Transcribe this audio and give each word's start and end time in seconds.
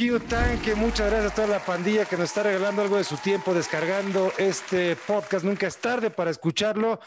Muchas 0.00 1.10
gracias 1.10 1.32
a 1.32 1.34
toda 1.34 1.48
la 1.48 1.58
pandilla 1.58 2.06
que 2.06 2.16
nos 2.16 2.30
está 2.30 2.42
regalando 2.42 2.80
algo 2.80 2.96
de 2.96 3.04
su 3.04 3.18
tiempo 3.18 3.52
descargando 3.52 4.32
este 4.38 4.96
podcast. 4.96 5.44
Nunca 5.44 5.66
es 5.66 5.76
tarde 5.76 6.08
para 6.08 6.30
escucharlo. 6.30 7.00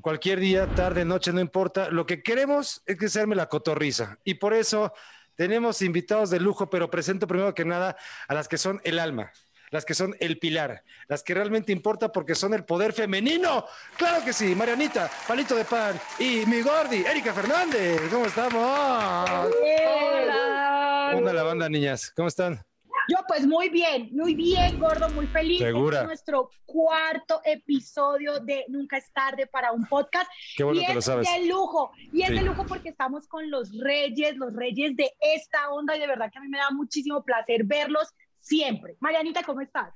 Cualquier 0.00 0.40
día, 0.40 0.66
tarde, 0.74 1.04
noche, 1.04 1.34
no 1.34 1.40
importa. 1.40 1.90
Lo 1.90 2.06
que 2.06 2.22
queremos 2.22 2.82
es 2.86 2.96
que 2.96 3.10
se 3.10 3.20
arme 3.20 3.36
la 3.36 3.50
cotorriza. 3.50 4.18
Y 4.24 4.34
por 4.34 4.54
eso 4.54 4.94
tenemos 5.34 5.82
invitados 5.82 6.30
de 6.30 6.40
lujo, 6.40 6.70
pero 6.70 6.90
presento 6.90 7.26
primero 7.26 7.54
que 7.54 7.66
nada 7.66 7.98
a 8.26 8.32
las 8.32 8.48
que 8.48 8.56
son 8.56 8.80
el 8.84 9.00
alma, 9.00 9.30
las 9.70 9.84
que 9.84 9.94
son 9.94 10.14
el 10.20 10.38
pilar, 10.38 10.82
las 11.08 11.22
que 11.22 11.34
realmente 11.34 11.72
importa 11.72 12.10
porque 12.12 12.34
son 12.34 12.54
el 12.54 12.64
poder 12.64 12.92
femenino. 12.92 13.64
Claro 13.96 14.24
que 14.24 14.32
sí, 14.32 14.54
Marianita, 14.54 15.10
Palito 15.26 15.54
de 15.54 15.64
Pan 15.64 15.98
y 16.18 16.44
mi 16.46 16.60
Gordi, 16.62 17.04
Erika 17.06 17.32
Fernández. 17.32 18.00
¿Cómo 18.10 18.26
estamos? 18.26 19.30
Hola. 19.30 21.08
¿Cómo 21.12 21.18
anda 21.18 21.32
la 21.32 21.42
banda, 21.42 21.68
niñas? 21.68 22.12
¿Cómo 22.14 22.28
están? 22.28 22.60
Yo 23.08 23.16
pues 23.26 23.44
muy 23.44 23.68
bien, 23.70 24.08
muy 24.12 24.34
bien, 24.34 24.78
gordo, 24.78 25.08
muy 25.10 25.26
feliz. 25.26 25.58
Segura. 25.58 25.96
Este 25.98 26.02
es 26.02 26.06
nuestro 26.08 26.50
cuarto 26.64 27.40
episodio 27.44 28.38
de 28.38 28.64
Nunca 28.68 28.98
es 28.98 29.10
tarde 29.12 29.48
para 29.48 29.72
un 29.72 29.84
podcast. 29.86 30.30
Qué 30.56 30.62
bueno 30.62 30.80
y 30.80 30.84
que 30.84 30.90
es 30.90 30.94
lo 30.96 31.02
sabes. 31.02 31.28
de 31.32 31.46
lujo, 31.46 31.90
y 32.12 32.22
es 32.22 32.28
Sí. 32.28 32.34
de 32.34 32.42
lujo 32.42 32.64
porque 32.66 32.90
estamos 32.90 33.26
con 33.26 33.50
los 33.50 33.76
reyes, 33.80 34.36
los 34.36 34.54
reyes 34.54 34.94
de 34.94 35.10
esta 35.20 35.70
onda 35.70 35.96
y 35.96 36.00
de 36.00 36.06
verdad 36.06 36.30
que 36.30 36.38
a 36.38 36.42
mí 36.42 36.48
me 36.48 36.58
da 36.58 36.70
muchísimo 36.70 37.24
placer 37.24 37.64
verlos 37.64 38.14
siempre. 38.40 38.96
Marianita, 39.00 39.42
¿cómo 39.42 39.60
estás? 39.60 39.94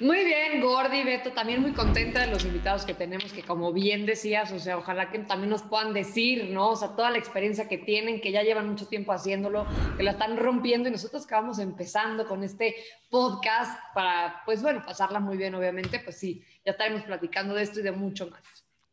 Muy 0.00 0.24
bien, 0.24 0.60
Gordy, 0.60 1.04
Beto, 1.04 1.30
también 1.30 1.62
muy 1.62 1.70
contenta 1.70 2.20
de 2.20 2.26
los 2.26 2.44
invitados 2.44 2.84
que 2.84 2.94
tenemos, 2.94 3.32
que 3.32 3.44
como 3.44 3.72
bien 3.72 4.06
decías, 4.06 4.50
o 4.50 4.58
sea, 4.58 4.76
ojalá 4.76 5.12
que 5.12 5.20
también 5.20 5.50
nos 5.50 5.62
puedan 5.62 5.92
decir, 5.92 6.50
¿no? 6.50 6.70
O 6.70 6.76
sea, 6.76 6.96
toda 6.96 7.12
la 7.12 7.18
experiencia 7.18 7.68
que 7.68 7.78
tienen, 7.78 8.20
que 8.20 8.32
ya 8.32 8.42
llevan 8.42 8.68
mucho 8.68 8.88
tiempo 8.88 9.12
haciéndolo, 9.12 9.64
que 9.96 10.02
la 10.02 10.10
están 10.10 10.36
rompiendo 10.36 10.88
y 10.88 10.92
nosotros 10.92 11.24
que 11.28 11.36
vamos 11.36 11.60
empezando 11.60 12.26
con 12.26 12.42
este 12.42 12.74
podcast 13.08 13.78
para, 13.94 14.42
pues 14.44 14.62
bueno, 14.62 14.82
pasarla 14.84 15.20
muy 15.20 15.36
bien, 15.36 15.54
obviamente, 15.54 16.00
pues 16.00 16.18
sí, 16.18 16.42
ya 16.64 16.72
estaremos 16.72 17.04
platicando 17.04 17.54
de 17.54 17.62
esto 17.62 17.78
y 17.78 17.84
de 17.84 17.92
mucho 17.92 18.26
más. 18.26 18.42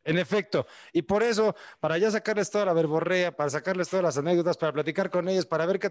En 0.04 0.18
efecto, 0.18 0.66
y 0.94 1.04
por 1.04 1.22
eso, 1.22 1.56
para 1.80 1.98
ya 2.00 2.10
sacarles 2.10 2.50
toda 2.50 2.66
la 2.66 2.74
verborrea, 2.74 3.36
para 3.36 3.52
sacarles 3.52 3.88
todas 3.88 4.04
las 4.04 4.18
anécdotas, 4.18 4.58
para 4.58 4.74
platicar 4.74 5.12
con 5.12 5.30
ellos, 5.30 5.46
para 5.46 5.66
ver 5.68 5.78
qué, 5.78 5.90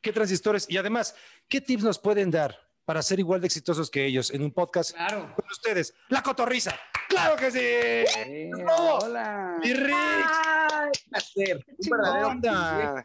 qué 0.00 0.12
transistores 0.12 0.64
y 0.70 0.78
además, 0.78 1.14
qué 1.46 1.60
tips 1.60 1.84
nos 1.84 1.98
pueden 1.98 2.30
dar 2.30 2.56
para 2.86 3.02
ser 3.02 3.18
igual 3.18 3.42
de 3.42 3.46
exitosos 3.48 3.90
que 3.90 4.06
ellos 4.06 4.30
en 4.30 4.42
un 4.42 4.50
podcast 4.50 4.92
Claro. 4.94 5.34
con 5.36 5.44
ustedes, 5.50 5.92
La 6.08 6.22
Cotorriza. 6.22 6.74
¡Claro 7.10 7.36
que 7.36 7.50
sí! 7.50 7.58
Eh, 7.60 8.50
hola. 8.78 9.58
¡Y 9.62 9.74
Rich! 9.74 9.94
Ay, 9.94 10.90
placer, 11.10 11.66
un 11.68 11.88
verdadero 11.90 12.28
onda. 12.28 13.04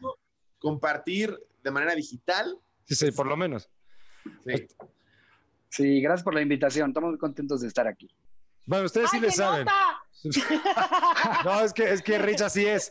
compartir 0.58 1.38
de 1.62 1.70
manera 1.70 1.94
digital. 1.94 2.58
Sí, 2.84 2.94
sí, 2.94 3.10
por 3.12 3.26
lo 3.26 3.36
menos. 3.36 3.68
Sí. 4.46 4.66
Sí, 5.68 6.00
gracias 6.00 6.22
por 6.22 6.34
la 6.34 6.40
invitación. 6.40 6.90
Estamos 6.90 7.10
muy 7.10 7.18
contentos 7.18 7.60
de 7.60 7.68
estar 7.68 7.86
aquí. 7.86 8.08
Bueno, 8.66 8.86
ustedes 8.86 9.10
sí 9.10 9.16
¡Ay, 9.18 9.22
le 9.22 9.30
saben. 9.32 9.64
nota! 9.66 9.93
No, 11.44 11.60
es 11.62 11.72
que, 11.72 11.92
es 11.92 12.02
que 12.02 12.18
Rich 12.18 12.40
así 12.42 12.66
es. 12.66 12.90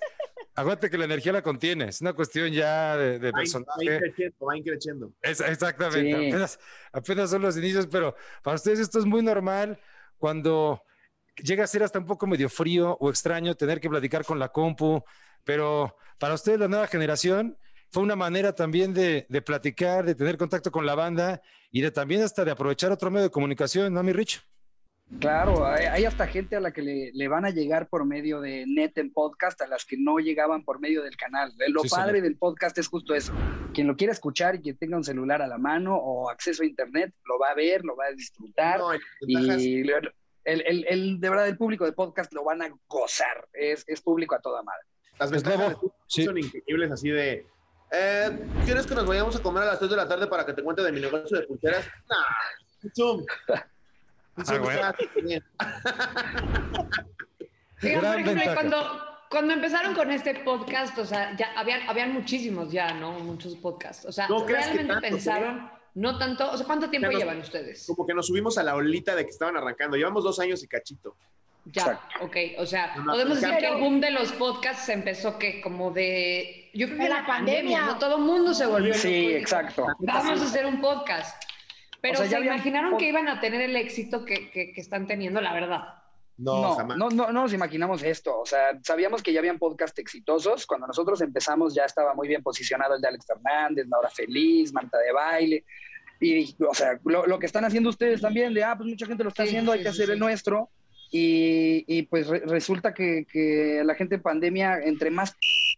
Acuérdate 0.56 0.90
que 0.90 0.98
la 0.98 1.06
energía 1.06 1.32
la 1.34 1.42
contiene. 1.42 1.86
Es 1.90 2.02
una 2.02 2.14
cuestión 2.14 2.52
ya 2.52 2.96
de, 2.96 3.18
de 3.20 3.32
Va, 3.32 3.40
personaje. 3.40 3.84
increciendo, 3.96 4.46
va 4.46 4.58
increciendo. 4.58 5.12
Es- 5.22 5.42
exactamente, 5.42 6.02
Sí. 6.20 6.28
apenas, 6.30 6.60
apenas 6.92 7.30
son 7.32 7.42
los 7.42 7.58
inicios, 7.58 7.88
pero 7.88 8.16
para 8.44 8.56
ustedes 8.56 8.80
esto 8.80 9.00
es 9.00 9.06
muy 9.06 9.22
normal 9.24 9.80
cuando 10.18 10.84
llega 11.38 11.64
a 11.64 11.68
ser 11.68 11.82
hasta 11.84 11.98
un 12.00 12.06
poco 12.06 12.28
medio 12.28 12.50
frío 12.50 12.96
o 13.00 13.10
extraño 13.10 13.56
tener 13.56 13.80
que 13.82 13.90
platicar 13.90 14.24
con 14.26 14.38
la 14.38 14.50
compu, 14.50 15.04
pero 15.44 15.98
para 16.20 16.36
ustedes 16.36 16.60
la 16.60 16.68
nueva 16.68 16.86
generación 16.88 17.58
fue 17.90 18.04
una 18.04 18.16
manera 18.16 18.54
también 18.54 18.94
de, 18.94 19.26
de 19.30 19.42
platicar, 19.42 20.06
de 20.06 20.14
tener 20.16 20.38
contacto 20.38 20.72
con 20.72 20.86
la 20.86 20.94
banda 20.96 21.42
y 21.72 21.82
de 21.82 21.90
también 21.92 22.22
hasta 22.22 22.46
de 22.46 22.52
aprovechar 22.52 22.92
otro 22.92 23.10
medio 23.10 23.24
de 23.26 23.32
comunicación, 23.32 23.92
¿no, 23.94 24.04
mi 24.04 24.14
Rich? 24.14 24.44
Claro, 25.20 25.66
hay, 25.66 25.86
hay 25.86 26.06
hasta 26.06 26.28
gente 26.28 26.56
a 26.56 26.60
la 26.60 26.72
que 26.72 26.82
le, 26.82 27.12
le 27.14 27.28
van 27.28 27.46
a 27.46 27.50
llegar 27.52 27.88
por 27.88 28.04
medio 28.06 28.42
de 28.42 28.66
net 28.68 28.98
en 28.98 29.14
podcast, 29.14 29.62
a 29.62 29.68
las 29.68 29.86
que 29.86 29.96
no 29.98 30.18
llegaban 30.18 30.64
por 30.64 30.80
medio 30.80 31.04
del 31.04 31.16
canal. 31.16 31.52
Eh, 31.60 31.70
Lo 31.70 31.82
Sí, 31.82 31.90
padre 31.90 32.14
señor. 32.14 32.24
del 32.24 32.38
podcast 32.38 32.78
es 32.80 32.88
justo 32.88 33.14
eso. 33.14 33.32
Quien 33.74 33.88
lo 33.88 33.96
quiera 33.96 34.12
escuchar 34.12 34.56
y 34.56 34.62
quien 34.62 34.78
tenga 34.78 34.98
un 34.98 35.04
celular 35.04 35.42
a 35.42 35.48
la 35.48 35.58
mano 35.58 35.96
o 35.96 36.30
acceso 36.30 36.64
a 36.64 36.66
internet, 36.66 37.14
lo 37.26 37.38
va 37.38 37.50
a 37.52 37.54
ver, 37.56 37.86
lo 37.86 37.96
va 37.96 38.06
a 38.06 38.12
disfrutar. 38.12 38.80
No, 38.80 38.90
y 39.22 39.82
el, 39.82 40.64
el- 40.66 40.86
el- 40.90 41.20
de 41.22 41.30
verdad, 41.30 41.48
el 41.48 41.58
público 41.58 41.86
de 41.86 41.94
podcast 41.94 42.34
lo 42.34 42.44
van 42.44 42.62
a 42.64 42.70
gozar. 42.88 43.48
Es, 43.54 43.84
es 43.88 44.02
público 44.02 44.36
a 44.36 44.42
toda 44.42 44.64
madre. 44.64 44.84
las 45.20 45.32
Es 45.32 45.44
ventajas 45.44 45.78
Sí. 46.08 46.26
son 46.26 46.38
increíbles, 46.38 46.92
así 46.92 47.10
de. 47.10 47.46
eh, 47.92 48.40
¿Quieres 48.66 48.86
que 48.88 48.96
nos 48.96 49.06
vayamos 49.08 49.36
a 49.36 49.42
comer 49.44 49.64
a 49.64 49.68
las 49.68 49.80
3 49.80 49.92
de 49.92 49.98
la 49.98 50.08
tarde 50.08 50.28
para 50.28 50.46
que 50.46 50.54
te 50.54 50.64
cuente 50.64 50.82
de 50.82 50.92
mi 50.92 51.00
negocio 51.02 51.40
de 51.40 51.46
pulseras? 51.48 51.86
Nah, 52.10 52.90
Zoom. 52.96 53.24
Ah, 54.38 54.58
bueno. 54.58 54.82
por 57.80 58.20
ejemplo, 58.20 58.54
cuando, 58.54 59.02
cuando 59.30 59.54
empezaron 59.54 59.94
con 59.94 60.12
este 60.12 60.36
podcast, 60.36 60.98
o 60.98 61.06
sea, 61.06 61.36
ya 61.38 61.52
habían, 61.56 61.88
habían 61.88 62.14
muchísimos 62.14 62.72
ya, 62.72 62.94
¿no? 62.94 63.20
Muchos 63.20 63.56
podcasts. 63.56 64.06
O 64.06 64.12
sea, 64.12 64.28
No 64.28 64.46
realmente 64.46 64.94
tanto, 64.94 65.02
pensaron, 65.02 65.70
no 65.96 66.18
tanto, 66.18 66.52
o 66.52 66.58
sea, 66.58 66.66
¿cuánto 66.66 66.90
tiempo 66.90 67.12
llevan 67.12 67.40
ustedes? 67.40 67.86
Como 67.88 68.08
que 68.08 68.14
nos 68.14 68.28
subimos 68.28 68.58
a 68.58 68.64
la 68.64 68.76
olita 68.76 69.16
de 69.16 69.24
que 69.24 69.32
estaban 69.32 69.58
arrancando. 69.58 69.98
Llevamos 69.98 70.24
dos 70.24 70.40
años 70.40 70.64
y 70.64 70.68
cachito. 70.68 71.16
Ya, 71.66 71.84
Exacto. 71.84 72.26
ok, 72.26 72.36
o 72.58 72.66
sea, 72.66 72.94
podemos 73.06 73.40
decir 73.40 73.58
que 73.58 73.68
el 73.68 73.78
boom 73.78 74.02
de 74.02 74.12
los 74.12 74.34
podcasts 74.34 74.90
empezó 74.90 75.40
que 75.40 75.62
como 75.62 75.92
de, 75.92 76.70
yo 76.74 76.88
creo 76.88 77.00
que 77.00 77.08
la 77.08 77.22
la 77.22 77.26
pandemia, 77.26 77.62
pandemia. 77.62 77.86
¿no? 77.86 77.98
Todo 78.00 78.18
el 78.18 78.24
mundo 78.24 78.54
se 78.54 78.66
volvió 78.66 78.94
Sí, 78.94 79.28
loco 79.28 79.38
exacto. 79.38 79.88
Vamos 80.00 80.42
a 80.42 80.44
hacer 80.44 80.66
un 80.66 80.82
podcast. 80.82 81.42
Pero 82.04 82.16
O 82.16 82.18
sea, 82.18 82.26
¿se 82.28 82.32
ya 82.34 82.40
imaginaron 82.54 82.98
que 82.98 83.08
iban 83.08 83.30
a 83.30 83.40
tener 83.40 83.62
el 83.62 83.76
éxito 83.78 84.26
que, 84.26 84.52
que- 84.52 84.74
que 84.74 84.82
están 84.82 85.08
teniendo, 85.08 85.40
la 85.40 85.54
verdad. 85.54 85.82
No, 86.38 86.62
No, 86.62 86.76
jamás. 86.76 86.98
no, 86.98 87.10
no, 87.10 87.28
no 87.32 87.42
nos 87.44 87.54
imaginamos 87.54 88.04
esto. 88.04 88.42
O 88.42 88.46
sea, 88.46 88.78
sabíamos 88.84 89.24
que 89.24 89.32
ya 89.32 89.40
habían 89.40 89.58
podcast 89.58 89.98
exitosos. 90.00 90.66
Cuando 90.68 90.86
nosotros 90.86 91.22
empezamos 91.22 91.74
ya 91.74 91.86
estaba 91.86 92.14
muy 92.14 92.28
bien 92.28 92.44
posicionado 92.44 92.96
el 92.96 93.02
de 93.02 93.08
Alex 93.08 93.26
Fernández, 93.26 93.88
La 93.88 94.00
Hora 94.00 94.10
Feliz, 94.10 94.74
Marta 94.74 94.98
de 94.98 95.14
Baile. 95.14 95.64
Y, 96.20 96.54
o 96.68 96.74
sea, 96.74 97.00
lo, 97.06 97.26
lo 97.26 97.40
que 97.40 97.46
están 97.46 97.64
haciendo 97.64 97.90
ustedes 97.90 98.20
también, 98.20 98.54
de, 98.54 98.64
ah, 98.66 98.76
pues 98.76 98.90
mucha 98.90 99.06
gente 99.06 99.24
lo 99.24 99.30
está 99.30 99.44
Sí, 99.44 99.50
haciendo, 99.50 99.72
hay 99.72 99.80
sí, 99.80 99.84
que 99.86 99.92
sí, 99.92 99.96
hacer 99.96 100.06
sí. 100.08 100.12
el 100.14 100.20
nuestro. 100.20 100.70
Y, 101.12 101.86
y, 101.88 102.02
pues 102.04 102.28
re- 102.28 102.40
resulta 102.48 102.94
que, 102.94 103.26
que 103.32 103.82
la 103.86 103.96
gente 103.96 104.16
en 104.16 104.22
pandemia, 104.24 104.80
entre 104.80 105.10
más 105.10 105.38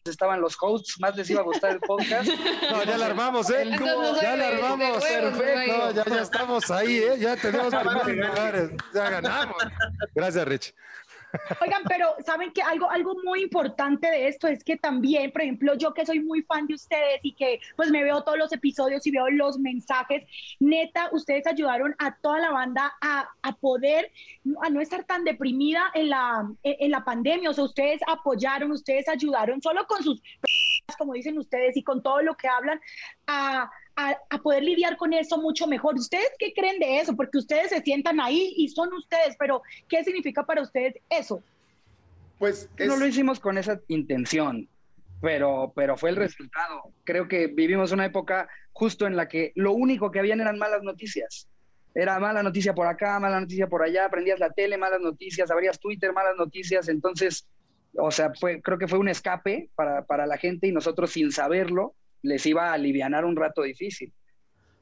estaban 0.10 0.42
los 0.42 0.56
hosts, 0.60 1.00
más 1.00 1.16
les 1.16 1.30
iba 1.30 1.42
a 1.42 1.44
gustar 1.44 1.72
el 1.72 1.80
podcast. 1.80 2.30
No, 2.72 2.84
ya 2.84 2.98
la 2.98 3.06
armamos, 3.08 3.50
¿eh? 3.50 3.70
Ya 4.22 4.36
la 4.36 4.48
armamos. 4.50 5.04
perfecto. 5.04 5.78
No, 5.78 5.92
ya, 5.92 6.04
ya 6.06 6.22
estamos 6.22 6.72
ahí, 6.72 6.98
¿eh? 6.98 7.18
Ya 7.20 7.36
tenemos 7.36 7.74
primeros 8.04 8.36
lugares. 8.36 8.72
Ya 8.94 9.10
ganamos. 9.10 9.58
Gracias, 10.14 10.48
Rich. 10.48 10.76
Oigan, 11.62 11.84
pero 11.88 12.16
saben 12.26 12.52
que 12.52 12.62
algo, 12.62 12.90
algo 12.90 13.16
muy 13.24 13.42
importante 13.42 14.10
de 14.10 14.28
esto 14.28 14.48
es 14.48 14.64
que 14.64 14.78
también, 14.78 15.32
por 15.32 15.42
ejemplo, 15.42 15.76
yo 15.76 15.94
que 15.94 16.06
soy 16.06 16.20
muy 16.20 16.42
fan 16.44 16.68
de 16.68 16.76
ustedes 16.76 17.20
y 17.24 17.34
que 17.34 17.60
pues 17.76 17.92
me 17.92 18.04
veo 18.04 18.24
todos 18.24 18.38
los 18.38 18.52
episodios 18.52 19.06
y 19.08 19.12
veo 19.12 19.30
los 19.30 19.58
mensajes, 19.58 20.24
neta, 20.60 21.10
ustedes 21.12 21.48
ayudaron 21.48 21.96
a 22.00 22.16
toda 22.18 22.40
la 22.40 22.52
banda 22.52 22.94
a, 23.02 23.30
a 23.42 23.56
poder, 23.56 24.12
a 24.62 24.70
no 24.70 24.82
estar 24.82 25.04
tan 25.04 25.24
deprimida 25.24 25.92
en 25.94 26.10
la, 26.10 26.48
en, 26.64 26.76
en 26.80 26.92
la 26.92 27.04
pandemia. 27.04 27.50
O 27.50 27.54
sea, 27.54 27.64
ustedes 27.64 28.02
apoyaron, 28.08 28.72
ustedes 28.72 29.08
ayudaron 29.08 29.62
solo 29.62 29.86
con 29.88 30.04
sus, 30.04 30.22
como 30.98 31.14
dicen 31.14 31.38
ustedes, 31.38 31.76
y 31.78 31.84
con 31.84 32.02
todo 32.04 32.22
lo 32.22 32.36
que 32.36 32.48
hablan, 32.48 32.80
a, 33.28 33.70
a, 33.96 34.18
a 34.30 34.42
poder 34.42 34.64
lidiar 34.64 34.98
con 34.98 35.14
eso 35.14 35.38
mucho 35.38 35.68
mejor. 35.68 35.96
¿Ustedes 35.96 36.30
qué 36.38 36.54
creen 36.54 36.80
de 36.80 37.00
eso? 37.00 37.16
Porque 37.16 37.38
ustedes 37.38 37.70
se 37.70 37.82
sientan 37.82 38.20
ahí 38.20 38.54
y 38.58 38.70
son 38.70 38.94
ustedes, 38.94 39.36
pero 39.40 39.62
¿qué 39.88 40.04
significa 40.04 40.46
para 40.46 40.62
ustedes 40.62 40.96
eso? 41.10 41.42
Pues 42.40 42.70
es, 42.78 42.88
No 42.88 42.98
lo 42.98 43.08
hicimos 43.08 43.40
con 43.40 43.58
esa 43.58 43.80
intención, 43.88 44.68
pero, 45.22 45.72
pero 45.76 45.98
fue 45.98 46.10
el 46.10 46.16
resultado. 46.16 46.92
Creo 47.04 47.28
que 47.28 47.48
vivimos 47.48 47.92
una 47.92 48.06
época 48.06 48.50
justo 48.74 49.08
en 49.08 49.16
la 49.16 49.28
que 49.28 49.54
lo 49.56 49.72
único 49.72 50.12
que 50.12 50.20
habían 50.20 50.42
eran 50.42 50.58
malas 50.58 50.84
noticias. 50.84 51.48
Era 51.94 52.20
mala 52.20 52.44
noticia 52.44 52.76
por 52.76 52.88
acá, 52.88 53.20
mala 53.22 53.40
noticia 53.40 53.68
por 53.68 53.82
allá, 53.82 54.10
prendías 54.10 54.40
la 54.40 54.52
tele, 54.52 54.78
malas 54.78 55.00
noticias, 55.00 55.50
abrías 55.50 55.80
Twitter, 55.80 56.12
malas 56.12 56.36
noticias. 56.38 56.90
Entonces, 56.90 57.48
o 57.98 58.12
sea, 58.12 58.34
fue, 58.38 58.62
creo 58.62 58.78
que 58.78 58.90
fue 58.90 59.00
un 59.00 59.08
escape 59.08 59.70
para, 59.76 60.06
para 60.06 60.26
la 60.26 60.38
gente 60.38 60.68
y 60.68 60.74
nosotros 60.74 61.12
sin 61.12 61.32
saberlo 61.32 61.96
les 62.26 62.46
iba 62.46 62.70
a 62.70 62.74
alivianar 62.74 63.24
un 63.26 63.36
rato 63.36 63.62
difícil. 63.64 64.12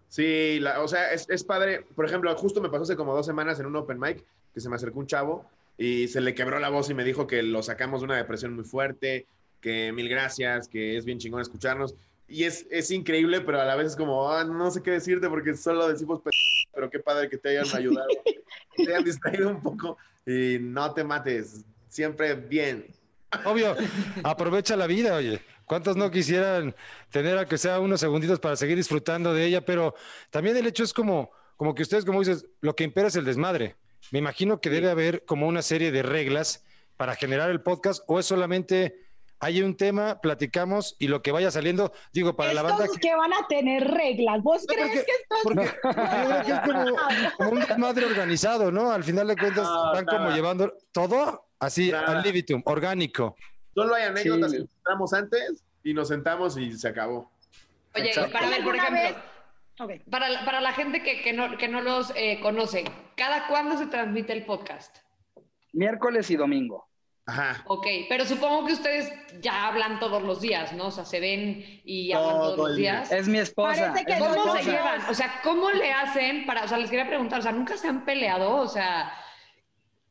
Sí, 0.10 0.60
la- 0.60 0.82
o 0.82 0.88
sea, 0.88 1.12
es, 1.12 1.28
es 1.30 1.44
padre. 1.44 1.86
Por 1.96 2.06
ejemplo, 2.06 2.36
justo 2.36 2.62
me 2.62 2.70
pasó 2.70 2.84
hace 2.84 2.96
como 2.96 3.16
dos 3.16 3.26
semanas 3.26 3.60
en 3.60 3.66
un 3.66 3.76
open 3.76 4.00
mic 4.00 4.24
que 4.54 4.60
se 4.60 4.70
me 4.70 4.76
acercó 4.76 5.00
un 5.00 5.08
chavo 5.08 5.50
y 5.78 6.08
se 6.08 6.22
le 6.22 6.36
quebró 6.36 6.60
la 6.60 6.70
voz 6.70 6.90
y 6.90 6.94
me 6.94 7.04
dijo 7.04 7.26
que 7.26 7.42
lo 7.42 7.64
sacamos 7.64 8.02
de 8.02 8.06
una 8.06 8.18
depresión 8.18 8.54
muy 8.56 8.64
fuerte, 8.64 9.26
que 9.60 9.92
mil 9.92 10.08
gracias, 10.10 10.68
que 10.68 10.98
es 10.98 11.06
bien 11.06 11.18
chingón 11.18 11.42
escucharnos. 11.42 11.96
Y 12.28 12.44
es, 12.44 12.66
es 12.70 12.92
increíble, 12.92 13.42
pero 13.42 13.60
a 13.60 13.66
la 13.66 13.76
vez 13.76 13.88
es 13.88 13.96
como, 13.96 14.32
ah, 14.32 14.44
no 14.44 14.70
sé 14.72 14.82
qué 14.84 14.92
decirte 14.92 15.28
porque 15.30 15.56
solo 15.56 15.88
decimos, 15.88 16.22
pe- 16.22 16.30
pero 16.74 16.90
qué 16.90 17.00
padre 17.00 17.30
que 17.30 17.38
te 17.38 17.50
hayan 17.50 17.76
ayudado, 17.76 18.10
que 18.76 18.84
te 18.84 18.92
hayan 18.92 19.04
distraído 19.04 19.50
un 19.50 19.62
poco 19.62 19.98
y 20.26 20.58
no 20.60 20.94
te 20.94 21.04
mates, 21.04 21.66
siempre 21.90 22.36
bien. 22.36 22.86
Obvio, 23.46 23.76
aprovecha 24.24 24.76
la 24.76 24.86
vida, 24.88 25.16
oye. 25.16 25.42
¿Cuántos 25.66 25.96
no 25.98 26.12
quisieran 26.12 26.76
tener 27.10 27.38
a 27.38 27.46
que 27.46 27.58
sea 27.58 27.80
unos 27.80 28.00
segunditos 28.00 28.40
para 28.40 28.56
seguir 28.56 28.78
disfrutando 28.78 29.34
de 29.34 29.46
ella? 29.46 29.66
Pero 29.66 29.96
también 30.30 30.58
el 30.58 30.68
hecho 30.68 30.84
es 30.84 30.94
como, 30.94 31.32
como 31.58 31.74
que 31.74 31.84
ustedes, 31.84 32.06
como 32.06 32.20
dices, 32.20 32.46
lo 32.62 32.76
que 32.76 32.84
impera 32.84 33.08
es 33.08 33.16
el 33.16 33.26
desmadre. 33.26 33.76
Me 34.12 34.20
imagino 34.20 34.60
que 34.60 34.70
debe 34.70 34.90
haber 34.90 35.26
como 35.26 35.48
una 35.48 35.62
serie 35.62 35.92
de 35.92 36.04
reglas 36.04 36.66
para 36.98 37.16
generar 37.16 37.50
el 37.50 37.62
podcast 37.62 38.04
o 38.08 38.20
es 38.20 38.26
solamente 38.26 39.04
hay 39.44 39.62
un 39.62 39.76
tema, 39.76 40.22
platicamos 40.22 40.96
y 41.00 41.10
lo 41.10 41.22
que 41.22 41.34
vaya 41.34 41.52
saliendo, 41.52 41.92
digo, 42.14 42.34
para 42.34 42.54
la 42.54 42.62
banda. 42.62 42.86
Que... 43.02 43.14
van 43.14 43.34
a 43.34 43.46
tener 43.50 43.84
reglas. 43.86 44.42
¿Vos 44.42 44.66
crees 44.66 45.04
que 45.04 45.12
esto 45.12 45.36
es.? 45.36 45.44
Porque, 45.44 45.66
yo 46.48 46.62
creo 46.64 46.96
que 46.96 47.26
es 47.26 47.34
como, 47.34 47.50
un 47.52 47.60
desmadre 47.60 48.06
organizado, 48.06 48.72
¿no? 48.72 48.90
Al 48.90 49.04
final 49.04 49.28
de 49.28 49.36
cuentas, 49.36 49.68
van 49.68 50.06
como 50.06 50.30
llevando 50.30 50.74
todo 50.94 51.50
así 51.60 51.92
al 51.92 52.24
libitum, 52.24 52.62
orgánico. 52.66 53.36
Solo 53.74 53.96
hay 53.96 54.04
anécdotas 54.04 54.52
que 54.52 54.58
entramos 54.60 55.14
antes 55.14 55.64
y 55.84 55.94
nos 55.94 56.08
sentamos 56.08 56.58
y 56.58 56.72
se 56.74 56.88
acabó. 56.88 57.32
Oye, 57.96 58.12
para 58.32 58.50
ver, 58.50 58.64
por 58.64 58.76
ejemplo, 58.76 59.22
para, 60.10 60.30
la, 60.30 60.46
para, 60.46 60.62
la 60.62 60.74
gente 60.74 61.02
que, 61.04 61.22
que, 61.22 61.34
no, 61.34 61.58
que 61.58 61.68
no 61.68 61.82
los 61.82 62.12
eh, 62.16 62.40
conoce, 62.42 62.86
¿cada 63.16 63.48
cuándo 63.48 63.78
se 63.78 63.88
transmite 63.88 64.34
el 64.34 64.46
podcast? 64.46 64.98
Miércoles 65.74 66.30
y 66.30 66.36
domingo. 66.36 66.88
Ajá. 67.26 67.64
Ok, 67.68 67.88
pero 68.10 68.26
supongo 68.26 68.66
que 68.68 68.74
ustedes 68.74 69.12
ya 69.40 69.68
hablan 69.68 70.00
todos 70.00 70.22
los 70.22 70.42
días, 70.42 70.74
¿no? 70.74 70.88
O 70.88 70.92
sea, 70.92 71.06
se 71.06 71.22
ven 71.22 71.82
y 71.86 72.12
hablan 72.12 72.36
todos 72.36 72.58
los 72.58 72.76
días. 72.76 73.12
Es 73.12 73.28
mi 73.28 73.40
esposa. 73.40 73.94
¿Cómo 74.20 74.58
se 74.58 74.64
llevan? 74.64 75.02
O 75.10 75.14
sea, 75.14 75.40
¿cómo 75.42 75.72
le 75.72 75.92
hacen 75.94 76.46
para, 76.46 76.66
o 76.66 76.68
sea, 76.68 76.78
les 76.78 76.90
quería 76.90 77.08
preguntar, 77.08 77.40
o 77.40 77.44
sea, 77.44 77.54
¿nunca 77.54 77.78
se 77.78 77.88
han 77.88 78.04
peleado? 78.04 78.58
O 78.58 78.68
sea, 78.68 79.14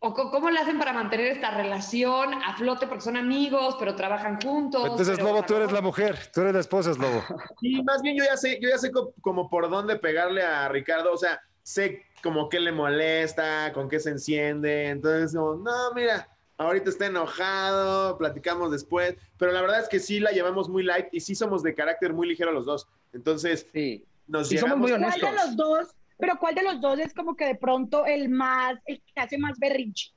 ¿O 0.05 0.13
cómo 0.15 0.51
le 0.51 0.59
hacen 0.59 0.81
para 0.81 0.93
mantener 0.93 1.27
esta 1.29 1.53
relación 1.53 2.35
a 2.35 2.57
flote? 2.57 2.89
Porque 2.89 3.03
son 3.03 3.17
amigos, 3.17 3.77
pero 3.79 3.95
trabajan 3.95 4.41
juntos. 4.41 4.85
Entonces, 4.85 5.21
Lobo, 5.21 5.45
tú 5.45 5.55
eres 5.55 5.71
la 5.71 5.81
mujer, 5.81 6.19
tú 6.35 6.41
eres 6.41 6.55
la 6.55 6.59
esposa, 6.59 6.91
es 6.91 6.99
Lobo. 6.99 7.23
Sí, 7.61 7.81
más 7.85 8.03
bien 8.03 8.17
yo 8.17 8.25
ya 8.25 8.37
sé, 8.37 8.59
yo 8.61 8.69
ya 8.69 8.79
sé 8.79 8.91
como 9.21 9.49
por 9.49 9.71
dónde 9.71 9.95
pegarle 9.97 10.43
a 10.43 10.69
Ricardo, 10.69 11.13
o 11.13 11.17
sea, 11.17 11.41
sé 11.63 12.03
como 12.21 12.49
qué 12.49 12.59
le 12.59 12.73
molesta, 12.73 13.73
con 13.73 13.89
qué 13.89 14.01
se 14.01 14.11
enciende, 14.11 14.89
entonces 14.89 15.35
no, 15.35 15.63
mira, 15.95 16.29
ahorita 16.59 16.91
está 16.91 17.07
enojado, 17.07 18.19
platicamos 18.19 18.73
después, 18.73 19.15
pero 19.39 19.53
la 19.53 19.61
verdad 19.61 19.83
es 19.83 19.89
que 19.89 20.01
sí 20.01 20.19
la 20.19 20.33
llevamos 20.33 20.69
muy 20.69 20.83
light 20.83 21.07
y 21.13 21.21
sí 21.21 21.37
somos 21.37 21.63
de 21.63 21.77
carácter 21.77 22.13
muy 22.13 22.27
ligero 22.27 22.51
los 22.51 22.67
dos, 22.67 22.89
entonces 23.13 23.69
sí. 23.73 24.05
nos 24.27 24.49
sí, 24.49 24.59
somos 24.59 24.79
muy 24.79 24.91
honestos. 24.91 25.21
¿Cuál 25.21 25.37
de 25.37 25.43
los 25.45 25.57
dos 25.57 25.95
pero 26.19 26.39
¿cuál 26.39 26.55
de 26.55 26.63
los 26.63 26.81
dos 26.81 26.99
es 26.99 27.15
como 27.15 27.37
que 27.37 27.47
de 27.47 27.55
pronto 27.55 28.07
el 28.07 28.29
más, 28.29 28.79
el 28.87 29.03
que 29.03 29.21
hace 29.21 29.39
más 29.39 29.59
berrinche? 29.59 30.13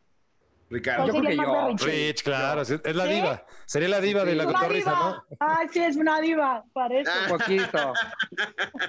Ricardo. 0.69 1.07
Yo 1.07 1.13
creo 1.13 1.23
que 1.23 1.35
yo. 1.35 1.85
Rich, 1.85 2.23
claro, 2.23 2.61
es 2.61 2.95
la 2.95 3.05
diva. 3.05 3.45
Sería 3.65 3.89
la 3.89 4.01
diva 4.01 4.25
de 4.25 4.35
la 4.35 4.45
cotorriza, 4.45 4.91
¿no? 4.91 5.23
Ay, 5.39 5.67
sí, 5.71 5.79
es 5.79 5.95
una 5.95 6.19
diva, 6.19 6.63
parece. 6.73 7.11
Poquito, 7.29 7.93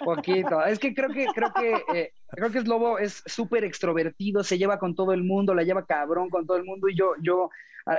poquito. 0.04 0.64
Es 0.64 0.78
que 0.78 0.94
creo 0.94 1.10
que, 1.10 1.26
creo 1.26 1.52
que, 1.52 1.84
eh, 1.94 2.12
creo 2.28 2.50
que 2.50 2.58
es 2.58 2.66
Lobo 2.66 2.98
es 2.98 3.22
súper 3.26 3.64
extrovertido, 3.64 4.42
se 4.42 4.56
lleva 4.56 4.78
con 4.78 4.94
todo 4.94 5.12
el 5.12 5.22
mundo, 5.22 5.54
la 5.54 5.64
lleva 5.64 5.84
cabrón 5.84 6.30
con 6.30 6.46
todo 6.46 6.56
el 6.56 6.64
mundo 6.64 6.88
y 6.88 6.96
yo, 6.96 7.12
yo, 7.20 7.50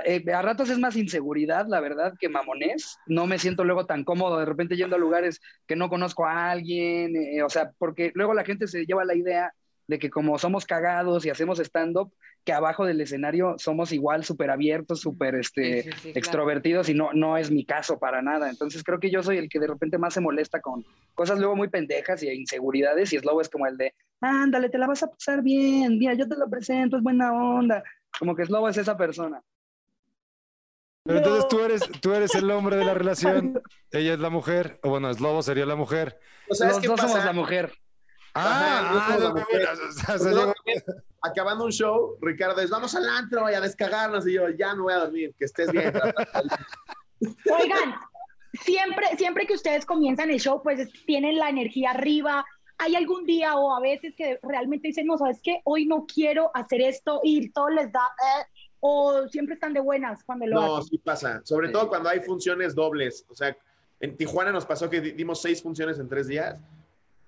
eh, 0.04 0.22
a 0.32 0.42
ratos 0.42 0.68
es 0.70 0.78
más 0.78 0.96
inseguridad, 0.96 1.66
la 1.68 1.80
verdad, 1.80 2.14
que 2.18 2.28
mamonés. 2.28 2.98
No 3.06 3.26
me 3.26 3.38
siento 3.38 3.64
luego 3.64 3.86
tan 3.86 4.04
cómodo 4.04 4.38
de 4.38 4.44
repente 4.44 4.76
yendo 4.76 4.96
a 4.96 4.98
lugares 4.98 5.40
que 5.66 5.76
no 5.76 5.88
conozco 5.88 6.26
a 6.26 6.50
alguien, 6.50 7.16
eh, 7.16 7.42
o 7.42 7.48
sea, 7.48 7.72
porque 7.78 8.12
luego 8.14 8.34
la 8.34 8.44
gente 8.44 8.66
se 8.66 8.84
lleva 8.84 9.04
la 9.04 9.14
idea 9.14 9.52
de 9.86 9.98
que 9.98 10.10
como 10.10 10.38
somos 10.38 10.66
cagados 10.66 11.24
y 11.24 11.30
hacemos 11.30 11.58
stand-up, 11.58 12.12
que 12.44 12.52
abajo 12.52 12.84
del 12.84 13.00
escenario 13.00 13.56
somos 13.58 13.90
igual 13.92 14.24
súper 14.24 14.50
abiertos, 14.50 15.00
súper 15.00 15.34
este, 15.34 15.90
extrovertidos 16.14 16.88
y 16.90 16.94
no, 16.94 17.12
no 17.14 17.38
es 17.38 17.50
mi 17.50 17.64
caso 17.64 17.98
para 17.98 18.20
nada. 18.20 18.50
Entonces 18.50 18.84
creo 18.84 19.00
que 19.00 19.10
yo 19.10 19.22
soy 19.22 19.38
el 19.38 19.48
que 19.48 19.58
de 19.58 19.66
repente 19.66 19.96
más 19.96 20.14
se 20.14 20.20
molesta 20.20 20.60
con 20.60 20.84
cosas 21.14 21.38
luego 21.38 21.56
muy 21.56 21.68
pendejas 21.68 22.22
y 22.22 22.28
inseguridades 22.28 23.12
y 23.12 23.18
Slow 23.18 23.40
es 23.40 23.48
como 23.48 23.66
el 23.66 23.78
de, 23.78 23.94
ándale, 24.20 24.68
te 24.68 24.78
la 24.78 24.86
vas 24.86 25.02
a 25.02 25.10
pasar 25.10 25.42
bien, 25.42 25.98
mira, 25.98 26.14
yo 26.14 26.28
te 26.28 26.36
lo 26.36 26.48
presento, 26.48 26.98
es 26.98 27.02
buena 27.02 27.32
onda. 27.32 27.82
Como 28.18 28.36
que 28.36 28.44
Slow 28.44 28.68
es 28.68 28.76
esa 28.76 28.96
persona. 28.96 29.42
Pero 31.08 31.20
entonces 31.20 31.48
tú 31.48 31.60
eres, 31.60 31.82
tú 32.02 32.12
eres 32.12 32.34
el 32.34 32.50
hombre 32.50 32.76
de 32.76 32.84
la 32.84 32.92
relación, 32.92 33.62
ella 33.90 34.12
es 34.12 34.18
la 34.18 34.28
mujer, 34.28 34.78
o 34.82 34.90
bueno, 34.90 35.12
Slobo 35.14 35.42
sería 35.42 35.64
la 35.64 35.74
mujer. 35.74 36.20
O 36.50 36.54
sea, 36.54 36.68
Los 36.68 36.82
dos 36.82 37.00
somos 37.00 37.24
la 37.24 37.32
mujer. 37.32 37.72
Ah, 38.34 39.34
acabando 41.22 41.64
un 41.64 41.72
show, 41.72 42.18
Ricardo 42.20 42.60
es, 42.60 42.68
vamos 42.68 42.94
al 42.94 43.08
antro 43.08 43.46
a 43.46 43.58
descargarnos 43.58 44.28
y 44.28 44.34
yo, 44.34 44.50
ya 44.50 44.74
no 44.74 44.82
voy 44.82 44.92
a 44.92 44.98
dormir, 44.98 45.34
que 45.38 45.46
estés 45.46 45.72
bien. 45.72 45.94
Oigan, 47.58 47.94
siempre, 48.60 49.06
siempre 49.16 49.46
que 49.46 49.54
ustedes 49.54 49.86
comienzan 49.86 50.30
el 50.30 50.38
show, 50.38 50.62
pues 50.62 50.90
tienen 51.06 51.38
la 51.38 51.48
energía 51.48 51.92
arriba. 51.92 52.44
¿Hay 52.76 52.94
algún 52.96 53.24
día 53.24 53.56
o 53.56 53.74
a 53.74 53.80
veces 53.80 54.14
que 54.14 54.38
realmente 54.42 54.88
dicen, 54.88 55.06
no, 55.06 55.16
sabes 55.16 55.40
qué, 55.42 55.62
hoy 55.64 55.86
no 55.86 56.04
quiero 56.04 56.50
hacer 56.52 56.82
esto 56.82 57.20
y 57.24 57.50
todo 57.50 57.70
les 57.70 57.90
da, 57.90 58.02
eh, 58.02 58.44
o 58.80 59.28
siempre 59.28 59.54
están 59.54 59.72
de 59.72 59.80
buenas 59.80 60.22
cuando 60.24 60.46
lo 60.46 60.58
hacen? 60.60 60.68
No, 60.68 60.82
sí 60.82 60.98
pasa, 60.98 61.40
sobre 61.44 61.68
todo 61.68 61.88
cuando 61.88 62.08
hay 62.08 62.20
funciones 62.20 62.74
dobles. 62.74 63.24
O 63.28 63.34
sea, 63.34 63.56
en 64.00 64.16
Tijuana 64.16 64.52
nos 64.52 64.66
pasó 64.66 64.88
que 64.88 65.00
dimos 65.00 65.40
seis 65.42 65.62
funciones 65.62 65.98
en 65.98 66.08
tres 66.08 66.26
días. 66.28 66.60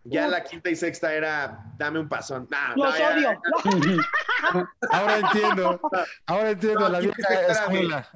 Ya 0.05 0.29
la 0.29 0.43
quinta 0.43 0.71
y 0.71 0.77
sexta 0.77 1.13
era 1.13 1.63
dame 1.77 1.99
un 1.99 2.09
pasón. 2.09 2.49
Los 2.75 2.95
odio. 2.95 3.43
ahora 4.91 5.19
entiendo. 5.19 5.81
Ahora 6.25 6.51
entiendo 6.51 6.89
la 6.89 7.01
vieja 7.01 7.35
escuela. 7.49 8.09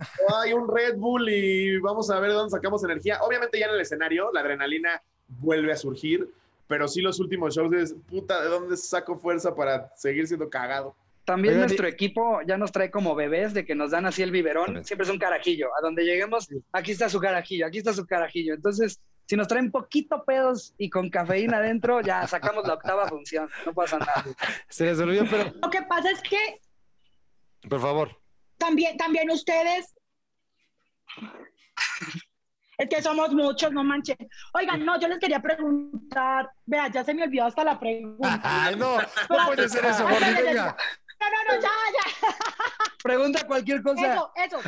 Hay 0.42 0.54
un 0.54 0.66
Red 0.74 0.96
Bull 0.96 1.28
y 1.28 1.78
vamos 1.78 2.10
a 2.10 2.18
ver 2.20 2.32
dónde 2.32 2.50
sacamos 2.50 2.82
energía. 2.84 3.20
Obviamente 3.20 3.58
ya 3.58 3.66
en 3.66 3.74
el 3.74 3.80
escenario 3.82 4.30
la 4.32 4.40
adrenalina 4.40 5.02
vuelve 5.28 5.72
a 5.72 5.76
surgir, 5.76 6.30
pero 6.68 6.88
sí 6.88 7.02
los 7.02 7.20
últimos 7.20 7.54
shows 7.54 7.74
es 7.74 7.94
puta, 8.08 8.40
¿de 8.40 8.48
dónde 8.48 8.76
saco 8.78 9.18
fuerza 9.18 9.54
para 9.54 9.94
seguir 9.94 10.26
siendo 10.26 10.48
cagado? 10.48 10.96
También 11.24 11.58
nuestro 11.58 11.86
equipo 11.86 12.40
ya 12.46 12.58
nos 12.58 12.70
trae 12.70 12.90
como 12.90 13.14
bebés 13.14 13.54
de 13.54 13.64
que 13.64 13.74
nos 13.74 13.92
dan 13.92 14.04
así 14.04 14.22
el 14.22 14.30
biberón, 14.30 14.84
siempre 14.84 15.04
es 15.04 15.10
un 15.10 15.18
carajillo. 15.18 15.68
A 15.78 15.80
donde 15.80 16.04
lleguemos, 16.04 16.48
aquí 16.72 16.92
está 16.92 17.08
su 17.08 17.18
carajillo, 17.18 17.66
aquí 17.66 17.78
está 17.78 17.94
su 17.94 18.04
carajillo. 18.06 18.54
Entonces, 18.54 19.00
si 19.26 19.36
nos 19.36 19.48
traen 19.48 19.70
poquito 19.70 20.22
pedos 20.24 20.74
y 20.76 20.90
con 20.90 21.08
cafeína 21.08 21.58
adentro, 21.58 22.02
ya 22.02 22.26
sacamos 22.26 22.66
la 22.66 22.74
octava 22.74 23.08
función. 23.08 23.48
No 23.64 23.72
pasa 23.72 23.98
nada. 23.98 24.24
Se 24.68 24.84
les 24.84 24.98
olvidó, 24.98 25.24
pero. 25.30 25.52
Lo 25.62 25.70
que 25.70 25.82
pasa 25.82 26.10
es 26.10 26.20
que. 26.20 26.60
Por 27.68 27.80
favor. 27.80 28.20
También, 28.58 28.96
también 28.96 29.30
ustedes. 29.30 29.94
Es 32.76 32.88
que 32.88 33.00
somos 33.00 33.32
muchos, 33.32 33.70
no 33.70 33.84
manches. 33.84 34.16
Oigan, 34.52 34.84
no, 34.84 34.98
yo 34.98 35.06
les 35.06 35.20
quería 35.20 35.40
preguntar. 35.40 36.50
Vea, 36.66 36.90
ya 36.90 37.04
se 37.04 37.14
me 37.14 37.22
olvidó 37.22 37.44
hasta 37.44 37.62
la 37.62 37.78
pregunta. 37.78 38.40
Ay, 38.42 38.74
no, 38.74 38.98
no 38.98 39.46
puede 39.46 39.68
ser 39.68 39.84
eso, 39.84 40.02
Gordy, 40.02 40.42
venga. 40.42 40.76
No, 41.24 41.54
no, 41.54 41.56
no, 41.56 41.62
ya, 41.62 41.70
ya. 41.92 42.36
Pregunta 43.02 43.46
cualquier 43.46 43.82
cosa. 43.82 44.14
Eso, 44.14 44.32
eso. 44.36 44.60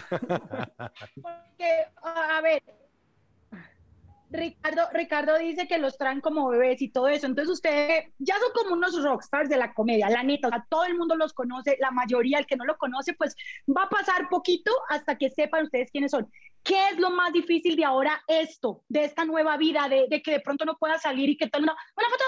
Porque, 1.23 1.87
a 2.03 2.41
ver, 2.43 2.63
Ricardo, 4.31 4.83
Ricardo 4.93 5.39
dice 5.39 5.69
que 5.69 5.79
los 5.79 5.97
traen 5.97 6.21
como 6.21 6.49
bebés 6.49 6.83
y 6.83 6.91
todo 6.91 7.09
eso. 7.09 7.27
Entonces, 7.27 7.53
ustedes 7.53 8.13
ya 8.19 8.37
son 8.39 8.53
como 8.55 8.75
unos 8.75 9.03
rockstars 9.03 9.49
de 9.49 9.57
la 9.57 9.73
comedia, 9.73 10.11
la 10.11 10.23
neta. 10.23 10.49
O 10.49 10.51
sea, 10.51 10.67
todo 10.69 10.85
el 10.85 10.97
mundo 10.97 11.15
los 11.17 11.33
conoce, 11.33 11.77
la 11.81 11.91
mayoría, 11.91 12.39
el 12.39 12.47
que 12.47 12.57
no 12.57 12.65
lo 12.65 12.77
conoce, 12.77 13.15
pues 13.15 13.37
va 13.69 13.85
a 13.85 13.89
pasar 13.89 14.29
poquito 14.29 14.73
hasta 14.89 15.17
que 15.17 15.31
sepan 15.31 15.65
ustedes 15.65 15.91
quiénes 15.91 16.11
son. 16.11 16.31
¿Qué 16.63 16.89
es 16.89 16.99
lo 16.99 17.11
más 17.11 17.33
difícil 17.33 17.77
de 17.77 17.85
ahora 17.85 18.21
esto, 18.27 18.83
de 18.89 19.05
esta 19.05 19.25
nueva 19.25 19.57
vida, 19.57 19.89
de, 19.89 20.21
que 20.21 20.33
de 20.33 20.41
pronto 20.41 20.65
no 20.65 20.77
pueda 20.77 20.99
salir 20.99 21.31
y 21.31 21.37
que 21.37 21.49
todo 21.49 21.61
el 21.61 21.67
mundo, 21.67 21.81
una 21.97 22.09
foto, 22.09 22.25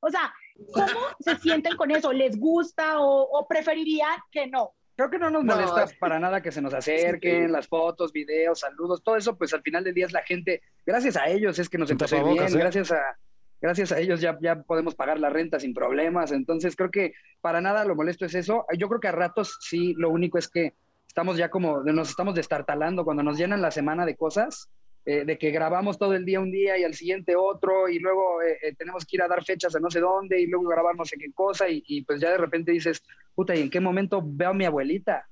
o 0.00 0.10
sea, 0.10 0.34
¿cómo 0.72 1.00
se 1.20 1.36
sienten 1.36 1.76
con 1.76 1.90
eso? 1.90 2.12
¿Les 2.12 2.38
gusta 2.38 3.00
o, 3.00 3.22
o 3.22 3.46
preferirían 3.46 4.18
que 4.30 4.46
no? 4.46 4.74
Creo 4.98 5.10
que 5.10 5.18
no 5.20 5.30
nos 5.30 5.44
molesta 5.44 5.86
para 6.00 6.18
nada 6.18 6.42
que 6.42 6.50
se 6.50 6.60
nos 6.60 6.74
acerquen 6.74 7.52
las 7.52 7.68
fotos, 7.68 8.12
videos, 8.12 8.58
saludos, 8.58 9.00
todo 9.04 9.16
eso, 9.16 9.38
pues 9.38 9.54
al 9.54 9.62
final 9.62 9.84
del 9.84 9.94
día 9.94 10.06
es 10.06 10.12
la 10.12 10.24
gente, 10.24 10.60
gracias 10.84 11.16
a 11.16 11.28
ellos 11.28 11.56
es 11.60 11.68
que 11.68 11.78
nos 11.78 11.88
empezó 11.92 12.16
bien, 12.24 12.48
¿eh? 12.48 12.58
gracias 12.58 12.90
a, 12.90 13.16
gracias 13.60 13.92
a 13.92 14.00
ellos 14.00 14.20
ya, 14.20 14.36
ya 14.40 14.60
podemos 14.60 14.96
pagar 14.96 15.20
la 15.20 15.30
renta 15.30 15.60
sin 15.60 15.72
problemas, 15.72 16.32
entonces 16.32 16.74
creo 16.74 16.90
que 16.90 17.12
para 17.40 17.60
nada 17.60 17.84
lo 17.84 17.94
molesto 17.94 18.24
es 18.24 18.34
eso, 18.34 18.66
yo 18.76 18.88
creo 18.88 18.98
que 18.98 19.06
a 19.06 19.12
ratos 19.12 19.58
sí, 19.60 19.94
lo 19.96 20.10
único 20.10 20.36
es 20.36 20.48
que 20.48 20.74
estamos 21.06 21.36
ya 21.36 21.48
como, 21.48 21.80
nos 21.84 22.10
estamos 22.10 22.34
destartalando 22.34 23.04
cuando 23.04 23.22
nos 23.22 23.38
llenan 23.38 23.62
la 23.62 23.70
semana 23.70 24.04
de 24.04 24.16
cosas, 24.16 24.68
eh, 25.10 25.24
de 25.24 25.38
que 25.38 25.50
grabamos 25.50 25.96
todo 25.96 26.12
el 26.12 26.26
día 26.26 26.38
un 26.38 26.50
día 26.50 26.76
y 26.76 26.84
al 26.84 26.92
siguiente 26.92 27.34
otro, 27.34 27.88
y 27.88 27.98
luego 27.98 28.42
eh, 28.42 28.58
eh, 28.60 28.74
tenemos 28.76 29.06
que 29.06 29.16
ir 29.16 29.22
a 29.22 29.26
dar 29.26 29.42
fechas 29.42 29.74
a 29.74 29.80
no 29.80 29.90
sé 29.90 30.00
dónde, 30.00 30.38
y 30.38 30.46
luego 30.46 30.68
grabar 30.68 30.94
no 30.96 31.06
sé 31.06 31.16
qué 31.16 31.32
cosa, 31.32 31.64
y, 31.66 32.02
pues 32.02 32.20
ya 32.20 32.30
de 32.30 32.36
repente 32.36 32.72
dices, 32.72 33.02
puta, 33.34 33.56
¿y 33.56 33.62
en 33.62 33.70
qué 33.70 33.80
momento 33.80 34.20
veo 34.22 34.50
a 34.50 34.52
mi 34.52 34.66
abuelita? 34.66 35.26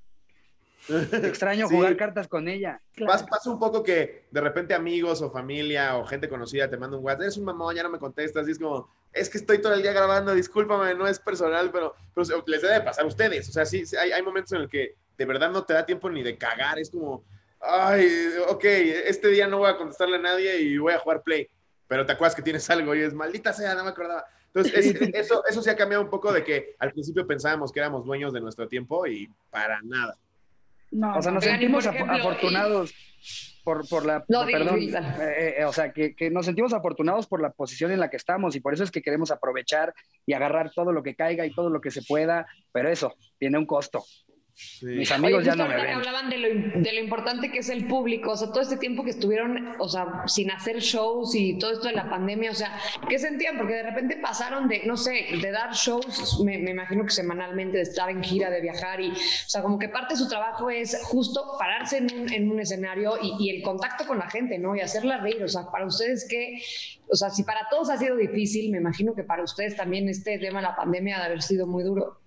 Extraño 0.89 1.69
jugar 1.69 1.95
cartas 1.99 2.27
con 2.27 2.49
ella. 2.49 2.81
Pasa, 3.07 3.51
un 3.51 3.59
poco 3.59 3.83
que 3.83 4.25
de 4.31 4.41
repente 4.41 4.73
amigos 4.73 5.21
o 5.21 5.31
familia 5.31 5.99
o 5.99 6.07
gente 6.07 6.27
conocida 6.27 6.71
te 6.71 6.79
manda 6.79 6.97
un 6.97 7.05
WhatsApp, 7.05 7.21
eres 7.25 7.37
un 7.37 7.45
mamón, 7.45 7.77
ya 7.77 7.83
no 7.83 7.91
me 7.91 7.99
contestas, 7.99 8.49
y 8.49 8.53
es 8.53 8.59
como, 8.59 8.89
es 9.13 9.29
que 9.29 9.37
estoy 9.37 9.61
todo 9.61 9.75
el 9.75 9.83
día 9.83 9.93
grabando, 9.93 10.35
discúlpame, 10.35 10.95
no 10.95 11.07
es 11.07 11.19
personal, 11.19 11.71
pero, 11.71 11.95
pero 12.15 12.43
les 12.47 12.63
debe 12.63 12.81
pasar 12.81 13.05
a 13.05 13.09
ustedes. 13.09 13.47
O 13.51 13.53
sea, 13.53 13.67
sí, 13.67 13.85
hay, 14.01 14.13
hay 14.13 14.23
momentos 14.23 14.53
en 14.53 14.63
el 14.63 14.71
que 14.71 14.95
de 15.19 15.25
verdad 15.27 15.51
no 15.51 15.65
te 15.65 15.75
da 15.75 15.85
tiempo 15.85 16.09
ni 16.09 16.23
de 16.23 16.39
cagar, 16.39 16.79
es 16.79 16.89
como, 16.89 17.25
ay, 17.67 18.09
ok, 18.49 18.65
este 18.65 19.29
día 19.29 19.47
no 19.47 19.59
voy 19.59 19.71
a 19.71 19.77
contestarle 19.77 20.17
a 20.17 20.21
nadie 20.21 20.61
y 20.61 20.79
voy 20.79 20.93
a 20.93 20.99
jugar 20.99 21.23
Play, 21.23 21.49
pero 21.87 22.07
te 22.07 22.13
acuerdas 22.13 22.35
que 22.35 22.43
tienes 22.43 22.69
algo 22.71 22.95
y 22.95 23.01
es 23.01 23.15
maldita 23.15 23.53
sea, 23.53 23.75
no 23.75 23.85
me 23.85 23.91
acordaba. 23.91 24.25
Entonces, 24.55 24.97
eso, 25.15 25.45
eso 25.47 25.63
sí 25.63 25.71
ha 25.71 25.77
cambiado 25.77 26.03
un 26.05 26.11
poco 26.11 26.33
de 26.33 26.43
que 26.43 26.77
al 26.79 26.93
principio 26.93 27.27
pensábamos 27.27 27.73
que 27.73 27.81
éramos 27.81 28.05
dueños 28.05 28.33
de 28.33 28.41
nuestro 28.41 28.69
tiempo 28.69 29.07
y 29.07 29.29
para 29.51 29.81
nada. 29.83 30.17
No, 30.91 31.19
o 31.19 31.23
sea, 31.23 31.33
nos 31.33 31.45
sentimos 31.45 31.87
afortunados 31.87 32.95
por, 33.65 33.89
por 33.89 34.07
la... 34.07 34.25
perdón, 34.25 34.79
eh, 34.79 35.57
eh, 35.59 35.65
o 35.65 35.73
sea, 35.73 35.93
que, 35.93 36.15
que, 36.15 36.31
nos 36.31 36.47
sentimos 36.47 36.73
afortunados 36.73 37.27
por 37.27 37.43
la 37.43 37.51
posición 37.51 37.91
en 37.91 37.99
la 37.99 38.09
que 38.09 38.17
estamos 38.17 38.55
y 38.55 38.61
por 38.61 38.73
eso 38.73 38.85
es 38.85 38.93
que 38.93 39.03
queremos 39.03 39.33
aprovechar 39.33 39.93
y 40.25 40.35
agarrar 40.35 40.71
todo 40.71 40.93
lo 40.93 41.03
que 41.03 41.17
caiga 41.17 41.45
y 41.45 41.53
todo 41.53 41.69
lo 41.69 41.81
que 41.81 41.91
se 41.91 42.03
pueda, 42.03 42.47
pero 42.73 42.89
eso 42.89 43.17
tiene 43.39 43.59
un 43.59 43.67
costo. 43.67 44.05
Mis 44.81 45.13
amigos 45.13 45.45
ya 45.45 45.55
no 45.55 45.69
me 45.69 45.75
ven. 45.77 45.97
hablaban 45.97 46.31
de 46.31 46.39
lo, 46.39 46.49
de 46.81 46.93
lo, 46.93 47.01
importante 47.01 47.51
que 47.51 47.59
es 47.59 47.69
el 47.69 47.87
público, 47.87 48.31
o 48.31 48.37
sea, 48.37 48.49
todo 48.49 48.63
este 48.63 48.79
tiempo 48.79 49.05
que 49.05 49.11
estuvieron, 49.11 49.75
o 49.79 49.89
sea, 49.89 50.23
sin 50.27 50.51
hacer 50.51 50.79
shows 50.79 51.35
y 51.35 51.59
todo 51.59 51.73
esto 51.73 51.89
de 51.89 51.95
la 51.95 52.09
pandemia, 52.09 52.53
o 52.53 52.55
sea, 52.55 52.79
¿qué 53.07 53.19
sentían? 53.19 53.59
Porque 53.59 53.75
de 53.75 53.83
repente 53.83 54.17
pasaron 54.17 54.67
de, 54.67 54.83
no 54.87 54.97
sé, 54.97 55.27
de 55.43 55.51
dar 55.51 55.75
shows, 55.75 56.41
me, 56.43 56.59
imagino 56.71 57.05
que 57.05 57.11
semanalmente, 57.11 57.77
de 57.77 57.83
estar 57.83 58.09
en 58.09 58.23
gira, 58.23 58.49
de 58.49 58.63
viajar, 58.63 58.99
y, 58.99 59.11
o 59.11 59.49
sea, 59.49 59.61
como 59.61 59.79
que 59.79 59.91
parte 59.91 60.15
de 60.15 60.21
su 60.21 60.29
trabajo 60.29 60.71
es 60.71 61.03
justo 61.05 61.57
pararse 61.59 61.99
en 61.99 62.19
un, 62.19 62.33
en 62.33 62.51
un 62.51 62.59
escenario 62.59 63.19
y, 63.21 63.37
y, 63.39 63.51
el 63.57 63.63
contacto 63.63 64.07
con 64.07 64.19
la 64.19 64.31
gente, 64.31 64.59
¿no? 64.59 64.75
Y 64.75 64.81
hacerla 64.81 65.19
reír, 65.19 65.43
o 65.43 65.49
sea, 65.49 65.71
para 65.71 65.85
ustedes, 65.85 66.27
¿qué? 66.31 66.63
O 67.09 67.15
sea, 67.15 67.29
si 67.29 67.45
para 67.45 67.69
todos 67.69 67.91
ha 67.91 67.99
sido 67.99 68.17
difícil, 68.17 68.71
me 68.71 68.79
imagino 68.79 69.15
que 69.15 69.23
para 69.23 69.43
ustedes 69.43 69.77
también 69.77 70.09
este 70.09 70.39
tema 70.39 70.61
de 70.61 70.67
la 70.69 70.77
pandemia 70.77 71.17
ha 71.17 71.21
de 71.21 71.27
haber 71.27 71.43
sido 71.43 71.67
muy 71.67 71.85
duro. 71.85 72.21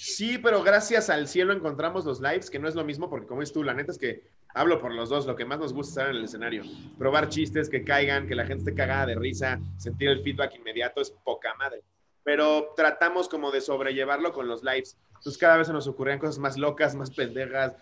Sí, 0.00 0.38
pero 0.38 0.62
gracias 0.62 1.10
al 1.10 1.26
cielo 1.26 1.52
encontramos 1.52 2.04
los 2.04 2.20
lives, 2.20 2.50
que 2.50 2.60
no 2.60 2.68
es 2.68 2.76
lo 2.76 2.84
mismo, 2.84 3.10
porque 3.10 3.26
como 3.26 3.42
es 3.42 3.52
tú, 3.52 3.64
la 3.64 3.74
neta 3.74 3.90
es 3.90 3.98
que 3.98 4.22
hablo 4.54 4.80
por 4.80 4.94
los 4.94 5.08
dos, 5.08 5.26
lo 5.26 5.34
que 5.34 5.44
más 5.44 5.58
nos 5.58 5.72
gusta 5.72 5.88
es 5.88 5.98
estar 5.98 6.10
en 6.10 6.16
el 6.18 6.24
escenario. 6.24 6.62
Probar 6.96 7.28
chistes 7.28 7.68
que 7.68 7.82
caigan, 7.82 8.28
que 8.28 8.36
la 8.36 8.46
gente 8.46 8.60
esté 8.60 8.74
cagada 8.76 9.06
de 9.06 9.16
risa, 9.16 9.58
sentir 9.76 10.10
el 10.10 10.22
feedback 10.22 10.54
inmediato 10.54 11.00
es 11.00 11.10
poca 11.10 11.52
madre. 11.54 11.82
Pero 12.22 12.74
tratamos 12.76 13.28
como 13.28 13.50
de 13.50 13.60
sobrellevarlo 13.60 14.32
con 14.32 14.46
los 14.46 14.62
lives. 14.62 14.96
Entonces 15.16 15.36
cada 15.36 15.56
vez 15.56 15.66
se 15.66 15.72
nos 15.72 15.88
ocurrían 15.88 16.20
cosas 16.20 16.38
más 16.38 16.56
locas, 16.56 16.94
más 16.94 17.10
pendejas. 17.10 17.74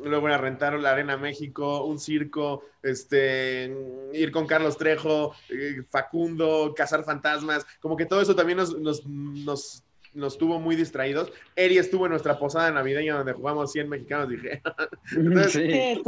Luego 0.00 0.28
a 0.28 0.38
rentar 0.38 0.78
la 0.78 0.92
Arena 0.92 1.16
México, 1.16 1.84
un 1.84 1.98
circo, 1.98 2.62
este, 2.84 3.76
ir 4.12 4.30
con 4.30 4.46
Carlos 4.46 4.78
Trejo, 4.78 5.34
eh, 5.48 5.82
Facundo, 5.90 6.72
cazar 6.76 7.02
fantasmas. 7.02 7.66
Como 7.80 7.96
que 7.96 8.06
todo 8.06 8.20
eso 8.20 8.36
también 8.36 8.58
nos, 8.58 8.76
nos 9.04 9.83
nos 10.14 10.38
tuvo 10.38 10.58
muy 10.60 10.76
distraídos. 10.76 11.32
Eri 11.56 11.78
estuvo 11.78 12.06
en 12.06 12.10
nuestra 12.10 12.38
posada 12.38 12.70
navideña 12.70 13.16
donde 13.16 13.32
jugamos 13.32 13.72
100 13.72 13.88
mexicanos, 13.88 14.28
dije. 14.30 14.62
sí. 15.48 16.02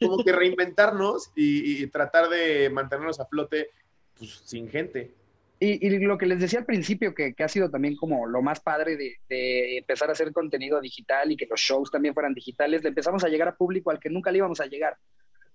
como 0.00 0.24
que 0.24 0.32
reinventarnos 0.32 1.32
y, 1.34 1.86
tratar 1.88 2.28
de 2.28 2.70
mantenernos 2.70 3.20
a 3.20 3.26
flote 3.26 3.70
pues, 4.18 4.42
sin 4.44 4.68
gente. 4.68 5.12
Y, 5.60 5.88
lo 6.00 6.18
que 6.18 6.26
les 6.26 6.40
decía 6.40 6.58
al 6.58 6.66
principio, 6.66 7.14
que, 7.14 7.34
ha 7.38 7.48
sido 7.48 7.70
también 7.70 7.96
como 7.96 8.26
lo 8.26 8.42
más 8.42 8.60
padre 8.60 8.96
de, 8.96 9.16
de, 9.28 9.78
empezar 9.78 10.08
a 10.10 10.12
hacer 10.12 10.32
contenido 10.32 10.80
digital 10.80 11.30
y 11.32 11.36
que 11.36 11.46
los 11.46 11.60
shows 11.60 11.90
también 11.90 12.12
fueran 12.12 12.34
digitales, 12.34 12.82
le 12.82 12.90
empezamos 12.90 13.24
a 13.24 13.28
llegar 13.28 13.48
a 13.48 13.56
público 13.56 13.90
al 13.90 13.98
que 13.98 14.10
nunca 14.10 14.30
le 14.30 14.38
íbamos 14.38 14.60
a 14.60 14.66
llegar. 14.66 14.98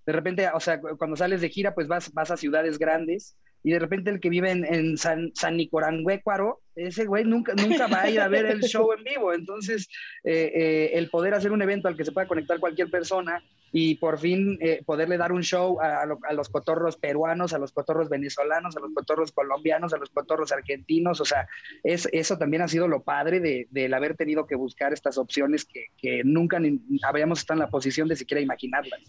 De 0.04 0.12
repente, 0.12 0.48
o 0.52 0.58
sea, 0.58 0.80
cuando 0.80 1.16
sales 1.16 1.40
de 1.40 1.48
gira, 1.48 1.74
pues 1.74 1.86
vas, 1.86 2.12
vas 2.12 2.30
a 2.30 2.36
ciudades 2.36 2.78
grandes 2.78 3.36
y 3.62 3.72
de 3.72 3.78
repente 3.78 4.10
el 4.10 4.20
que 4.20 4.30
vive 4.30 4.50
en, 4.50 4.96
San, 4.96 5.32
San 5.34 5.56
Nicoranguécuaro, 5.56 6.60
ese 6.74 7.04
güey 7.04 7.24
nunca, 7.24 7.52
nunca 7.54 7.86
va 7.86 8.02
a 8.02 8.10
ir 8.10 8.20
a 8.20 8.28
ver 8.28 8.46
el 8.46 8.62
show 8.62 8.90
en 8.92 9.04
vivo. 9.04 9.34
Entonces, 9.34 9.88
eh, 10.24 10.50
eh, 10.54 10.90
el 10.94 11.10
poder 11.10 11.34
hacer 11.34 11.52
un 11.52 11.60
evento 11.60 11.88
al 11.88 11.96
que 11.96 12.04
se 12.04 12.12
pueda 12.12 12.26
conectar 12.26 12.58
cualquier 12.58 12.90
persona 12.90 13.42
y 13.72 13.96
por 13.96 14.18
fin 14.18 14.58
eh, 14.60 14.82
poderle 14.84 15.18
dar 15.18 15.32
un 15.32 15.42
show 15.42 15.78
a, 15.80 16.06
los 16.32 16.48
cotorros 16.48 16.96
peruanos, 16.96 17.52
a 17.52 17.58
los 17.58 17.72
cotorros 17.72 18.08
venezolanos, 18.08 18.76
a 18.76 18.80
los 18.80 18.92
cotorros 18.94 19.30
colombianos, 19.30 19.92
a 19.92 19.98
los 19.98 20.10
cotorros 20.10 20.52
argentinos, 20.52 21.20
o 21.20 21.24
sea, 21.24 21.46
es, 21.84 22.08
eso 22.12 22.38
también 22.38 22.62
ha 22.62 22.68
sido 22.68 22.88
lo 22.88 23.02
padre 23.02 23.40
de, 23.40 23.68
del 23.70 23.94
haber 23.94 24.16
tenido 24.16 24.46
que 24.46 24.56
buscar 24.56 24.92
estas 24.92 25.18
opciones 25.18 25.64
que, 25.64 25.86
que 25.98 26.22
nunca 26.24 26.60
habíamos 27.02 27.40
estado 27.40 27.58
en 27.58 27.66
la 27.66 27.70
posición 27.70 28.08
de 28.08 28.16
siquiera 28.16 28.40
imaginarlas. 28.40 29.00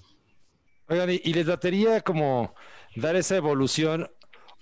Oigan, 0.87 1.09
¿y 1.09 1.33
les 1.33 1.45
datería 1.45 2.01
como 2.01 2.53
dar 2.95 3.15
esa 3.15 3.37
evolución 3.37 4.09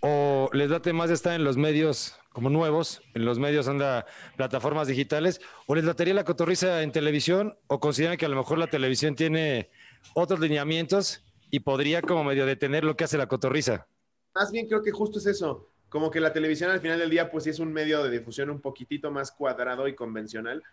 o 0.02 0.50
les 0.54 0.70
late 0.70 0.94
más 0.94 1.10
estar 1.10 1.34
en 1.34 1.44
los 1.44 1.58
medios 1.58 2.16
como 2.32 2.50
nuevos, 2.50 3.02
en 3.16 3.26
los 3.26 3.40
medios 3.40 3.68
anda 3.68 4.06
plataformas 4.38 4.88
digitales, 4.88 5.42
o 5.68 5.76
les 5.76 5.84
latería 5.84 6.14
la 6.14 6.24
cotorriza 6.24 6.84
en 6.84 6.92
televisión, 6.92 7.58
o 7.68 7.80
consideran 7.80 8.18
que 8.18 8.26
a 8.26 8.30
lo 8.30 8.38
mejor 8.38 8.58
la 8.58 8.68
televisión 8.68 9.16
tiene 9.16 9.70
otros 10.14 10.40
lineamientos 10.40 11.24
y 11.50 11.62
podría 11.62 12.02
como 12.02 12.24
medio 12.24 12.46
detener 12.46 12.84
lo 12.84 12.96
que 12.96 13.04
hace 13.04 13.18
la 13.18 13.28
cotorriza. 13.28 13.88
Más 14.36 14.52
bien 14.52 14.68
creo 14.68 14.84
que 14.84 14.92
justo 14.92 15.20
es 15.20 15.26
eso, 15.26 15.70
como 15.90 16.12
que 16.12 16.22
la 16.22 16.32
televisión 16.32 16.72
al 16.72 16.80
final 16.80 17.00
del 17.00 17.10
día 17.10 17.32
pues 17.32 17.44
sí 17.44 17.50
es 17.50 17.60
un 17.60 17.74
medio 17.74 18.04
de 18.04 18.12
difusión 18.12 18.50
un 18.50 18.62
poquitito 18.62 19.12
más 19.12 19.32
cuadrado 19.32 19.88
y 19.88 19.96
convencional, 19.96 20.64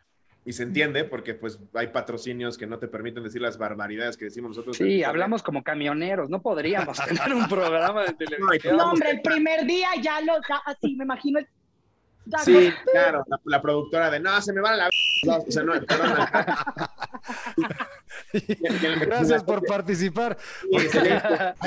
y 0.46 0.52
se 0.52 0.62
entiende 0.62 1.04
porque 1.04 1.34
pues 1.34 1.58
hay 1.74 1.88
patrocinios 1.88 2.56
que 2.56 2.68
no 2.68 2.78
te 2.78 2.86
permiten 2.86 3.24
decir 3.24 3.42
las 3.42 3.58
barbaridades 3.58 4.16
que 4.16 4.26
decimos 4.26 4.50
nosotros. 4.50 4.76
Sí, 4.76 5.02
hablamos 5.02 5.42
como 5.42 5.64
camioneros, 5.64 6.30
no 6.30 6.40
podríamos 6.40 6.96
tener 7.04 7.34
un 7.34 7.48
programa 7.48 8.04
de 8.04 8.12
televisión. 8.12 8.76
No, 8.76 8.92
hombre, 8.92 9.10
el 9.10 9.22
primer 9.22 9.66
día 9.66 9.88
ya 10.00 10.20
lo, 10.20 10.34
así 10.64 10.94
me 10.94 11.02
imagino. 11.02 11.40
sí, 12.44 12.72
claro, 12.92 13.24
la, 13.44 13.60
productora 13.60 14.08
de, 14.08 14.20
no, 14.20 14.40
se 14.40 14.52
me 14.52 14.60
va 14.60 14.76
la... 14.76 14.88
o 15.28 15.50
sea, 15.50 15.64
no, 15.64 15.72
Gracias 19.00 19.42
por 19.42 19.66
participar. 19.66 20.38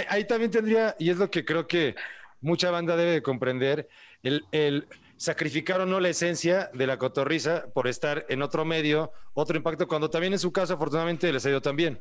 ahí, 0.08 0.24
también 0.24 0.52
tendría, 0.52 0.96
y 0.98 1.10
es 1.10 1.18
lo 1.18 1.30
que 1.30 1.44
creo 1.44 1.68
que 1.68 1.96
mucha 2.40 2.72
banda 2.72 2.96
debe 2.96 3.22
comprender, 3.22 3.90
el, 4.24 4.46
el 4.54 4.88
sacrificar 5.20 5.82
o 5.82 5.86
no 5.86 6.00
la 6.00 6.08
esencia 6.08 6.72
de 6.74 6.88
la 6.88 6.98
cotorriza 6.98 7.66
por 7.74 7.88
estar 7.88 8.26
en 8.30 8.42
otro 8.42 8.64
medio, 8.64 9.12
otro 9.34 9.58
impacto, 9.58 9.86
cuando 9.86 10.10
también 10.10 10.32
en 10.32 10.40
su 10.40 10.54
caso 10.54 10.74
afortunadamente 10.74 11.32
les 11.32 11.46
ha 11.46 11.50
ido 11.50 11.62
también. 11.62 12.00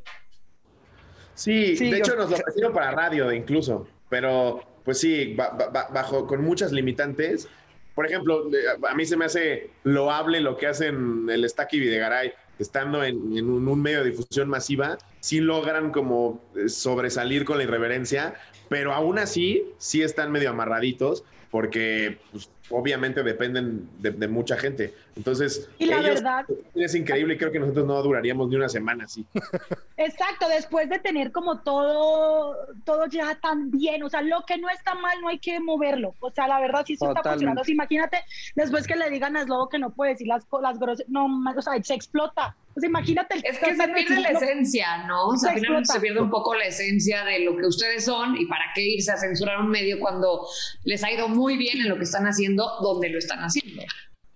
Sí, 1.35 1.75
de 1.75 1.97
hecho 1.97 2.15
nos 2.15 2.29
lo 2.29 2.35
ofrecieron 2.37 2.73
para 2.73 2.91
radio 2.91 3.31
incluso, 3.33 3.87
pero 4.09 4.61
pues 4.85 5.01
sí, 5.01 5.35
bajo 5.35 6.25
con 6.25 6.41
muchas 6.41 6.71
limitantes. 6.71 7.49
Por 7.93 8.05
ejemplo, 8.05 8.49
a 8.89 8.95
mí 8.95 9.05
se 9.05 9.17
me 9.17 9.25
hace 9.25 9.69
loable 9.83 10.39
lo 10.39 10.55
que 10.55 10.67
hacen 10.67 11.27
el 11.29 11.47
Stack 11.47 11.73
y 11.73 11.79
Videgaray, 11.81 12.31
estando 12.57 13.03
en, 13.03 13.17
un, 13.17 13.67
un, 13.67 13.81
medio 13.81 14.01
de 14.01 14.11
difusión 14.11 14.47
masiva, 14.47 14.97
sí 15.19 15.41
logran 15.41 15.91
como 15.91 16.41
eh, 16.55 16.69
sobresalir 16.69 17.43
con 17.43 17.57
la 17.57 17.65
irreverencia, 17.65 18.35
pero 18.69 18.93
aún 18.93 19.19
así 19.19 19.65
sí 19.77 20.01
están 20.01 20.31
medio 20.31 20.51
amarraditos 20.51 21.25
porque 21.51 22.19
pues, 22.31 22.49
obviamente 22.69 23.23
dependen 23.23 23.89
de, 23.99 24.27
mucha 24.27 24.57
gente. 24.57 24.93
Entonces, 25.15 25.69
y 25.77 25.85
la 25.85 26.01
verdad 26.01 26.45
es 26.75 26.95
increíble 26.95 27.33
y 27.33 27.37
creo 27.37 27.51
que 27.51 27.59
nosotros 27.59 27.85
no 27.85 28.01
duraríamos 28.01 28.49
ni 28.49 28.55
una 28.55 28.69
semana 28.69 29.05
así. 29.05 29.25
Exacto, 29.97 30.47
después 30.47 30.89
de 30.89 30.99
tener 30.99 31.31
como 31.31 31.59
todo, 31.59 32.55
todo 32.85 33.07
ya 33.07 33.35
tan 33.35 33.71
bien, 33.71 34.03
o 34.03 34.09
sea, 34.09 34.21
lo 34.21 34.45
que 34.45 34.57
no 34.57 34.69
está 34.69 34.95
mal 34.95 35.19
no 35.21 35.29
hay 35.29 35.39
que 35.39 35.59
moverlo. 35.59 36.15
O 36.19 36.31
sea, 36.31 36.47
la 36.47 36.59
verdad 36.59 36.83
sí 36.85 36.95
se 36.95 37.05
está 37.05 37.23
funcionando. 37.23 37.61
imagínate 37.67 38.23
después 38.55 38.87
que 38.87 38.95
le 38.95 39.09
digan 39.09 39.35
a 39.37 39.43
Slobo 39.43 39.69
que 39.69 39.79
no 39.79 39.91
puede 39.91 40.11
decir 40.11 40.27
las, 40.27 40.45
las 40.61 40.79
grosas, 40.79 41.05
no, 41.09 41.27
o 41.55 41.61
sea, 41.61 41.81
se 41.83 41.93
explota. 41.93 42.55
Pues 42.73 42.85
imagínate. 42.85 43.35
es 43.43 43.57
que 43.57 43.75
se 43.75 43.87
pierde 43.89 44.21
la 44.21 44.29
esencia, 44.29 45.05
¿no? 45.05 45.29
O 45.29 45.37
sea, 45.37 45.53
finalmente 45.53 45.91
se 45.91 45.99
pierde 45.99 46.21
un 46.21 46.29
poco 46.29 46.55
la 46.55 46.65
esencia 46.65 47.25
de 47.25 47.39
lo 47.39 47.57
que 47.57 47.65
ustedes 47.65 48.05
son 48.05 48.37
y 48.37 48.45
para 48.45 48.65
qué 48.73 48.81
irse 48.81 49.11
a 49.11 49.17
censurar 49.17 49.59
un 49.59 49.69
medio 49.69 49.99
cuando 49.99 50.47
les 50.83 51.03
ha 51.03 51.11
ido 51.11 51.27
muy 51.27 51.57
bien 51.57 51.81
en 51.81 51.89
lo 51.89 51.97
que 51.97 52.03
están 52.03 52.25
haciendo, 52.25 52.58
donde 52.81 53.09
lo 53.09 53.19
están 53.19 53.39
haciendo. 53.39 53.83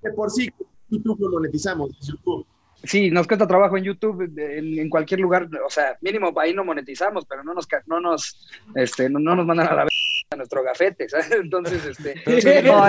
De 0.02 0.12
por 0.12 0.30
sí, 0.32 0.50
YouTube 0.90 1.20
lo 1.20 1.32
monetizamos, 1.32 1.92
YouTube. 2.02 2.46
Sí, 2.84 3.10
nos 3.10 3.28
cuesta 3.28 3.48
trabajo 3.48 3.78
en 3.78 3.86
YouTube, 3.86 4.30
en, 4.38 4.90
cualquier 4.90 5.22
lugar, 5.22 5.48
o 5.66 5.70
sea, 5.70 5.98
mínimo 6.02 6.34
ahí 6.38 6.54
no 6.54 6.66
monetizamos, 6.66 7.26
pero 7.26 7.42
no 7.42 7.54
nos, 7.54 7.66
no 7.86 8.02
nos, 8.02 8.50
este, 8.76 9.10
no, 9.10 9.20
nos 9.20 9.46
mandan 9.46 9.68
a 9.70 9.74
la 9.74 9.88
a 10.30 10.36
nuestro 10.36 10.64
gafete, 10.64 11.08
¿sabes? 11.08 11.32
Entonces, 11.44 11.86
este, 11.86 12.16
no, 12.64 12.84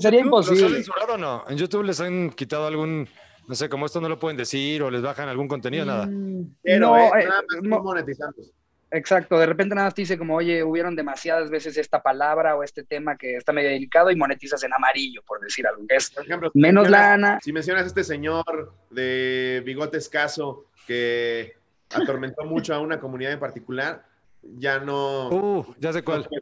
sería 0.00 0.20
imposible. 0.20 0.62
¿Los 0.62 0.70
han 0.70 0.76
censurado 0.76 1.14
o 1.14 1.18
no? 1.18 1.44
¿En 1.48 1.56
YouTube 1.56 1.82
les 1.82 2.00
han 2.00 2.30
quitado 2.30 2.66
algún 2.66 3.08
no 3.50 3.56
sé, 3.56 3.68
como 3.68 3.86
esto 3.86 4.00
no 4.00 4.08
lo 4.08 4.16
pueden 4.16 4.36
decir 4.36 4.80
o 4.80 4.92
les 4.92 5.02
bajan 5.02 5.28
algún 5.28 5.48
contenido, 5.48 5.84
nada. 5.84 6.06
Mm, 6.06 6.54
Pero, 6.62 6.86
no, 6.86 6.96
eh, 6.96 7.24
nada 7.24 7.42
más 7.62 7.82
monetizamos. 7.82 8.52
Exacto, 8.92 9.38
de 9.38 9.46
repente 9.46 9.74
nada 9.74 9.86
más 9.86 9.94
te 9.94 10.02
dice 10.02 10.18
como, 10.18 10.34
oye, 10.34 10.64
hubieron 10.64 10.96
demasiadas 10.96 11.48
veces 11.48 11.76
esta 11.76 12.02
palabra 12.02 12.56
o 12.56 12.64
este 12.64 12.82
tema 12.82 13.16
que 13.16 13.36
está 13.36 13.52
medio 13.52 13.70
delicado 13.70 14.10
y 14.10 14.16
monetizas 14.16 14.64
en 14.64 14.72
amarillo, 14.72 15.22
por 15.22 15.40
decir 15.40 15.66
algo. 15.66 15.84
Es 15.88 16.10
por 16.10 16.24
ejemplo, 16.24 16.50
menos 16.54 16.90
lana. 16.90 17.38
Si 17.40 17.52
mencionas 17.52 17.84
a 17.84 17.86
este 17.86 18.02
señor 18.02 18.74
de 18.90 19.62
bigote 19.64 19.98
escaso 19.98 20.66
que 20.86 21.54
atormentó 21.94 22.44
mucho 22.44 22.74
a 22.74 22.80
una 22.80 22.98
comunidad 22.98 23.32
en 23.32 23.40
particular, 23.40 24.09
ya 24.42 24.78
no. 24.80 25.28
Uh, 25.28 25.74
ya 25.78 25.92
sé 25.92 26.02
cuál. 26.02 26.28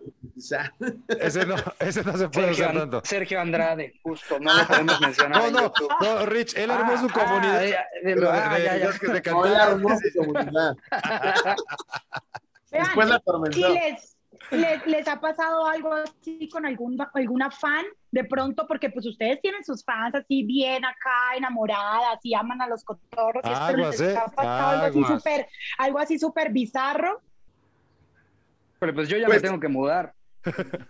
Ese 1.21 1.45
no, 1.47 1.57
ese 1.81 2.05
no 2.05 2.17
se 2.17 2.29
puede 2.29 2.49
Sergio, 2.49 2.53
usar 2.53 2.69
An- 2.71 2.77
tanto. 2.79 3.01
Sergio 3.05 3.41
Andrade, 3.41 3.95
justo, 4.03 4.39
no 4.39 4.55
lo 4.55 4.67
podemos 4.67 5.01
mencionar. 5.01 5.51
No, 5.53 5.61
no, 5.63 5.73
no, 6.01 6.27
Rich, 6.27 6.57
él 6.57 6.71
armó 6.71 6.93
Ah, 6.95 7.01
su 7.01 7.07
ah, 7.07 7.13
comunidad. 7.13 7.61
de- 7.61 7.67
de 7.71 7.77
pero 8.03 8.21
lo- 8.21 8.33
de- 8.33 8.39
ah, 8.39 8.55
de- 8.55 8.65
ya, 8.65 8.77
ya. 8.79 8.91
de 8.91 8.99
No, 9.09 9.15
él 9.15 9.23
cantantes. 9.23 9.61
armó 9.61 9.89
su 9.99 10.19
comunidad. 10.19 10.77
Vean, 12.71 12.85
Después 12.85 13.09
la 13.09 13.15
¿Y 13.15 13.19
atormentó. 13.19 13.69
les, 13.75 14.17
les, 14.51 14.87
les 14.87 15.09
ha 15.09 15.21
pasado 15.21 15.67
algo 15.67 15.93
así 15.95 16.49
con 16.51 16.67
algún, 16.67 16.99
alguna 17.15 17.51
fan 17.51 17.85
de 18.11 18.25
pronto? 18.25 18.67
Porque 18.67 18.91
pues 18.91 19.07
ustedes 19.07 19.41
tienen 19.41 19.65
sus 19.65 19.83
fans 19.85 20.15
así 20.15 20.45
bien 20.45 20.85
acá, 20.85 21.35
enamoradas 21.37 22.19
y 22.23 22.35
aman 22.35 22.61
a 22.63 22.69
los 22.69 22.85
cotorros. 22.85 23.43
y 23.45 23.49
esto, 23.49 23.65
Aguas, 23.65 23.99
¿les 24.01 24.15
¿eh? 24.15 24.19
ha 24.19 24.27
pasado 24.27 24.83
algo 24.83 25.01
así 25.05 25.15
súper, 25.15 25.49
algo 25.79 25.99
así 25.99 26.19
súper 26.19 26.53
bizarro? 26.53 27.21
Pero 28.79 28.95
pues 28.95 29.09
yo 29.09 29.17
ya 29.19 29.27
Pues- 29.27 29.43
me 29.43 29.49
tengo 29.49 29.61
que 29.61 29.69
mudar. 29.69 30.13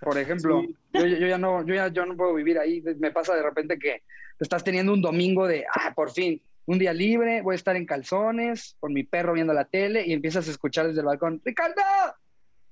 Por 0.00 0.18
ejemplo, 0.18 0.60
Sí. 0.62 0.76
yo, 0.92 1.06
yo 1.06 1.26
ya 1.26 1.38
no, 1.38 1.64
yo 1.66 1.74
ya 1.74 1.88
yo 1.88 2.04
no 2.06 2.16
puedo 2.16 2.34
vivir 2.34 2.58
ahí. 2.58 2.82
Me 2.98 3.10
pasa 3.10 3.34
de 3.34 3.42
repente 3.42 3.78
que 3.78 4.02
estás 4.38 4.62
teniendo 4.62 4.92
un 4.92 5.00
domingo 5.02 5.46
de, 5.46 5.64
ah, 5.74 5.92
por 5.94 6.10
fin, 6.10 6.40
un 6.66 6.78
día 6.78 6.92
libre, 6.92 7.40
voy 7.42 7.54
a 7.54 7.56
estar 7.56 7.74
en 7.76 7.86
calzones, 7.86 8.76
con 8.78 8.92
mi 8.92 9.02
perro 9.04 9.32
viendo 9.32 9.54
la 9.54 9.64
tele, 9.64 10.04
y 10.06 10.12
empiezas 10.12 10.46
a 10.46 10.50
escuchar 10.50 10.86
desde 10.86 11.00
el 11.00 11.06
balcón, 11.06 11.40
¡Ricardo! 11.44 11.82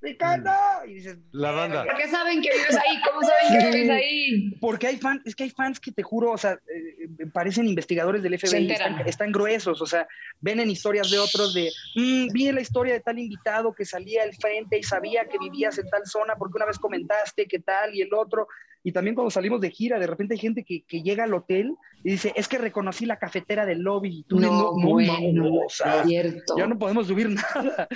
¡Ricardo! 0.01 0.51
Y 0.87 0.95
dices, 0.95 1.17
La 1.33 1.51
banda. 1.53 1.85
¿Por 1.85 1.97
qué 1.97 2.09
saben 2.09 2.41
que 2.43 2.51
vives 2.51 2.77
ahí? 2.77 3.01
¿Cómo 3.09 3.21
saben 3.23 3.59
que 3.61 3.77
vives 3.77 3.91
ahí? 3.91 4.51
Porque 4.61 4.87
hay 4.89 4.97
fans, 4.99 5.23
es 5.25 5.35
que 5.35 5.45
hay 5.45 5.51
fans 5.51 5.81
que 5.81 5.91
te 5.91 6.03
juro, 6.03 6.33
o 6.33 6.39
sea, 6.39 6.53
eh, 6.53 7.09
eh, 7.19 7.27
parecen 7.33 7.67
investigadores 7.67 8.23
del 8.23 8.39
FBI, 8.39 8.71
están, 8.71 9.01
están 9.09 9.33
gruesos, 9.33 9.81
o 9.81 9.87
sea, 9.87 10.07
ven 10.41 10.61
en 10.61 10.71
historias 10.71 11.11
de 11.11 11.19
otros 11.19 11.55
de, 11.55 11.71
"Mm, 11.97 12.29
vi 12.33 12.53
la 12.53 12.61
historia 12.61 12.93
de 12.95 13.01
tal 13.01 13.19
invitado 13.19 13.73
que 13.75 13.85
salía 13.85 14.23
al 14.23 14.35
frente 14.35 14.79
y 14.79 14.83
sabía 14.83 15.25
que 15.27 15.39
vivías 15.39 15.79
en 15.79 15.89
tal 15.89 16.03
zona 16.07 16.35
porque 16.37 16.57
una 16.57 16.67
vez 16.67 16.79
comentaste 16.79 17.47
que 17.47 17.59
tal 17.59 17.95
y 17.95 18.03
el 18.03 18.13
otro. 18.15 18.47
Y 18.85 18.93
también 18.93 19.17
cuando 19.17 19.31
salimos 19.33 19.61
de 19.61 19.71
gira, 19.71 19.99
de 19.99 20.07
repente 20.07 20.35
hay 20.35 20.39
gente 20.41 20.63
que, 20.63 20.85
que 20.87 21.03
llega 21.03 21.25
al 21.25 21.35
hotel 21.35 21.75
y 22.05 22.11
dice, 22.13 22.33
es 22.37 22.47
que 22.47 22.59
reconocí 22.59 23.05
la 23.05 23.19
cafetera 23.19 23.67
del 23.67 23.81
lobby. 23.81 24.19
Y 24.21 24.23
tú 24.25 24.39
No, 24.39 24.73
no, 24.77 24.89
bueno, 24.91 25.15
no, 25.33 25.55
o 25.65 25.69
sea, 25.69 26.05
cierto. 26.05 26.55
ya 26.57 26.69
no 26.69 26.79
podemos 26.79 27.09
subir 27.09 27.29
nada. 27.31 27.89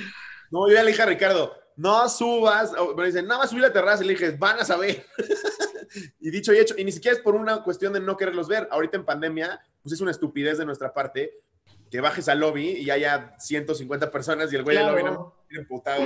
No, 0.50 0.68
yo 0.68 0.74
ya 0.74 0.82
le 0.82 0.90
dije 0.90 1.02
a 1.02 1.06
Ricardo, 1.06 1.54
no 1.80 2.08
subas. 2.08 2.72
o- 2.78 2.94
Me 2.94 3.06
dicen, 3.06 3.26
nada 3.26 3.40
más 3.40 3.50
subir 3.50 3.62
la 3.62 3.72
terraza. 3.72 4.04
Y 4.04 4.06
le 4.08 4.12
dije, 4.12 4.30
van 4.32 4.58
a 4.60 4.64
saber. 4.64 5.06
y 6.20 6.30
dicho 6.30 6.52
y 6.52 6.58
hecho, 6.58 6.74
y 6.76 6.84
ni 6.84 6.92
siquiera 6.92 7.16
es 7.16 7.22
por 7.22 7.34
una 7.34 7.62
cuestión 7.62 7.92
de 7.92 8.00
no 8.00 8.16
quererlos 8.16 8.48
ver. 8.48 8.68
Ahorita 8.70 8.96
en 8.96 9.04
pandemia, 9.04 9.60
pues 9.82 9.94
es 9.94 10.00
una 10.00 10.10
estupidez 10.10 10.58
de 10.58 10.66
nuestra 10.66 10.92
parte 10.92 11.32
que 11.90 12.00
bajes 12.00 12.28
al 12.28 12.38
lobby 12.40 12.68
y 12.72 12.90
haya 12.90 13.34
150 13.38 14.10
personas 14.10 14.52
y 14.52 14.56
el 14.56 14.62
güey 14.62 14.76
del 14.76 14.86
lobby 14.86 15.02
no 15.02 15.34
emputado. 15.50 16.04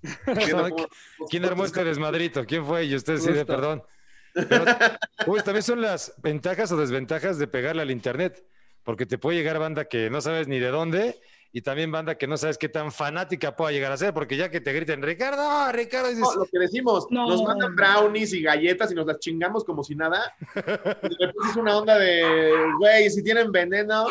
¿Quién 1.28 1.44
armó 1.44 1.64
este 1.64 1.82
desmadrito? 1.82 2.44
¿Quién 2.44 2.64
fue? 2.64 2.84
Y 2.84 2.94
usted 2.94 3.16
sí, 3.18 3.30
perdón. 3.44 3.82
Pero, 4.32 4.64
uy, 5.26 5.40
también 5.42 5.64
son 5.64 5.80
las 5.80 6.14
ventajas 6.18 6.70
o 6.70 6.76
desventajas 6.76 7.38
de 7.38 7.48
pegarle 7.48 7.82
al 7.82 7.90
internet, 7.90 8.44
porque 8.84 9.06
te 9.06 9.18
puede 9.18 9.38
llegar 9.38 9.58
banda 9.58 9.86
que 9.86 10.10
no 10.10 10.20
sabes 10.20 10.46
ni 10.46 10.60
de 10.60 10.68
dónde 10.68 11.20
y 11.52 11.62
también 11.62 11.90
banda 11.90 12.16
que 12.16 12.26
no 12.26 12.36
sabes 12.36 12.58
qué 12.58 12.68
tan 12.68 12.92
fanática 12.92 13.56
pueda 13.56 13.72
llegar 13.72 13.90
a 13.90 13.96
ser, 13.96 14.12
porque 14.12 14.36
ya 14.36 14.50
que 14.50 14.60
te 14.60 14.72
griten, 14.72 15.02
Ricardo, 15.02 15.72
Ricardo, 15.72 16.08
dices, 16.08 16.22
No, 16.22 16.34
lo 16.40 16.46
que 16.46 16.58
decimos, 16.58 17.06
No. 17.10 17.26
nos 17.28 17.42
mandan 17.42 17.74
brownies 17.74 18.32
y 18.34 18.42
galletas 18.42 18.92
y 18.92 18.94
nos 18.94 19.06
las 19.06 19.18
chingamos 19.18 19.64
como 19.64 19.82
si 19.82 19.94
nada. 19.94 20.32
Y 20.54 20.60
de 20.60 20.62
repente 21.26 21.48
es 21.50 21.56
una 21.56 21.78
onda 21.78 21.98
de, 21.98 22.54
güey, 22.78 23.08
si 23.10 23.22
tienen 23.22 23.50
veneno, 23.50 24.06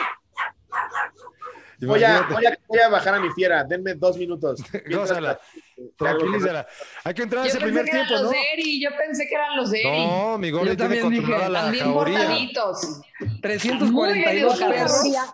voy 1.81 2.03
a, 2.03 2.23
voy, 2.23 2.45
a, 2.45 2.57
voy 2.67 2.79
a 2.79 2.89
bajar 2.89 3.15
a 3.15 3.19
mi 3.19 3.29
fiera, 3.31 3.63
denme 3.63 3.93
dos 3.93 4.17
minutos. 4.17 4.59
Gózala, 4.91 5.39
tranquilízala. 5.95 6.67
Hay 7.03 7.13
que 7.13 7.21
entrar 7.21 7.43
a 7.43 7.45
Yo 7.45 7.49
ese 7.49 7.59
pensé 7.59 7.71
primer 7.71 7.85
que 7.85 7.91
eran 7.91 8.07
tiempo, 8.07 8.23
los 8.23 8.31
¿no? 8.31 8.37
Eri, 8.53 8.81
yo 8.81 8.89
pensé 8.97 9.27
que 9.27 9.35
eran 9.35 9.55
los 9.57 9.71
Eri. 9.73 10.07
No, 10.07 10.37
mi 10.39 10.49
gordo 10.49 10.65
Yo 10.71 10.75
tiene 10.75 10.95
también 11.01 11.09
dije, 11.09 11.21
controlada 11.21 11.49
la 11.49 11.61
También 11.61 11.93
bien 12.05 13.41
342 13.41 14.53
educado. 14.53 14.71
perros, 14.73 15.27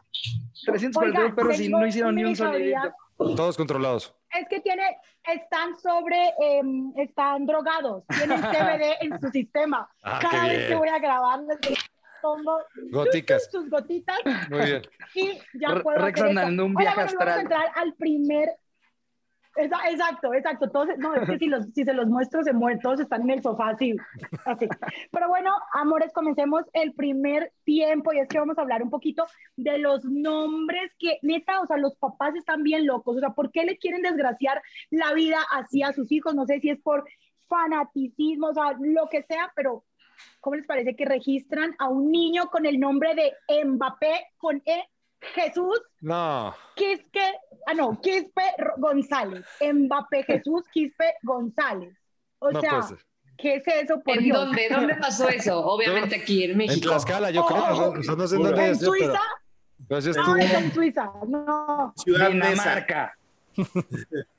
Teoría. 0.65 0.79
342 0.91 1.23
Oiga, 1.23 1.35
perros 1.35 1.59
y 1.59 1.69
no 1.69 1.85
hicieron 1.87 2.15
ni 2.15 2.23
un 2.23 2.35
sonidito. 2.35 2.93
Todos 3.17 3.57
controlados. 3.57 4.13
Es 4.31 4.47
que 4.49 4.59
tiene, 4.61 4.97
están 5.23 5.77
sobre, 5.77 6.33
em, 6.39 6.91
están 6.97 7.45
drogados, 7.45 8.03
tienen 8.07 8.41
CBD 8.41 8.97
en 9.01 9.19
su 9.21 9.29
sistema. 9.29 9.87
Ah, 10.03 10.19
qué 10.21 10.27
Cada 10.27 10.43
vez 10.47 10.57
bien. 10.57 10.69
que 10.69 10.75
voy 10.75 10.89
a 10.89 10.99
grabar, 10.99 11.39
les 11.41 11.79
pongo 12.21 12.57
Goticas. 12.91 13.49
sus 13.51 13.69
gotitas 13.69 14.17
Muy 14.49 14.61
bien. 14.65 14.81
y 15.13 15.39
ya 15.59 15.75
puedo 15.81 15.97
Rex 15.99 16.21
en 16.21 16.59
un 16.59 16.75
Oiga, 16.75 16.79
viaje 16.79 16.95
bueno, 16.95 16.95
Vamos 16.95 16.97
a 16.97 17.03
astral. 17.03 17.39
entrar 17.41 17.65
al 17.75 17.93
primer... 17.95 18.49
Exacto, 19.55 20.33
exacto. 20.33 20.69
Todos, 20.69 20.89
no, 20.97 21.13
es 21.15 21.29
que 21.29 21.37
si, 21.37 21.47
los, 21.47 21.65
si 21.73 21.83
se 21.83 21.93
los 21.93 22.07
muestro, 22.07 22.43
se 22.43 22.53
mueren. 22.53 22.79
Todos 22.79 22.99
están 22.99 23.21
en 23.23 23.31
el 23.31 23.41
sofá 23.41 23.69
así, 23.69 23.95
así. 24.45 24.67
Pero 25.11 25.29
bueno, 25.29 25.51
amores, 25.73 26.11
comencemos 26.13 26.63
el 26.73 26.93
primer 26.93 27.51
tiempo 27.63 28.13
y 28.13 28.19
es 28.19 28.27
que 28.27 28.39
vamos 28.39 28.57
a 28.57 28.61
hablar 28.61 28.81
un 28.81 28.89
poquito 28.89 29.25
de 29.55 29.77
los 29.77 30.03
nombres 30.05 30.91
que, 30.97 31.19
neta, 31.21 31.61
o 31.61 31.67
sea, 31.67 31.77
los 31.77 31.95
papás 31.97 32.35
están 32.35 32.63
bien 32.63 32.85
locos. 32.87 33.17
O 33.17 33.19
sea, 33.19 33.29
¿por 33.29 33.51
qué 33.51 33.63
le 33.63 33.77
quieren 33.77 34.01
desgraciar 34.01 34.61
la 34.89 35.13
vida 35.13 35.37
así 35.51 35.83
a 35.83 35.93
sus 35.93 36.11
hijos? 36.11 36.33
No 36.33 36.45
sé 36.45 36.59
si 36.59 36.69
es 36.69 36.81
por 36.81 37.05
fanaticismo, 37.47 38.47
o 38.47 38.53
sea, 38.53 38.75
lo 38.79 39.07
que 39.09 39.23
sea, 39.23 39.51
pero 39.55 39.83
¿cómo 40.39 40.55
les 40.55 40.65
parece 40.65 40.95
que 40.95 41.05
registran 41.05 41.75
a 41.77 41.89
un 41.89 42.11
niño 42.11 42.47
con 42.47 42.65
el 42.65 42.79
nombre 42.79 43.13
de 43.15 43.65
Mbappé 43.65 44.27
con 44.37 44.61
E? 44.65 44.89
Jesús 45.35 45.81
No, 46.01 46.55
Quispe, 46.75 47.39
ah 47.67 47.73
no, 47.73 47.99
Quispe 48.01 48.41
González, 48.77 49.45
Mbappé 49.61 50.23
Jesús 50.23 50.63
Quispe 50.71 51.13
González. 51.23 51.95
O 52.39 52.51
no 52.51 52.59
sea, 52.61 52.69
puede 52.71 52.83
ser. 52.83 52.97
¿qué 53.37 53.55
es 53.55 53.67
eso 53.67 54.01
por 54.03 54.17
¿En 54.17 54.23
Dios? 54.23 54.37
dónde? 54.37 54.67
¿Dónde 54.69 54.95
pasó 54.95 55.27
eso? 55.29 55.59
Obviamente 55.65 56.15
aquí 56.17 56.43
en 56.43 56.51
En 56.51 56.57
México. 56.57 56.89
Tlaxcala, 56.89 57.31
yo 57.31 57.45
creo. 57.45 57.63
Oh, 57.63 57.93
no, 57.93 57.99
o 57.99 58.03
sea, 58.03 58.15
no 58.15 58.27
sé 58.27 58.35
en 58.35 58.43
dónde 58.43 58.67
¿En 58.67 58.77
pero, 58.79 58.91
Suiza? 58.91 59.19
pero 59.87 60.01
No, 60.01 60.09
estuvo. 60.09 60.35
es 60.37 60.53
en 60.53 60.73
Suiza, 60.73 61.11
no. 61.27 61.93
Ciudad. 61.97 62.29
Dinamarca. 62.29 63.17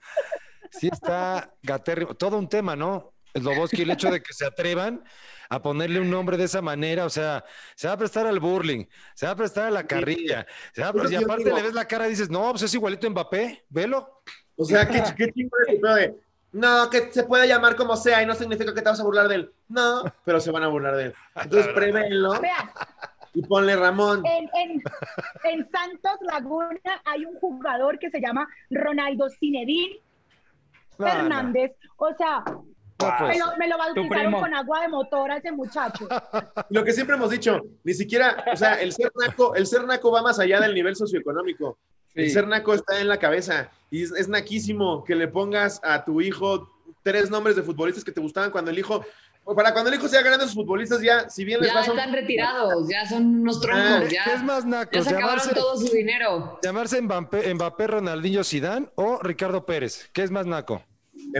Sí 0.70 0.88
está 0.92 1.54
gatérrimo. 1.62 2.14
Todo 2.14 2.36
un 2.36 2.48
tema, 2.48 2.74
¿no? 2.74 3.13
Sloboski, 3.34 3.82
el 3.82 3.90
hecho 3.90 4.10
de 4.10 4.22
que 4.22 4.32
se 4.32 4.46
atrevan 4.46 5.02
a 5.48 5.60
ponerle 5.60 6.00
un 6.00 6.10
nombre 6.10 6.36
de 6.36 6.44
esa 6.44 6.62
manera, 6.62 7.04
o 7.04 7.10
sea, 7.10 7.44
se 7.74 7.86
va 7.86 7.94
a 7.94 7.96
prestar 7.98 8.26
al 8.26 8.40
burling, 8.40 8.86
se 9.14 9.26
va 9.26 9.32
a 9.32 9.36
prestar 9.36 9.66
a 9.66 9.70
la 9.70 9.86
carrilla, 9.86 10.46
se 10.72 10.82
va 10.82 10.88
a 10.88 10.92
prestar- 10.92 11.20
y 11.20 11.24
aparte 11.24 11.44
digo- 11.44 11.56
le 11.56 11.62
ves 11.62 11.74
la 11.74 11.86
cara 11.86 12.06
y 12.06 12.10
dices, 12.10 12.30
no, 12.30 12.50
pues 12.50 12.62
es 12.62 12.74
igualito 12.74 13.06
a 13.06 13.10
Mbappé, 13.10 13.64
velo. 13.68 14.22
O 14.56 14.64
sea, 14.64 14.88
qué, 14.88 15.02
qué 15.16 15.32
chingón 15.32 15.60
es 15.66 15.74
el 15.74 15.80
pedo 15.80 15.94
de, 15.96 16.16
no, 16.52 16.88
que 16.88 17.12
se 17.12 17.24
puede 17.24 17.48
llamar 17.48 17.74
como 17.76 17.96
sea 17.96 18.22
y 18.22 18.26
no 18.26 18.34
significa 18.34 18.72
que 18.72 18.80
te 18.82 18.88
vas 18.88 19.00
a 19.00 19.04
burlar 19.04 19.26
de 19.28 19.34
él. 19.34 19.52
No, 19.68 20.04
pero 20.24 20.40
se 20.40 20.50
van 20.50 20.62
a 20.62 20.68
burlar 20.68 20.94
de 20.96 21.04
él. 21.06 21.14
Entonces, 21.34 21.72
prevénlo 21.74 22.40
y 23.34 23.42
ponle 23.42 23.74
Ramón. 23.74 24.24
en, 24.24 24.48
en, 24.54 24.82
en 25.44 25.70
Santos 25.70 26.18
Laguna 26.22 26.78
hay 27.04 27.24
un 27.26 27.34
jugador 27.40 27.98
que 27.98 28.08
se 28.10 28.20
llama 28.20 28.48
Ronaldo 28.70 29.26
No, 29.40 31.06
no, 31.06 31.06
Fernández. 31.06 31.72
O 31.96 32.14
sea, 32.16 32.44
me 32.98 33.38
lo, 33.38 33.56
me 33.58 33.68
lo 33.68 33.78
bautizaron 33.78 34.32
con 34.32 34.54
agua 34.54 34.80
de 34.82 34.88
motor 34.88 35.30
a 35.30 35.36
ese 35.38 35.52
muchacho. 35.52 36.06
Lo 36.70 36.84
que 36.84 36.92
siempre 36.92 37.16
hemos 37.16 37.30
dicho, 37.30 37.60
ni 37.82 37.92
siquiera, 37.94 38.44
o 38.52 38.56
sea, 38.56 38.74
el 38.74 38.92
ser 38.92 39.10
naco, 39.20 39.54
el 39.54 39.66
ser 39.66 39.84
naco 39.84 40.10
va 40.12 40.22
más 40.22 40.38
allá 40.38 40.60
del 40.60 40.74
nivel 40.74 40.94
socioeconómico. 40.96 41.78
El 42.14 42.30
ser 42.30 42.46
naco 42.46 42.72
está 42.74 43.00
en 43.00 43.08
la 43.08 43.18
cabeza 43.18 43.68
y 43.90 44.04
es, 44.04 44.12
es 44.12 44.28
naquísimo 44.28 45.02
que 45.04 45.16
le 45.16 45.26
pongas 45.26 45.80
a 45.82 46.04
tu 46.04 46.20
hijo 46.20 46.70
tres 47.02 47.28
nombres 47.30 47.56
de 47.56 47.62
futbolistas 47.62 48.04
que 48.04 48.12
te 48.12 48.20
gustaban 48.20 48.50
cuando 48.52 48.70
el 48.70 48.78
hijo, 48.78 49.04
para 49.56 49.72
cuando 49.72 49.90
el 49.90 49.96
hijo 49.96 50.06
sea 50.08 50.22
grande, 50.22 50.44
sus 50.46 50.54
futbolistas 50.54 51.02
ya, 51.02 51.28
si 51.28 51.44
bien 51.44 51.60
les 51.60 51.72
Ya 51.72 51.80
están 51.80 52.12
retirados, 52.12 52.88
ya 52.88 53.04
son 53.08 53.40
unos 53.40 53.56
Ah, 53.58 53.60
troncos, 53.60 54.08
¿Qué 54.08 54.14
ya, 54.14 54.24
es 54.34 54.42
más 54.44 54.62
ya 54.62 54.70
naco? 54.70 54.90
se 54.92 54.98
acabaron 55.10 55.38
¿Llamarse, 55.38 55.54
todo 55.54 55.76
su 55.76 55.92
dinero. 55.92 56.58
llamarse 56.62 57.02
Mbappé, 57.02 57.52
Mbappé, 57.54 57.86
Ronaldinho 57.88 58.44
Zidane 58.44 58.88
o 58.94 59.18
Ricardo 59.20 59.66
Pérez? 59.66 60.08
¿Qué 60.12 60.22
es 60.22 60.30
más 60.30 60.46
naco? 60.46 60.82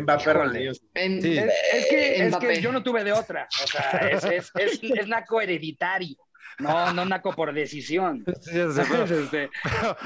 Mbappé. 0.01 0.33
Ronaldinho. 0.33 0.73
En- 0.95 1.23
Sí. 1.23 1.39
Es, 1.39 1.45
es 1.75 1.87
que, 1.87 2.27
es 2.27 2.37
que 2.37 2.61
yo 2.61 2.73
no 2.73 2.83
tuve 2.83 3.05
de 3.05 3.13
otra. 3.13 3.49
O 3.63 3.67
sea, 3.67 3.91
es, 4.11 4.25
es, 4.25 4.51
es, 4.57 4.81
es 4.83 5.09
naco 5.09 5.41
hereditario. 5.41 6.17
No, 6.59 6.93
no 6.93 7.05
naco 7.05 7.33
por 7.35 7.53
decisión. 7.53 8.25
Este, 8.27 9.51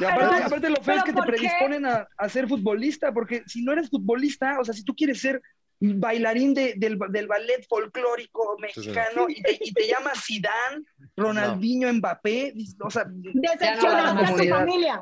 y 0.00 0.04
aparte, 0.04 0.26
Pero- 0.36 0.46
aparte 0.46 0.70
lo 0.70 0.76
feo 0.82 0.96
es 0.96 1.04
que 1.04 1.12
te 1.12 1.22
predisponen 1.22 1.84
a, 1.86 2.08
a 2.16 2.28
ser 2.28 2.48
futbolista, 2.48 3.12
porque 3.12 3.42
si 3.46 3.62
no 3.62 3.72
eres 3.72 3.90
futbolista, 3.90 4.58
o 4.58 4.64
sea, 4.64 4.72
si 4.72 4.82
tú 4.82 4.94
quieres 4.94 5.20
ser 5.20 5.42
bailarín 5.80 6.54
de- 6.54 6.74
del, 6.76 6.98
del 7.10 7.26
ballet 7.28 7.66
folclórico 7.68 8.56
mexicano 8.60 9.26
y, 9.28 9.42
te, 9.42 9.58
y 9.60 9.72
te 9.72 9.86
llamas 9.88 10.24
Zidane, 10.24 10.84
Ronaldinho, 11.16 11.92
Mbappé, 11.92 12.54
o 12.82 12.90
sea, 12.90 13.02
a 13.02 14.16
tu 14.16 14.36
comunidad. 14.66 15.00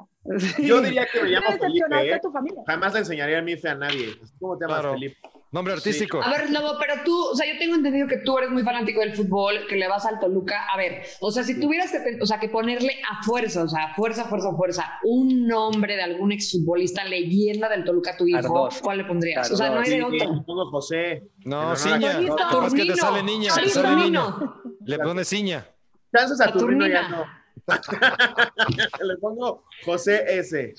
Yo 0.58 0.80
diría 0.80 1.06
que 1.06 1.22
me 1.22 1.28
llamo 1.30 1.46
Felipe, 1.58 1.94
a 1.94 2.04
¿eh? 2.04 2.20
tu 2.22 2.30
familia. 2.30 2.62
Jamás 2.66 2.92
le 2.94 2.98
enseñaría 3.00 3.38
a 3.38 3.42
mi 3.42 3.56
fe 3.56 3.68
a 3.68 3.74
nadie. 3.74 4.14
¿Cómo 4.40 4.56
te 4.58 4.64
llamas, 4.64 4.80
Claro. 4.80 4.94
Felipe? 4.94 5.16
Nombre 5.52 5.74
artístico. 5.74 6.20
A 6.22 6.28
ver, 6.30 6.50
Lobo, 6.50 6.76
pero 6.78 6.94
tú, 7.04 7.16
o 7.30 7.34
sea, 7.34 7.50
yo 7.50 7.58
tengo 7.58 7.76
entendido 7.76 8.08
que 8.08 8.18
tú 8.18 8.36
eres 8.36 8.50
muy 8.50 8.62
fanático 8.64 9.00
del 9.00 9.14
fútbol, 9.14 9.66
que 9.68 9.76
le 9.76 9.88
vas 9.88 10.04
al 10.04 10.18
Toluca. 10.18 10.66
A 10.72 10.76
ver, 10.76 11.02
o 11.20 11.30
sea, 11.30 11.44
si 11.44 11.58
tuvieras 11.60 11.90
que, 11.92 12.18
o 12.20 12.26
sea, 12.26 12.38
que 12.40 12.48
ponerle 12.48 13.00
a 13.10 13.22
fuerza, 13.22 13.62
o 13.62 13.68
sea, 13.68 13.94
fuerza, 13.94 14.24
fuerza, 14.24 14.50
fuerza, 14.54 14.98
un 15.04 15.46
nombre 15.46 15.94
de 15.96 16.02
algún 16.02 16.32
exfutbolista 16.32 17.04
leyenda 17.04 17.68
del 17.68 17.84
Toluca 17.84 18.10
a 18.10 18.16
tu 18.16 18.26
hijo, 18.26 18.38
Ardós. 18.38 18.80
¿cuál 18.82 18.98
le 18.98 19.04
pondrías? 19.04 19.50
O 19.50 19.56
sea, 19.56 19.70
no 19.70 19.80
hay 19.80 19.90
de 19.90 19.96
Sí, 19.96 20.02
otro. 20.02 20.44
pongo 20.44 20.70
José. 20.70 21.22
No, 21.44 21.74
Ciña. 21.76 22.20
No, 22.20 22.66
es 22.66 22.74
que 22.74 22.84
te 22.84 22.96
Saturnino. 22.96 22.96
sale 22.96 23.22
niña, 23.22 23.48
te 23.54 23.60
sale 23.60 23.68
Saturnino. 23.70 24.38
niña. 24.38 24.52
Le 24.84 24.98
pones 24.98 25.28
Ciña. 25.28 25.66
Chances 26.14 26.40
a 26.40 26.46
ya 26.46 26.52
Saturnina. 26.52 27.08
no. 27.08 27.24
Le 29.02 29.16
pongo 29.18 29.64
José 29.84 30.24
S. 30.38 30.74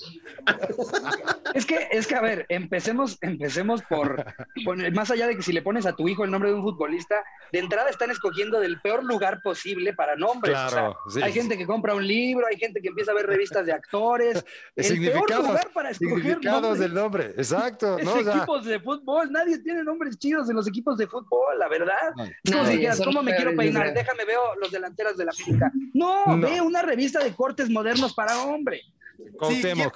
Es 1.54 1.66
que, 1.66 1.88
es 1.90 2.06
que, 2.06 2.14
a 2.14 2.20
ver, 2.20 2.46
empecemos, 2.48 3.18
empecemos 3.20 3.82
por, 3.82 4.24
por- 4.64 4.92
más 4.92 5.10
allá 5.10 5.26
de 5.26 5.36
que 5.36 5.42
si 5.42 5.52
le 5.52 5.62
pones 5.62 5.86
a 5.86 5.94
tu 5.94 6.08
hijo 6.08 6.24
el 6.24 6.30
nombre 6.30 6.50
de 6.50 6.56
un 6.56 6.62
futbolista, 6.62 7.22
de 7.52 7.58
entrada 7.58 7.88
están 7.90 8.10
escogiendo 8.10 8.60
del 8.60 8.80
peor 8.80 9.04
lugar 9.04 9.40
posible 9.42 9.92
para 9.94 10.16
nombres. 10.16 10.54
O 10.54 10.58
sea, 10.58 10.68
Claro, 10.68 10.96
sí. 11.10 11.22
Hay 11.22 11.32
gente 11.32 11.56
que 11.56 11.66
compra 11.66 11.94
un 11.94 12.06
libro, 12.06 12.46
hay 12.46 12.56
gente 12.58 12.80
que 12.80 12.88
empieza 12.88 13.12
a 13.12 13.14
ver 13.14 13.26
revistas 13.26 13.64
de 13.66 13.72
actores. 13.72 14.44
El 14.76 14.84
peor 14.84 14.86
Significados, 14.86 15.46
lugar 15.46 15.70
para 15.72 15.90
escoger 15.90 16.16
significados 16.18 16.62
nombres 16.62 16.80
del 16.80 16.94
nombre. 16.94 17.24
Exacto. 17.36 17.98
es 17.98 18.04
¿no? 18.04 18.14
O 18.14 18.22
sea, 18.22 18.36
equipos 18.36 18.64
de 18.64 18.80
fútbol. 18.80 19.30
Nadie 19.32 19.58
tiene 19.58 19.82
nombres 19.84 20.18
chidos 20.18 20.48
en 20.50 20.56
los 20.56 20.66
equipos 20.68 20.96
de 20.98 21.06
fútbol, 21.06 21.58
la 21.58 21.68
verdad. 21.68 22.12
No. 22.16 22.24
Es 22.24 22.32
como 22.52 22.62
No, 22.62 22.68
si 22.68 22.76
dijeras, 22.76 23.00
¿cómo 23.04 23.22
me 23.22 23.34
quiero 23.34 23.54
peinar? 23.56 23.92
Déjame 23.94 24.24
veo 24.24 24.54
los 24.60 24.70
delanteros 24.70 25.16
de 25.16 25.24
la 25.24 25.32
América. 25.32 25.72
No, 25.94 26.36
No. 26.36 26.46
ve 26.48 26.60
una 26.60 26.77
revista 26.82 27.22
de 27.22 27.34
cortes 27.34 27.68
modernos 27.70 28.14
para 28.14 28.42
hombre. 28.44 28.82
Sí, 29.16 29.24
¿quién, 29.38 29.62
se 29.62 29.68
llama, 29.74 29.92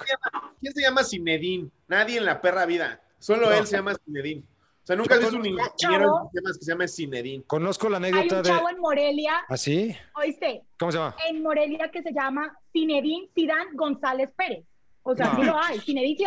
quién 0.59 0.73
se 0.73 0.81
llama 0.81 1.03
Zinedine? 1.03 1.69
Nadie 1.87 2.17
en 2.17 2.25
la 2.25 2.41
perra 2.41 2.65
vida. 2.65 3.01
Solo 3.19 3.47
No. 3.49 3.53
él 3.55 3.65
se 3.67 3.77
llama 3.77 3.95
Zinedine. 4.05 4.41
O 4.41 4.85
sea, 4.85 4.95
nunca 4.97 5.13
has 5.15 5.21
visto 5.21 5.37
un 5.37 5.45
ingeniero 5.45 5.69
Chavo. 5.77 6.19
de 6.19 6.23
sistemas 6.41 6.57
que 6.57 6.65
se 6.65 6.71
llame 6.71 6.87
Zinedine. 6.89 7.43
Conozco 7.45 7.87
la 7.89 7.97
Hay 7.99 8.03
anécdota 8.11 8.35
un 8.37 8.43
de. 8.43 8.49
chavo 8.49 8.69
en 8.69 8.79
Morelia, 8.79 9.33
¿Ah, 9.47 9.55
sí? 9.55 9.95
oíste, 10.15 10.63
¿Cómo 10.77 10.91
se 10.91 10.97
llama? 10.97 11.15
en 11.29 11.41
Morelia 11.41 11.89
que 11.89 12.03
se 12.03 12.11
llama 12.11 12.53
Zinedine 12.73 13.29
Zidane 13.33 13.69
González 13.75 14.29
Pérez. 14.35 14.65
O 15.03 15.15
sea, 15.15 15.27
No. 15.27 15.35
sí 15.37 15.43
lo 15.43 15.57
hay, 15.57 15.79
Zidane. 15.79 16.17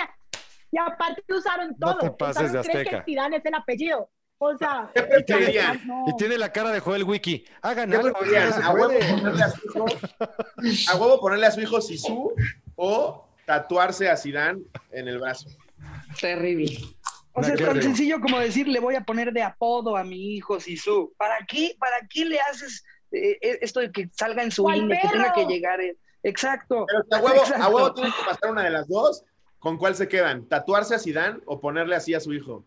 Y 0.73 0.79
aparte 0.79 1.23
usaron 1.29 1.75
No 1.79 1.97
todo. 1.97 1.99
te 1.99 2.11
pases 2.13 2.53
de 2.53 2.61
creen 2.61 2.79
azteca. 2.79 2.99
que 3.05 3.11
Zidane 3.13 3.37
es 3.37 3.45
el 3.45 3.55
apellido. 3.55 4.11
O 4.39 4.57
sea, 4.59 4.91
¿Qué 4.95 5.03
preferirían? 5.03 5.87
no. 5.87 6.05
Y 6.09 6.17
tiene 6.17 6.37
la 6.37 6.53
cara 6.53 6.71
de 6.71 6.81
Joel 6.81 7.05
Wiki. 7.05 7.45
Hagan 7.63 7.91
¿Qué 7.91 7.97
algo. 7.97 8.19
¿A 8.63 8.73
huevo, 8.73 8.93
ponerle 8.99 9.43
a, 9.43 9.51
su 9.51 9.67
hijo, 9.67 9.87
¿A 10.93 10.97
huevo 10.97 11.21
ponerle 11.21 11.47
a 11.47 11.51
su 11.51 11.61
hijo 11.63 11.81
Sisu 11.81 12.35
o 12.77 13.27
tatuarse 13.47 14.11
a 14.11 14.17
Zidane 14.17 14.61
en 14.91 15.09
el 15.09 15.19
brazo? 15.19 15.49
Terrible. 16.21 16.79
O 17.33 17.43
sea, 17.43 17.55
es 17.55 17.65
tan 17.65 17.83
sencillo 17.83 18.21
como 18.21 18.39
decir, 18.39 18.69
le 18.69 18.81
voy 18.81 18.95
a 18.95 19.05
poner 19.05 19.33
de 19.33 19.43
apodo 19.43 19.97
a 19.97 20.05
mi 20.05 20.35
hijo 20.37 20.61
Sisu. 20.61 21.15
¿Para 21.17 21.39
qué? 21.47 21.75
¿Para 21.79 21.97
qué 22.09 22.25
le 22.27 22.39
haces 22.41 22.85
eh, 23.13 23.39
eh, 23.41 23.59
esto 23.63 23.81
de 23.81 23.91
que 23.91 24.09
salga 24.13 24.43
en 24.43 24.51
su 24.51 24.63
¿Cuál 24.65 24.79
INE, 24.79 24.99
que 25.01 25.09
tenga 25.09 25.33
que 25.33 25.47
llegar? 25.47 25.81
eh? 25.81 25.97
Exacto. 26.23 26.85
Pero 26.87 27.05
si 27.09 27.15
a 27.15 27.19
huevo, 27.19 27.41
a 27.41 27.45
Exacto. 27.47 27.69
huevo 27.75 27.95
tienen 27.95 28.13
que 28.13 28.25
pasar 28.27 28.51
una 28.51 28.65
de 28.65 28.71
las 28.71 28.89
dos. 28.89 29.25
¿Con 29.59 29.79
cuál 29.79 29.95
se 29.95 30.07
quedan? 30.09 30.47
¿Tatuarse 30.47 30.95
a 30.95 30.99
Zidane 30.99 31.39
o 31.47 31.59
ponerle 31.61 31.97
así 31.97 32.13
a 32.15 32.21
su 32.21 32.33
hijo? 32.35 32.65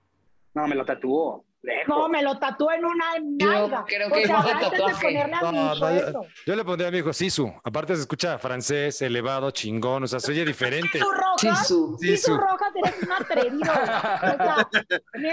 No, 0.55 0.67
me 0.67 0.75
lo 0.75 0.83
tatuó. 0.85 1.45
Lejos. 1.61 1.87
No, 1.87 2.07
me 2.07 2.23
lo 2.23 2.39
tatué 2.39 2.75
en 2.75 2.85
una 2.85 3.05
nalga. 3.21 3.83
creo 3.85 4.09
que 4.09 4.13
o 4.13 4.15
sea, 4.15 4.25
igual 4.25 4.45
de 4.45 4.51
antes 4.51 4.71
de 4.71 4.77
tatuaje. 4.77 5.07
ponerle 5.07 5.33
a 5.35 5.51
mi 5.51 5.57
No, 5.57 5.75
hijo 5.75 6.11
no, 6.13 6.25
yo, 6.45 6.55
le 6.55 6.65
pondría 6.65 6.87
a 6.87 6.91
mi 6.91 6.97
hijo 6.99 7.11
Sisu. 7.13 7.53
Aparte 7.63 7.95
se 7.95 8.01
escucha 8.01 8.37
francés, 8.39 9.01
elevado, 9.01 9.51
chingón. 9.51 10.03
O 10.03 10.07
sea, 10.07 10.19
se 10.21 10.31
oye 10.31 10.45
diferente. 10.45 10.99
Sisu 10.99 11.11
Rojas, 11.11 11.67
Sisu. 11.67 11.97
Sisu. 11.99 12.37
Rojas, 12.37 12.71
eres 12.75 13.03
un 13.03 13.11
atrevido. 13.11 13.71
O 13.71 14.43
sea, 14.43 14.69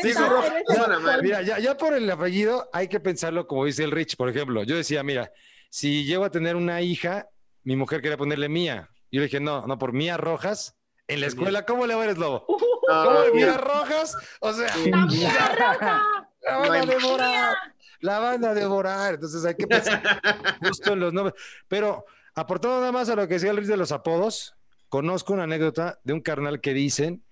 Sisu 0.02 0.24
Rojas. 0.28 1.22
Mira, 1.22 1.42
ya, 1.42 1.58
ya 1.58 1.76
por 1.76 1.94
el 1.94 2.10
apellido 2.10 2.68
hay 2.72 2.88
que 2.88 2.98
pensarlo 3.00 3.46
como 3.46 3.64
dice 3.64 3.84
el 3.84 3.92
Rich, 3.92 4.16
por 4.16 4.28
ejemplo. 4.28 4.64
Yo 4.64 4.76
decía, 4.76 5.02
mira, 5.02 5.30
si 5.70 6.04
llego 6.04 6.24
a 6.24 6.30
tener 6.30 6.56
una 6.56 6.80
hija, 6.80 7.28
mi 7.62 7.76
mujer 7.76 8.00
quería 8.02 8.16
ponerle 8.16 8.48
Mía. 8.48 8.88
Yo 9.12 9.20
le 9.20 9.26
dije, 9.26 9.40
no, 9.40 9.66
no, 9.66 9.78
por 9.78 9.92
Mía 9.92 10.16
Rojas. 10.16 10.75
En 11.08 11.20
la 11.20 11.26
escuela, 11.26 11.64
¿cómo 11.64 11.86
le 11.86 11.94
eres, 12.02 12.18
Lobo? 12.18 12.44
¿Cómo 12.46 12.58
No, 12.88 13.22
de 13.22 13.32
mira, 13.32 13.56
Rojas? 13.56 14.16
O 14.40 14.52
sea, 14.52 14.66
La 14.86 15.48
Roja. 15.48 16.02
van 16.42 16.72
a 16.72 16.86
devorar. 16.86 17.56
La 18.00 18.18
van 18.18 18.44
a 18.44 18.54
devorar. 18.54 19.14
Entonces 19.14 19.44
hay 19.44 19.54
que 19.54 19.66
pensar 19.66 20.02
justo 20.60 20.92
en 20.92 21.00
los 21.00 21.12
nombres. 21.12 21.40
Pero 21.68 22.04
aportando 22.34 22.80
nada 22.80 22.92
más 22.92 23.08
a 23.08 23.14
lo 23.16 23.26
que 23.28 23.34
decía 23.34 23.50
el 23.50 23.56
Rich 23.56 23.68
de 23.68 23.76
los 23.76 23.92
apodos, 23.92 24.56
conozco 24.88 25.32
una 25.32 25.44
anécdota 25.44 26.00
de 26.04 26.12
un 26.12 26.20
carnal 26.20 26.60
que 26.60 26.74
dicen 26.74 27.22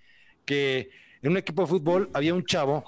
que 0.44 0.90
en 1.22 1.32
un 1.32 1.36
equipo 1.36 1.62
de 1.62 1.68
fútbol 1.68 2.10
había 2.14 2.34
un 2.34 2.44
chavo 2.44 2.84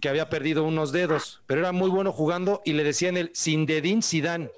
que 0.00 0.08
había 0.08 0.28
perdido 0.28 0.64
unos 0.64 0.90
dedos, 0.92 1.42
pero 1.46 1.60
era 1.60 1.72
muy 1.72 1.88
bueno 1.88 2.12
jugando 2.12 2.60
y 2.64 2.72
le 2.72 2.82
decían 2.84 3.16
el 3.16 3.30
Sindedín 3.34 4.02
Sidán. 4.02 4.50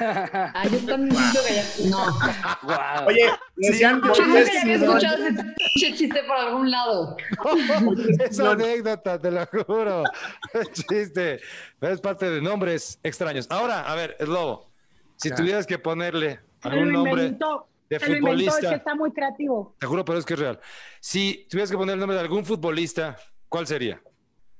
Ah, 0.00 0.64
yo 0.70 0.78
también 0.86 1.16
siento 1.16 1.40
que 1.46 1.54
ya. 1.54 1.90
No. 1.90 2.18
Guau. 2.62 3.06
Oye, 3.08 3.30
decían 3.56 4.00
creo 4.00 4.14
Moisés 4.26 4.50
que 4.50 4.58
había 4.58 4.74
escuchado 4.76 5.16
ese 5.26 5.94
chiste 5.96 6.22
por 6.26 6.36
algún 6.36 6.70
lado. 6.70 7.16
Esa 8.20 8.42
No. 8.44 8.50
anécdota, 8.50 9.18
te 9.18 9.30
lo 9.30 9.46
juro. 9.46 10.04
Chiste. 10.72 11.40
Pero 11.78 11.94
es 11.94 12.00
parte 12.00 12.30
de 12.30 12.40
nombres 12.40 12.98
extraños. 13.02 13.46
Ahora, 13.50 13.80
a 13.90 13.94
ver, 13.94 14.16
es 14.18 14.28
lobo. 14.28 14.70
Si 15.16 15.30
Ya. 15.30 15.34
tuvieras 15.34 15.66
que 15.66 15.78
ponerle 15.78 16.40
algún 16.62 16.92
nombre 16.92 17.24
inventó. 17.24 17.66
de 17.90 17.98
Se 17.98 18.08
lo 18.08 18.16
inventó, 18.16 18.30
es 18.32 18.36
que 18.44 18.50
futbolista, 18.52 18.76
está 18.76 18.94
muy 18.94 19.12
creativo. 19.12 19.74
te 19.80 19.86
juro, 19.86 20.04
pero 20.04 20.18
es 20.18 20.24
que 20.24 20.34
es 20.34 20.40
real. 20.40 20.60
Si 21.00 21.46
tuvieras 21.50 21.70
que 21.70 21.76
poner 21.76 21.94
el 21.94 22.00
nombre 22.00 22.14
de 22.16 22.22
algún 22.22 22.44
futbolista, 22.44 23.16
¿cuál 23.48 23.66
sería? 23.66 24.00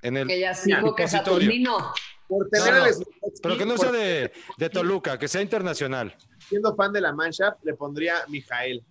En 0.03 0.17
el, 0.17 0.27
Que 0.29 0.41
ya 0.41 0.55
sí 0.55 0.73
dijo 0.75 0.95
que. 0.95 1.07
Saturnino. 1.09 1.93
Por 2.29 2.49
tener 2.51 2.73
No, 2.75 2.81
no, 2.81 2.87
el 2.87 2.95
Slobodsky, 2.95 3.41
pero 3.43 3.57
que 3.59 3.67
no 3.67 3.77
sea 3.79 3.91
de, 3.93 4.33
de 4.59 4.71
Toluca, 4.71 5.19
que 5.19 5.29
sea 5.29 5.41
internacional. 5.41 6.15
Siendo 6.49 6.75
fan 6.77 6.93
de 6.93 7.01
la 7.01 7.13
Mancha, 7.13 7.57
le 7.63 7.75
pondría 7.75 8.17
Mijael. 8.29 8.85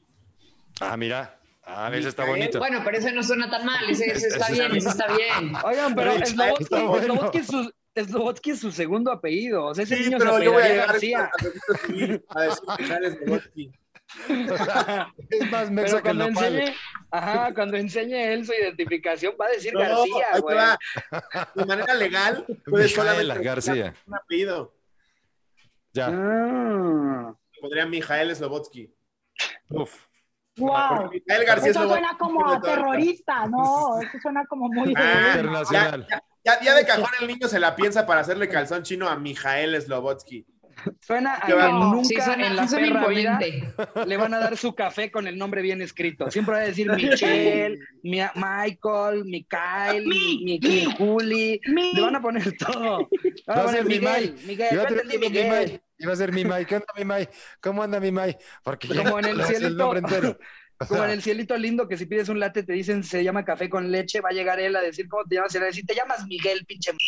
Ah, 0.80 0.98
mira. 0.98 1.40
Ah, 1.64 1.92
ese 1.94 2.10
está 2.10 2.24
bonito. 2.26 2.60
Bueno, 2.60 2.82
pero 2.86 2.98
ese 2.98 3.12
no 3.12 3.22
suena 3.24 3.50
tan 3.50 3.66
mal. 3.66 3.90
Ese, 3.90 4.06
ese 4.06 4.28
está 4.30 4.50
bien, 4.50 4.76
ese 4.76 4.90
está 4.90 5.06
bien. 5.08 5.54
Oigan, 5.66 5.96
pero 5.96 6.12
está 6.14 6.54
bueno. 6.86 7.30
Es 7.34 7.48
su, 7.48 7.72
Slobodsky 7.96 8.52
es 8.52 8.60
su 8.60 8.72
segundo 8.72 9.12
apellido. 9.12 9.66
O 9.66 9.76
sea, 9.76 9.84
ese 9.84 9.98
Sí, 9.98 10.04
niño 10.06 10.18
pero 10.20 10.38
se 10.38 10.46
yo 10.46 10.54
voy 10.54 10.64
a 10.64 10.68
llegar 10.70 10.88
García. 10.88 11.30
a 12.30 12.42
decir 12.42 12.62
Mijael 12.80 13.72
Es 15.30 15.52
más 15.52 15.70
Pero 15.70 15.72
mexa 15.72 16.02
que 16.02 16.10
el 16.10 16.18
cuando 16.18 16.30
nopal. 16.30 16.56
enseñe, 16.56 16.76
ajá, 17.12 17.54
cuando 17.54 17.78
enseñe 17.78 18.34
él 18.34 18.46
su 18.46 18.54
identificación, 18.54 19.36
va 19.40 19.46
a 19.46 19.50
decir 19.50 19.74
No, 19.74 19.80
García, 19.80 20.28
güey. 20.42 20.58
De 21.56 21.66
manera 21.66 21.94
legal, 21.94 22.46
solamente 22.96 23.44
García. 23.44 23.94
un 24.06 24.16
apellido. 24.16 24.74
Ya. 25.94 26.08
Ah. 26.12 27.36
Pondría 27.60 27.86
Mijael 27.86 28.36
Slobodsky. 28.36 28.94
Uf. 29.70 30.06
Wow. 30.58 31.10
Mijael 31.12 31.46
García 31.46 31.72
Eso 31.72 31.88
suena 31.88 32.18
como 32.18 32.50
a 32.50 32.62
terrorista, 32.62 33.46
no, 33.48 34.00
eso 34.02 34.18
suena 34.22 34.46
como 34.46 34.70
muy... 34.70 34.94
Ah, 34.96 35.34
Internacional. 35.36 36.08
Ya, 36.10 36.24
ya, 36.46 36.62
ya 36.62 36.76
de 36.76 36.86
cajón 36.86 37.10
el 37.20 37.28
niño 37.28 37.48
se 37.48 37.60
la 37.60 37.76
piensa 37.76 38.06
para 38.06 38.22
hacerle 38.22 38.48
calzón 38.48 38.84
chino 38.84 39.08
a 39.08 39.16
Mijael 39.18 39.80
Slobodsky. 39.82 40.46
Suena 41.02 41.36
a 41.36 41.46
que 41.48 41.54
nunca 41.54 42.04
Sí, 42.08 42.16
suena, 42.22 42.48
en 42.48 42.56
la 42.56 42.68
sí 42.68 42.76
perra 42.76 43.08
vida 43.08 43.40
le 44.06 44.18
van 44.18 44.34
a 44.34 44.40
dar 44.40 44.56
su 44.58 44.74
café 44.76 45.10
con 45.12 45.28
el 45.28 45.38
nombre 45.38 45.62
bien 45.62 45.82
escrito. 45.82 46.30
Siempre 46.32 46.54
va 46.56 46.60
a 46.62 46.66
decir 46.66 46.90
Michelle, 46.96 47.78
mi- 48.04 48.22
Michael, 48.36 49.26
Mikael, 49.26 50.06
mi, 50.08 50.44
mi, 50.44 50.60
mi 50.60 50.86
Juli. 50.98 51.60
Mi- 51.68 51.94
Le 51.94 52.02
van 52.02 52.16
a 52.16 52.22
poner 52.22 52.56
todo. 52.58 53.10
Va 53.50 53.54
a 53.54 53.64
a 53.66 53.68
ser 53.72 53.84
poner 53.84 53.86
mi 53.86 54.00
Miguel. 54.00 54.36
Miguel, 54.46 54.68
yo 54.72 54.82
entendí 54.84 55.18
mi 55.18 55.30
Mai. 55.30 55.30
Miguel. 55.30 55.82
Iba 56.00 56.14
a 56.14 56.16
ser 56.16 56.32
mi 56.32 56.46
Mai. 56.46 56.66
¿Qué 56.66 56.76
onda, 56.76 56.94
mi 56.96 57.06
Mai? 57.06 57.28
¿Cómo 57.60 57.82
anda 57.84 58.00
mi 58.00 58.12
Mai? 58.12 58.38
Porque 58.64 58.88
ya 58.88 59.04
Como 59.04 59.20
en 59.20 59.26
el 59.26 59.44
cielito. 59.46 59.70
nombre 59.76 60.00
entero. 60.00 60.38
Como 60.88 61.04
en 61.04 61.10
el 61.10 61.24
cielito 61.24 61.58
lindo 61.58 61.88
que 61.88 61.98
si 61.98 62.06
pides 62.06 62.30
un 62.30 62.40
latte 62.40 62.62
te 62.62 62.74
dicen 62.74 63.04
se 63.04 63.24
llama 63.24 63.44
café 63.44 63.68
con 63.68 63.92
leche, 63.92 64.22
va 64.22 64.30
a 64.30 64.34
llegar 64.34 64.60
él 64.60 64.76
a 64.76 64.82
decir 64.82 65.08
cómo 65.08 65.24
te 65.24 65.34
llamas 65.36 65.52
y 65.56 65.58
le 65.58 65.60
va 65.62 65.66
a 65.66 65.70
decir 65.70 65.86
te 65.88 65.96
llamas 65.96 66.28
Miguel, 66.28 66.64
pinche. 66.68 66.92
m-". 66.92 67.00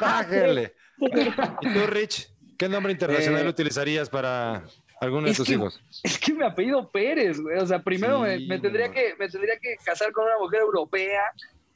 Bájale. 0.00 0.74
¿Y 1.00 1.72
tú, 1.72 1.86
Rich? 1.88 2.28
¿Qué 2.58 2.68
nombre 2.68 2.92
internacional 2.92 3.46
Eh, 3.46 3.48
utilizarías 3.48 4.10
para 4.10 4.62
alguno 5.00 5.28
de 5.28 5.34
tus 5.34 5.46
que- 5.46 5.54
hijos? 5.54 5.80
Es 6.02 6.18
que 6.18 6.34
me 6.34 6.44
apellido 6.44 6.90
Pérez, 6.90 7.40
güey. 7.40 7.58
O 7.58 7.66
sea, 7.66 7.82
primero 7.82 8.20
me, 8.20 8.38
Sí, 8.38 8.46
me 8.46 8.58
tendría 8.58 8.90
que, 8.92 9.14
me 9.18 9.28
tendría 9.28 9.58
que 9.58 9.76
casar 9.84 10.12
con 10.12 10.24
una 10.26 10.38
mujer 10.38 10.60
europea 10.60 11.22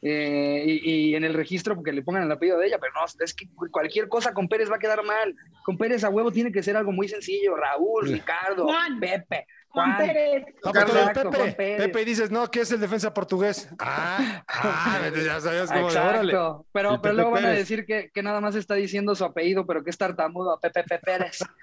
eh, 0.07 0.63
y, 0.67 0.91
y 0.91 1.15
en 1.17 1.25
el 1.25 1.33
registro 1.33 1.75
porque 1.75 1.91
le 1.91 2.03
pongan 2.03 2.25
el 2.25 2.31
apellido 2.31 2.59
de 2.59 2.67
ella, 2.67 2.79
pero 2.79 2.93
no, 2.93 3.07
es 3.25 3.33
que 3.33 3.49
cualquier 3.71 4.07
cosa 4.07 4.35
con 4.35 4.49
Pérez 4.49 4.71
va 4.71 4.77
a 4.77 4.79
quedar 4.79 5.03
mal. 5.03 5.35
Con 5.65 5.79
Pérez 5.79 6.05
a 6.05 6.11
huevo 6.11 6.31
tiene 6.31 6.53
que 6.53 6.63
ser 6.63 6.77
algo 6.77 6.93
muy 6.93 7.09
sencillo. 7.09 7.57
Raúl, 7.57 8.03
Pues 8.03 8.13
Ricardo, 8.13 8.67
Juan. 8.67 9.01
Pepe, 9.01 9.47
Juan 9.69 9.95
Juan. 9.95 10.07
Pérez. 10.07 10.45
No, 10.63 10.73
Juan 10.73 11.13
Pepe. 11.15 11.53
Pérez. 11.55 11.87
Pepe 11.87 12.03
y 12.03 12.05
dices, 12.05 12.31
no, 12.31 12.51
que 12.51 12.61
es 12.61 12.71
el 12.73 12.81
defensa 12.81 13.15
portugués. 13.15 13.67
Ah, 13.79 14.45
ah, 14.47 15.09
ya 15.25 15.41
sabías 15.41 15.73
cómo 15.73 15.91
de 15.91 15.99
órale. 15.99 16.33
Exacto. 16.33 16.59
El 16.61 16.71
Pero, 16.73 16.91
Pepe 16.91 17.01
pero 17.03 17.15
luego 17.15 17.31
van 17.31 17.47
a 17.47 17.51
decir 17.51 17.87
que, 17.87 18.11
que 18.13 18.23
nada 18.23 18.43
más 18.43 18.55
está 18.57 18.75
diciendo 18.75 19.15
su 19.15 19.25
apellido, 19.25 19.65
pero 19.65 19.83
que 19.83 19.89
es 19.89 19.97
tartamudo 19.97 20.53
a 20.53 20.61
Pepe 20.61 20.83
Pepe 20.83 20.99
Pérez. 20.99 21.39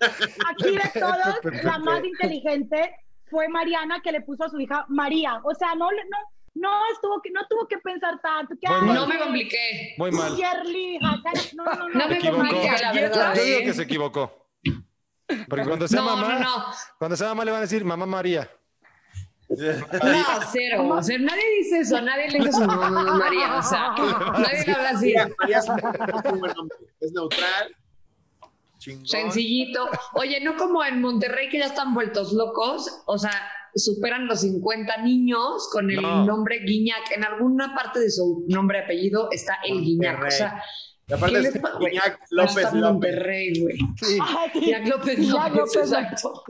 Aquí 0.00 0.70
de 0.70 0.98
todos, 0.98 1.38
Pepe, 1.42 1.62
la 1.64 1.78
más 1.80 2.02
inteligente 2.02 2.94
fue 3.28 3.46
Mariana 3.48 4.00
que 4.02 4.10
le 4.10 4.22
puso 4.22 4.44
a 4.44 4.48
su 4.48 4.58
hija 4.58 4.86
María. 4.88 5.38
O 5.44 5.54
sea, 5.54 5.74
no, 5.74 5.90
no, 5.90 6.18
no 6.54 6.70
estuvo 6.92 7.20
que 7.22 7.30
no 7.30 7.40
tuvo 7.48 7.66
que 7.68 7.78
pensar 7.78 8.20
tanto. 8.20 8.54
No 8.84 9.06
me 9.06 9.18
compliqué. 9.18 9.94
Muy 9.98 10.10
mal. 10.10 10.36
No, 11.54 11.64
no, 11.64 11.74
no. 11.74 11.88
No 11.88 12.08
me 12.08 12.14
Se 12.14 12.14
equivocó. 12.18 12.36
compliqué, 12.38 12.82
la 12.82 12.92
verdad. 12.92 13.34
Yo 13.36 13.42
digo 13.44 13.60
que 13.60 13.72
se 13.74 13.82
equivocó. 13.82 14.46
Porque 15.48 15.64
cuando 15.64 15.86
sea 15.86 16.00
No, 16.00 16.16
mamá, 16.16 16.34
no, 16.34 16.40
no. 16.40 16.64
cuando 16.98 17.16
sea 17.16 17.28
mamá 17.28 17.44
le 17.44 17.50
van 17.52 17.58
a 17.58 17.62
decir 17.62 17.84
mamá 17.84 18.04
María. 18.04 18.50
No, 19.48 19.56
cero. 20.52 20.88
O 20.88 21.02
sea, 21.02 21.18
nadie 21.18 21.42
dice 21.58 21.78
eso, 21.80 22.00
nadie 22.00 22.28
le 22.30 22.38
dice 22.38 22.52
su 22.52 22.60
mamá 22.66 22.90
María. 22.90 23.56
O 23.56 23.62
sea, 23.62 23.94
nadie 24.38 24.64
le 24.66 24.72
habla 24.72 24.90
así. 24.90 25.14
María, 25.14 25.34
María 25.38 25.58
es 25.58 25.68
un 25.68 26.38
buen 26.40 26.52
nombre. 26.54 26.78
Es 27.00 27.12
neutral. 27.12 27.76
Chingón. 28.78 29.06
Sencillito. 29.06 29.88
Oye, 30.14 30.40
no 30.40 30.56
como 30.56 30.82
en 30.84 31.00
Monterrey 31.00 31.48
que 31.48 31.58
ya 31.58 31.66
están 31.66 31.94
vueltos 31.94 32.32
locos. 32.32 33.02
O 33.06 33.18
sea, 33.18 33.30
superan 33.74 34.26
los 34.26 34.40
50 34.40 35.02
niños 35.02 35.68
con 35.72 35.90
el 35.90 36.00
No. 36.02 36.24
nombre 36.24 36.60
Guiñac. 36.64 37.10
En 37.14 37.24
alguna 37.24 37.74
parte 37.74 38.00
de 38.00 38.10
su 38.10 38.44
nombre 38.48 38.78
y 38.78 38.82
apellido 38.82 39.28
está 39.30 39.58
el 39.66 39.80
Guiñac. 39.80 40.24
O 40.24 40.30
sea, 40.30 40.62
Y 41.08 41.12
aparte. 41.12 41.38
Iñak 41.40 42.20
López 42.30 42.54
López. 42.56 42.74
Monterrey, 42.74 43.60
güey. 43.60 43.78
Sí. 43.96 44.18
Guiñac 44.54 44.54
Guiñac 44.54 44.86
López, 44.88 45.18
López 45.28 45.76
exacto. 45.76 46.44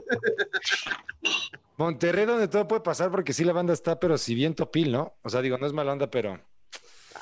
Monterrey 1.77 2.25
donde 2.25 2.47
todo 2.47 2.67
puede 2.67 2.81
pasar 2.81 3.09
porque 3.11 3.33
sí 3.33 3.43
la 3.43 3.53
banda 3.53 3.73
está, 3.73 3.99
pero 3.99 4.17
si 4.17 4.35
bien 4.35 4.53
topil, 4.53 4.91
¿no? 4.91 5.15
O 5.23 5.29
sea, 5.29 5.41
digo, 5.41 5.57
no 5.57 5.65
es 5.65 5.73
mala 5.73 5.93
onda, 5.93 6.11
pero... 6.11 6.39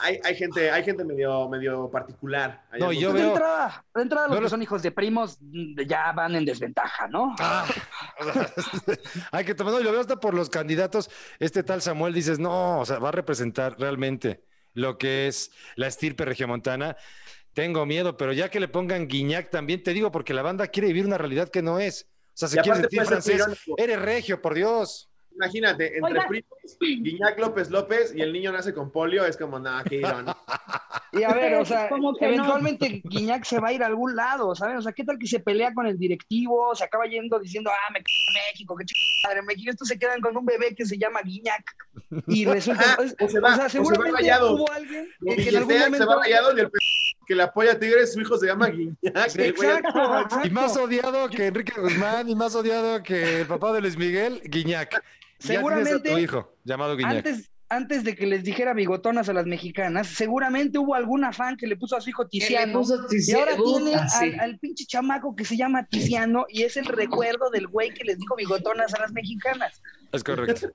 Hay, 0.01 0.19
hay 0.23 0.35
gente, 0.35 0.71
hay 0.71 0.83
gente 0.83 1.03
medio, 1.03 1.47
medio 1.49 1.89
particular. 1.89 2.63
allá 2.71 2.85
No, 2.85 2.91
yo 2.91 3.11
De 3.13 3.19
veo- 3.21 3.29
entrada, 3.31 3.85
de 3.95 4.01
entrada 4.01 4.27
los 4.27 4.35
Yo 4.35 4.39
que 4.39 4.43
los- 4.43 4.49
son 4.51 4.61
hijos 4.61 4.81
de 4.81 4.91
primos 4.91 5.37
mm, 5.41 5.81
ya 5.87 6.11
van 6.13 6.35
en 6.35 6.45
desventaja, 6.45 7.07
¿no? 7.07 7.35
Ah, 7.39 7.65
hay 9.31 9.43
que 9.45 9.55
tomar, 9.55 9.73
no, 9.73 9.79
y 9.79 9.83
lo 9.83 9.91
veo 9.91 10.01
hasta 10.01 10.19
por 10.19 10.33
los 10.33 10.49
candidatos. 10.49 11.09
Este 11.39 11.63
tal 11.63 11.81
Samuel 11.81 12.13
dices, 12.13 12.39
no, 12.39 12.79
o 12.79 12.85
sea, 12.85 12.99
va 12.99 13.09
a 13.09 13.13
representar 13.13 13.75
realmente 13.79 14.43
lo 14.73 14.97
que 14.97 15.27
es 15.27 15.51
la 15.75 15.87
estirpe 15.87 16.25
regiomontana. 16.25 16.95
Tengo 17.53 17.85
miedo, 17.85 18.15
pero 18.15 18.31
ya 18.31 18.49
que 18.49 18.59
le 18.59 18.67
pongan 18.67 19.07
Guiñac 19.07 19.49
también, 19.49 19.83
te 19.83 19.93
digo, 19.93 20.11
porque 20.11 20.33
la 20.33 20.41
banda 20.43 20.67
quiere 20.67 20.87
vivir 20.89 21.05
una 21.05 21.17
realidad 21.17 21.49
que 21.49 21.61
no 21.61 21.79
es. 21.79 22.07
O 22.33 22.37
sea, 22.39 22.47
se 22.47 22.59
Y 22.59 22.61
quiere 22.61 22.79
sentir 22.81 23.03
puede 23.03 23.21
ser 23.21 23.37
francés. 23.39 23.63
Eres 23.77 24.01
regio, 24.01 24.41
por 24.41 24.53
Dios. 24.53 25.09
Imagínate, 25.39 25.95
entre 25.97 26.11
Oiga. 26.11 26.27
primos, 26.27 26.49
Guiñac 26.81 27.39
López 27.39 27.69
López 27.69 28.13
y 28.13 28.21
el 28.21 28.33
niño 28.33 28.51
nace 28.51 28.73
con 28.73 28.91
polio, 28.91 29.25
es 29.25 29.37
como, 29.37 29.57
nada, 29.57 29.83
qué 29.85 29.95
irónico. 29.97 30.37
Y 31.11 31.23
a 31.23 31.33
ver, 31.33 31.55
o 31.55 31.65
sea, 31.65 31.89
Como 31.89 32.13
que 32.13 32.27
no. 32.27 32.33
eventualmente 32.35 33.01
Guiñac 33.03 33.43
se 33.43 33.59
va 33.59 33.69
a 33.69 33.73
ir 33.73 33.81
a 33.81 33.87
algún 33.87 34.15
lado, 34.15 34.53
¿saben? 34.53 34.77
O 34.77 34.81
sea, 34.83 34.91
¿qué 34.91 35.03
tal 35.03 35.17
que 35.17 35.25
se 35.25 35.39
pelea 35.39 35.73
con 35.73 35.87
el 35.87 35.97
directivo? 35.97 36.75
Se 36.75 36.83
acaba 36.83 37.07
yendo 37.07 37.39
diciendo, 37.39 37.71
ah, 37.73 37.91
me 37.91 37.99
México, 38.51 38.75
qué 38.77 38.85
madre 39.23 39.41
México. 39.41 39.71
Estos 39.71 39.87
se 39.87 39.97
quedan 39.97 40.21
con 40.21 40.37
un 40.37 40.45
bebé 40.45 40.75
que 40.75 40.85
se 40.85 40.99
llama 40.99 41.21
Guiñac. 41.23 41.63
Y 42.27 42.45
resulta, 42.45 42.95
es- 43.03 43.15
o 43.19 43.27
se 43.27 43.39
va, 43.39 43.49
o 43.49 43.53
o 43.53 43.55
sea, 43.55 43.69
se 43.69 43.79
va 43.79 43.85
seguramente 43.85 44.11
rayado. 44.21 44.53
hubo 44.53 44.71
alguien 44.71 45.09
que, 45.25 45.35
que 45.37 45.49
en 45.49 45.55
algún 45.57 45.95
se 45.97 46.05
va 46.05 46.15
rayado 46.17 46.55
y 46.55 46.59
el 46.59 46.69
que 47.25 47.35
le 47.35 47.41
apoya 47.43 47.71
a 47.71 47.79
Tigres, 47.79 48.13
su 48.13 48.21
hijo 48.21 48.37
se 48.37 48.45
llama 48.45 48.67
Guiñac. 48.67 48.95
Exacto, 49.01 49.41
exacto. 49.41 50.41
Y 50.45 50.51
más 50.51 50.77
odiado 50.77 51.27
que 51.29 51.47
Enrique 51.47 51.73
Guzmán 51.81 52.29
y 52.29 52.35
más 52.35 52.53
odiado 52.53 53.01
que 53.01 53.41
el 53.41 53.47
papá 53.47 53.73
de 53.73 53.81
Luis 53.81 53.97
Miguel, 53.97 54.41
Guiñac. 54.45 55.03
Ya 55.39 55.47
tienes 55.47 55.57
a 55.57 55.69
Seguramente, 55.87 56.09
tu 56.09 56.17
hijo 56.17 56.53
llamado 56.63 56.95
Guiñac. 56.95 57.25
Antes, 57.25 57.51
antes 57.69 58.03
de 58.03 58.15
que 58.15 58.25
les 58.25 58.43
dijera 58.43 58.73
bigotonas 58.73 59.29
a 59.29 59.33
las 59.33 59.45
mexicanas, 59.45 60.07
seguramente 60.07 60.79
hubo 60.79 60.95
alguna 60.95 61.31
fan 61.31 61.55
que 61.55 61.67
le 61.67 61.77
puso 61.77 61.95
a 61.95 62.01
su 62.01 62.09
hijo 62.09 62.27
Tiziano. 62.27 62.81
Y 63.11 63.31
ahora 63.33 63.55
tiene 63.55 64.09
sí. 64.09 64.25
al, 64.25 64.39
al 64.39 64.59
pinche 64.59 64.85
chamaco 64.85 65.35
que 65.35 65.45
se 65.45 65.55
llama 65.55 65.85
Tiziano 65.85 66.45
y 66.49 66.63
es 66.63 66.77
el 66.77 66.85
recuerdo 66.85 67.49
del 67.51 67.67
güey 67.67 67.93
que 67.93 68.03
les 68.03 68.17
dijo 68.17 68.35
bigotonas 68.35 68.93
a 68.95 69.01
las 69.01 69.11
mexicanas. 69.11 69.81
Es 70.11 70.23
correcto. 70.23 70.69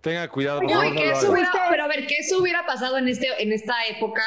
Tenga 0.00 0.28
cuidado, 0.28 0.60
por 0.60 0.70
favor, 0.70 0.86
no 0.86 1.04
lo 1.04 1.16
haga. 1.16 1.30
hubiera, 1.30 1.50
pero 1.70 1.84
a 1.84 1.86
ver, 1.86 2.06
que 2.06 2.16
eso 2.16 2.40
hubiera 2.40 2.66
pasado 2.66 2.98
en, 2.98 3.06
este, 3.08 3.28
en 3.40 3.52
esta 3.52 3.86
época, 3.86 4.22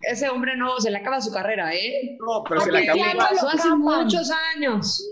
ese 0.00 0.28
hombre 0.28 0.56
no 0.56 0.80
se 0.80 0.90
le 0.90 0.98
acaba 0.98 1.20
su 1.20 1.32
carrera, 1.32 1.72
¿eh? 1.74 2.16
No, 2.18 2.42
pero 2.42 2.62
se 2.62 2.72
le 2.72 2.78
acabó. 2.82 2.98
ya 2.98 3.14
pasó 3.16 3.48
hace 3.48 3.68
muchos 3.76 4.30
años. 4.56 5.06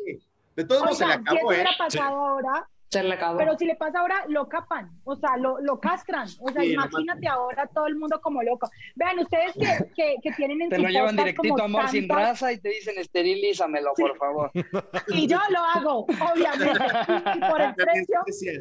De 0.57 0.65
todos 0.65 0.83
modos 0.83 0.99
se 0.99 1.07
le 1.07 1.13
acabó, 1.13 1.37
eso 1.37 1.53
¿eh? 1.53 1.55
hubiera 1.55 1.71
pasado 1.79 2.17
ahora, 2.17 2.69
Se 2.95 3.03
le 3.03 3.15
acabó. 3.15 3.39
pero 3.39 3.57
si 3.59 3.67
le 3.67 3.77
pasa 3.77 4.01
ahora, 4.01 4.25
lo 4.29 4.49
capan, 4.49 4.91
o 5.05 5.15
sea, 5.17 5.37
lo, 5.37 5.61
lo 5.61 5.79
castran. 5.81 6.27
O 6.41 6.49
sea, 6.51 6.63
Sí, 6.63 6.73
imagínate 6.73 7.29
ahora 7.29 7.67
todo 7.75 7.87
el 7.87 7.97
mundo 7.97 8.21
como 8.21 8.43
loco. 8.43 8.71
Vean, 8.95 9.19
ustedes 9.19 9.53
que, 9.55 9.91
que, 9.97 10.17
que 10.23 10.33
tienen 10.33 10.63
en 10.63 10.71
Te 10.71 10.77
su 10.77 10.83
lo 10.83 10.89
llevan 10.89 11.17
directito 11.17 11.55
como 11.55 11.65
amor 11.65 11.89
sin 11.89 12.09
raza 12.09 12.53
y 12.53 12.59
te 12.61 12.69
dicen 12.71 12.95
esterilízamelo, 12.99 13.93
por 13.97 14.17
favor. 14.17 14.51
Y 15.09 15.27
yo 15.27 15.39
lo 15.51 15.59
hago, 15.61 16.01
obviamente, 16.01 16.81
y, 17.35 17.39
y 17.39 17.51
por 17.51 17.61
el 17.61 17.75
precio 17.75 18.21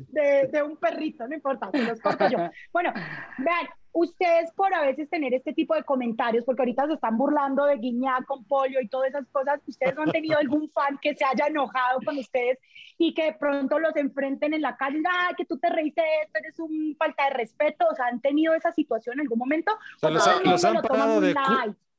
de, 0.09 0.49
de 0.51 0.63
un 0.63 0.77
perrito, 0.77 1.27
no 1.27 1.35
importa, 1.35 1.69
se 1.71 1.81
los 1.83 1.99
corto 2.01 2.27
yo. 2.29 2.37
Bueno, 2.71 2.91
vean, 3.37 3.67
ustedes 3.93 4.51
por 4.53 4.73
a 4.73 4.81
veces 4.81 5.07
tener 5.09 5.33
este 5.35 5.53
tipo 5.53 5.75
de 5.75 5.83
comentarios, 5.83 6.43
porque 6.43 6.63
ahorita 6.63 6.87
se 6.87 6.93
están 6.93 7.15
burlando 7.17 7.65
de 7.65 7.77
Guiñac 7.77 8.25
con 8.25 8.43
polio 8.43 8.81
y 8.81 8.87
todas 8.87 9.09
esas 9.09 9.27
cosas, 9.29 9.61
¿ustedes 9.67 9.95
no 9.95 10.01
han 10.01 10.11
tenido 10.11 10.37
algún 10.39 10.67
fan 10.69 10.97
que 11.01 11.15
se 11.15 11.23
haya 11.23 11.45
enojado 11.47 11.99
con 12.03 12.17
ustedes 12.17 12.57
y 12.97 13.13
que 13.13 13.25
de 13.25 13.33
pronto 13.33 13.77
los 13.79 13.95
enfrenten 13.95 14.53
en 14.53 14.61
la 14.61 14.75
calle, 14.77 15.01
ay, 15.09 15.35
que 15.37 15.45
tú 15.45 15.57
te 15.59 15.69
reíste 15.69 16.01
de 16.01 16.07
esto, 16.23 16.39
eres 16.39 16.59
un 16.59 16.95
falta 16.97 17.25
de 17.25 17.29
respeto, 17.35 17.85
o 17.91 17.95
sea, 17.95 18.07
¿han 18.07 18.19
tenido 18.19 18.53
esa 18.55 18.71
situación 18.71 19.15
en 19.15 19.21
algún 19.21 19.37
momento? 19.39 19.71
O 19.71 19.99
sea, 19.99 20.09
¿O 20.09 20.11
los, 20.13 20.27
han- 20.27 20.43
los 20.43 20.63
lo 20.63 20.81
parado 20.81 21.21
de 21.21 21.35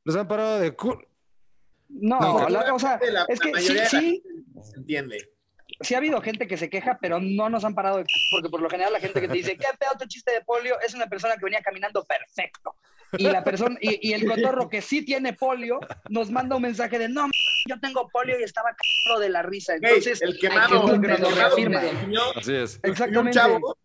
los 0.04 0.16
han 0.16 0.28
parado 0.28 0.59
de 0.59 0.76
No, 1.88 2.18
No, 2.20 2.48
la- 2.48 2.74
o 2.74 2.78
sea, 2.78 2.98
la- 3.12 3.24
es 3.28 3.38
la 3.44 3.52
que 3.52 3.87
sí, 3.87 4.22
Se 4.62 4.76
entiende. 4.78 5.34
Sí 5.85 5.94
ha 5.94 5.99
habido 5.99 6.20
gente 6.20 6.47
que 6.49 6.57
se 6.57 6.68
queja, 6.70 6.99
pero 7.01 7.20
no 7.20 7.49
nos 7.49 7.64
han 7.64 7.75
parado 7.75 7.99
de 7.99 8.05
porque 8.31 8.49
por 8.49 8.61
lo 8.61 8.68
general 8.70 8.92
la 8.92 9.01
gente 9.01 9.20
que 9.20 9.29
te 9.29 9.35
dice, 9.35 9.57
¿qué 9.59 9.66
pedo 9.79 9.92
tu 9.99 10.07
chiste 10.07 10.33
de 10.33 10.40
polio? 10.42 10.81
Es 10.81 10.94
una 10.94 11.07
persona 11.07 11.37
que 11.37 11.44
venía 11.44 11.61
caminando 11.62 12.05
perfecto. 12.05 12.77
Y 13.16 13.25
la 13.31 13.44
persona, 13.44 13.77
y, 13.81 14.09
y 14.11 14.12
el 14.12 14.27
cotorro 14.29 14.68
que 14.68 14.83
sí 14.83 15.05
tiene 15.05 15.35
polio, 15.35 15.79
nos 16.09 16.31
manda 16.33 16.57
un 16.57 16.62
mensaje 16.62 16.99
de, 16.99 17.09
no, 17.09 17.25
m- 17.25 17.33
yo 17.68 17.79
tengo 17.79 18.09
polio 18.09 18.40
y 18.40 18.42
estaba 18.42 18.70
cagado 18.75 19.20
de 19.20 19.29
la 19.29 19.42
risa. 19.42 19.75
Entonces, 19.75 20.20
el 20.20 20.37
quemado, 20.38 20.85
que 20.87 20.94
el 20.94 21.01
quemado 21.01 21.31
reafirma. 21.31 21.81
Así 22.35 22.55
es. 22.57 22.81
Exactamente. 22.83 23.20
Un 23.20 23.31
chavo 23.31 23.77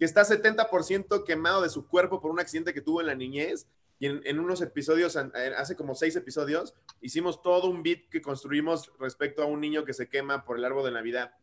que 0.00 0.04
está 0.04 0.22
70% 0.24 1.24
quemado 1.24 1.62
de 1.62 1.68
su 1.68 1.86
cuerpo 1.86 2.20
por 2.20 2.32
un 2.32 2.40
accidente 2.40 2.74
que 2.74 2.80
tuvo 2.80 3.00
en 3.00 3.06
la 3.06 3.14
niñez. 3.14 3.68
Y 4.02 4.06
en, 4.06 4.20
en 4.24 4.40
unos 4.40 4.60
episodios, 4.62 5.14
hace 5.16 5.76
como 5.76 5.94
seis 5.94 6.16
episodios, 6.16 6.74
hicimos 7.00 7.40
todo 7.40 7.68
un 7.68 7.84
beat 7.84 8.08
que 8.10 8.20
construimos 8.20 8.90
respecto 8.98 9.44
a 9.44 9.46
un 9.46 9.60
niño 9.60 9.84
que 9.84 9.92
se 9.92 10.08
quema 10.08 10.44
por 10.44 10.58
el 10.58 10.64
árbol 10.64 10.84
de 10.86 10.90
Navidad. 10.90 11.36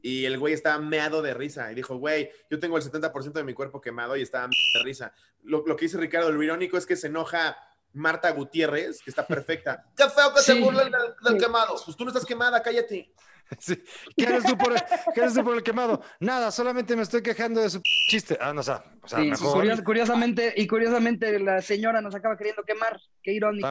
Y 0.00 0.24
el 0.24 0.38
güey 0.38 0.54
estaba 0.54 0.78
meado 0.78 1.20
de 1.20 1.34
risa. 1.34 1.70
Y 1.70 1.74
dijo, 1.74 1.96
güey, 1.98 2.30
yo 2.50 2.58
tengo 2.58 2.78
el 2.78 2.82
70% 2.82 3.32
de 3.32 3.44
mi 3.44 3.52
cuerpo 3.52 3.82
quemado 3.82 4.16
y 4.16 4.22
estaba 4.22 4.44
meado 4.48 4.78
de 4.78 4.82
risa. 4.82 5.12
Lo, 5.42 5.62
lo 5.66 5.76
que 5.76 5.84
dice 5.84 5.98
Ricardo, 5.98 6.32
lo 6.32 6.42
irónico 6.42 6.78
es 6.78 6.86
que 6.86 6.96
se 6.96 7.08
enoja 7.08 7.54
Marta 7.92 8.30
Gutiérrez, 8.30 9.02
que 9.02 9.10
está 9.10 9.26
perfecta. 9.26 9.84
¡Qué 9.96 10.08
feo 10.08 10.32
que 10.34 10.40
se 10.40 10.54
Sí. 10.54 10.60
burlan 10.62 10.90
del, 10.90 11.00
del 11.22 11.34
Sí. 11.34 11.38
quemado! 11.44 11.76
Pues 11.84 11.94
tú 11.98 12.04
no 12.04 12.10
estás 12.10 12.24
quemada, 12.24 12.62
cállate. 12.62 13.12
Sí. 13.58 13.76
¿Qué 14.16 14.24
eres 14.24 14.42
tú 14.44 14.56
por 14.58 14.72
el, 14.72 14.78
qué 15.14 15.20
eres 15.20 15.34
tú 15.34 15.44
por 15.44 15.54
el 15.54 15.62
quemado? 15.62 16.02
Nada, 16.18 16.50
solamente 16.50 16.96
me 16.96 17.02
estoy 17.02 17.22
quejando 17.22 17.60
de 17.60 17.70
su 17.70 17.80
chiste. 18.08 18.36
Ah, 18.40 18.52
no, 18.52 18.60
o 18.60 18.64
sea, 18.64 18.82
o 19.02 19.06
sea 19.08 19.20
Sí, 19.20 19.30
mejor. 19.30 19.52
curios- 19.54 19.82
curiosamente, 19.82 20.52
y 20.56 20.66
curiosamente 20.66 21.38
la 21.38 21.60
señora 21.62 22.00
nos 22.00 22.14
acaba 22.14 22.36
queriendo 22.36 22.62
quemar. 22.64 23.00
Qué 23.22 23.32
irónico. 23.32 23.68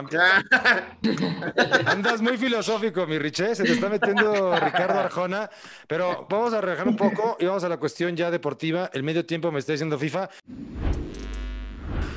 Andas 1.86 2.22
muy 2.22 2.36
filosófico, 2.38 3.06
mi 3.06 3.18
Riché. 3.18 3.54
Se 3.54 3.64
te 3.64 3.72
está 3.72 3.88
metiendo 3.88 4.54
Ricardo 4.58 4.98
Arjona. 5.00 5.50
Pero 5.86 6.26
vamos 6.30 6.54
a 6.54 6.60
relajar 6.60 6.88
un 6.88 6.96
poco 6.96 7.36
y 7.40 7.46
vamos 7.46 7.64
a 7.64 7.68
la 7.68 7.76
cuestión 7.76 8.16
ya 8.16 8.30
deportiva. 8.30 8.90
El 8.92 9.02
medio 9.02 9.26
tiempo 9.26 9.50
me 9.52 9.58
está 9.58 9.72
diciendo 9.72 9.98
FIFA. 9.98 10.30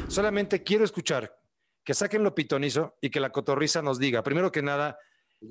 Solamente 0.07 0.63
quiero 0.63 0.85
escuchar 0.85 1.37
que 1.83 1.93
saquen 1.93 2.23
lo 2.23 2.33
pitonizo 2.35 2.97
y 3.01 3.09
que 3.09 3.19
la 3.19 3.29
cotorriza 3.31 3.81
nos 3.81 3.99
diga, 3.99 4.23
primero 4.23 4.51
que 4.51 4.61
nada, 4.61 4.97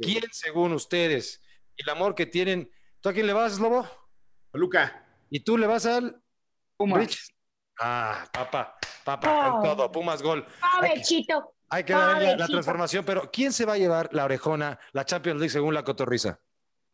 ¿quién, 0.02 0.24
según 0.32 0.72
ustedes, 0.72 1.42
el 1.76 1.88
amor 1.88 2.14
que 2.14 2.26
tienen, 2.26 2.70
¿tú 3.00 3.08
a 3.08 3.12
quién 3.12 3.26
le 3.26 3.32
vas, 3.32 3.58
Lobo? 3.58 3.86
Luca. 4.52 5.04
¿Y 5.30 5.40
tú 5.40 5.58
le 5.58 5.66
vas 5.66 5.86
al 5.86 6.20
Pumas. 6.76 7.00
Rich? 7.00 7.34
Ah, 7.80 8.26
papá, 8.32 8.76
papá, 9.04 9.50
con 9.52 9.62
todo, 9.62 9.92
Pumas 9.92 10.22
gol. 10.22 10.46
Ah, 10.62 10.80
Hay 10.82 11.02
que-. 11.02 11.26
Hay 11.68 11.82
que 11.82 11.94
ver 11.94 12.38
la, 12.38 12.46
transformación, 12.46 13.04
pero 13.04 13.28
¿quién 13.32 13.52
se 13.52 13.64
va 13.64 13.72
a 13.72 13.78
llevar 13.78 14.08
la 14.12 14.24
orejona, 14.24 14.78
la 14.92 15.04
Champions 15.04 15.40
League 15.40 15.50
según 15.50 15.74
la 15.74 15.82
cotorriza? 15.82 16.38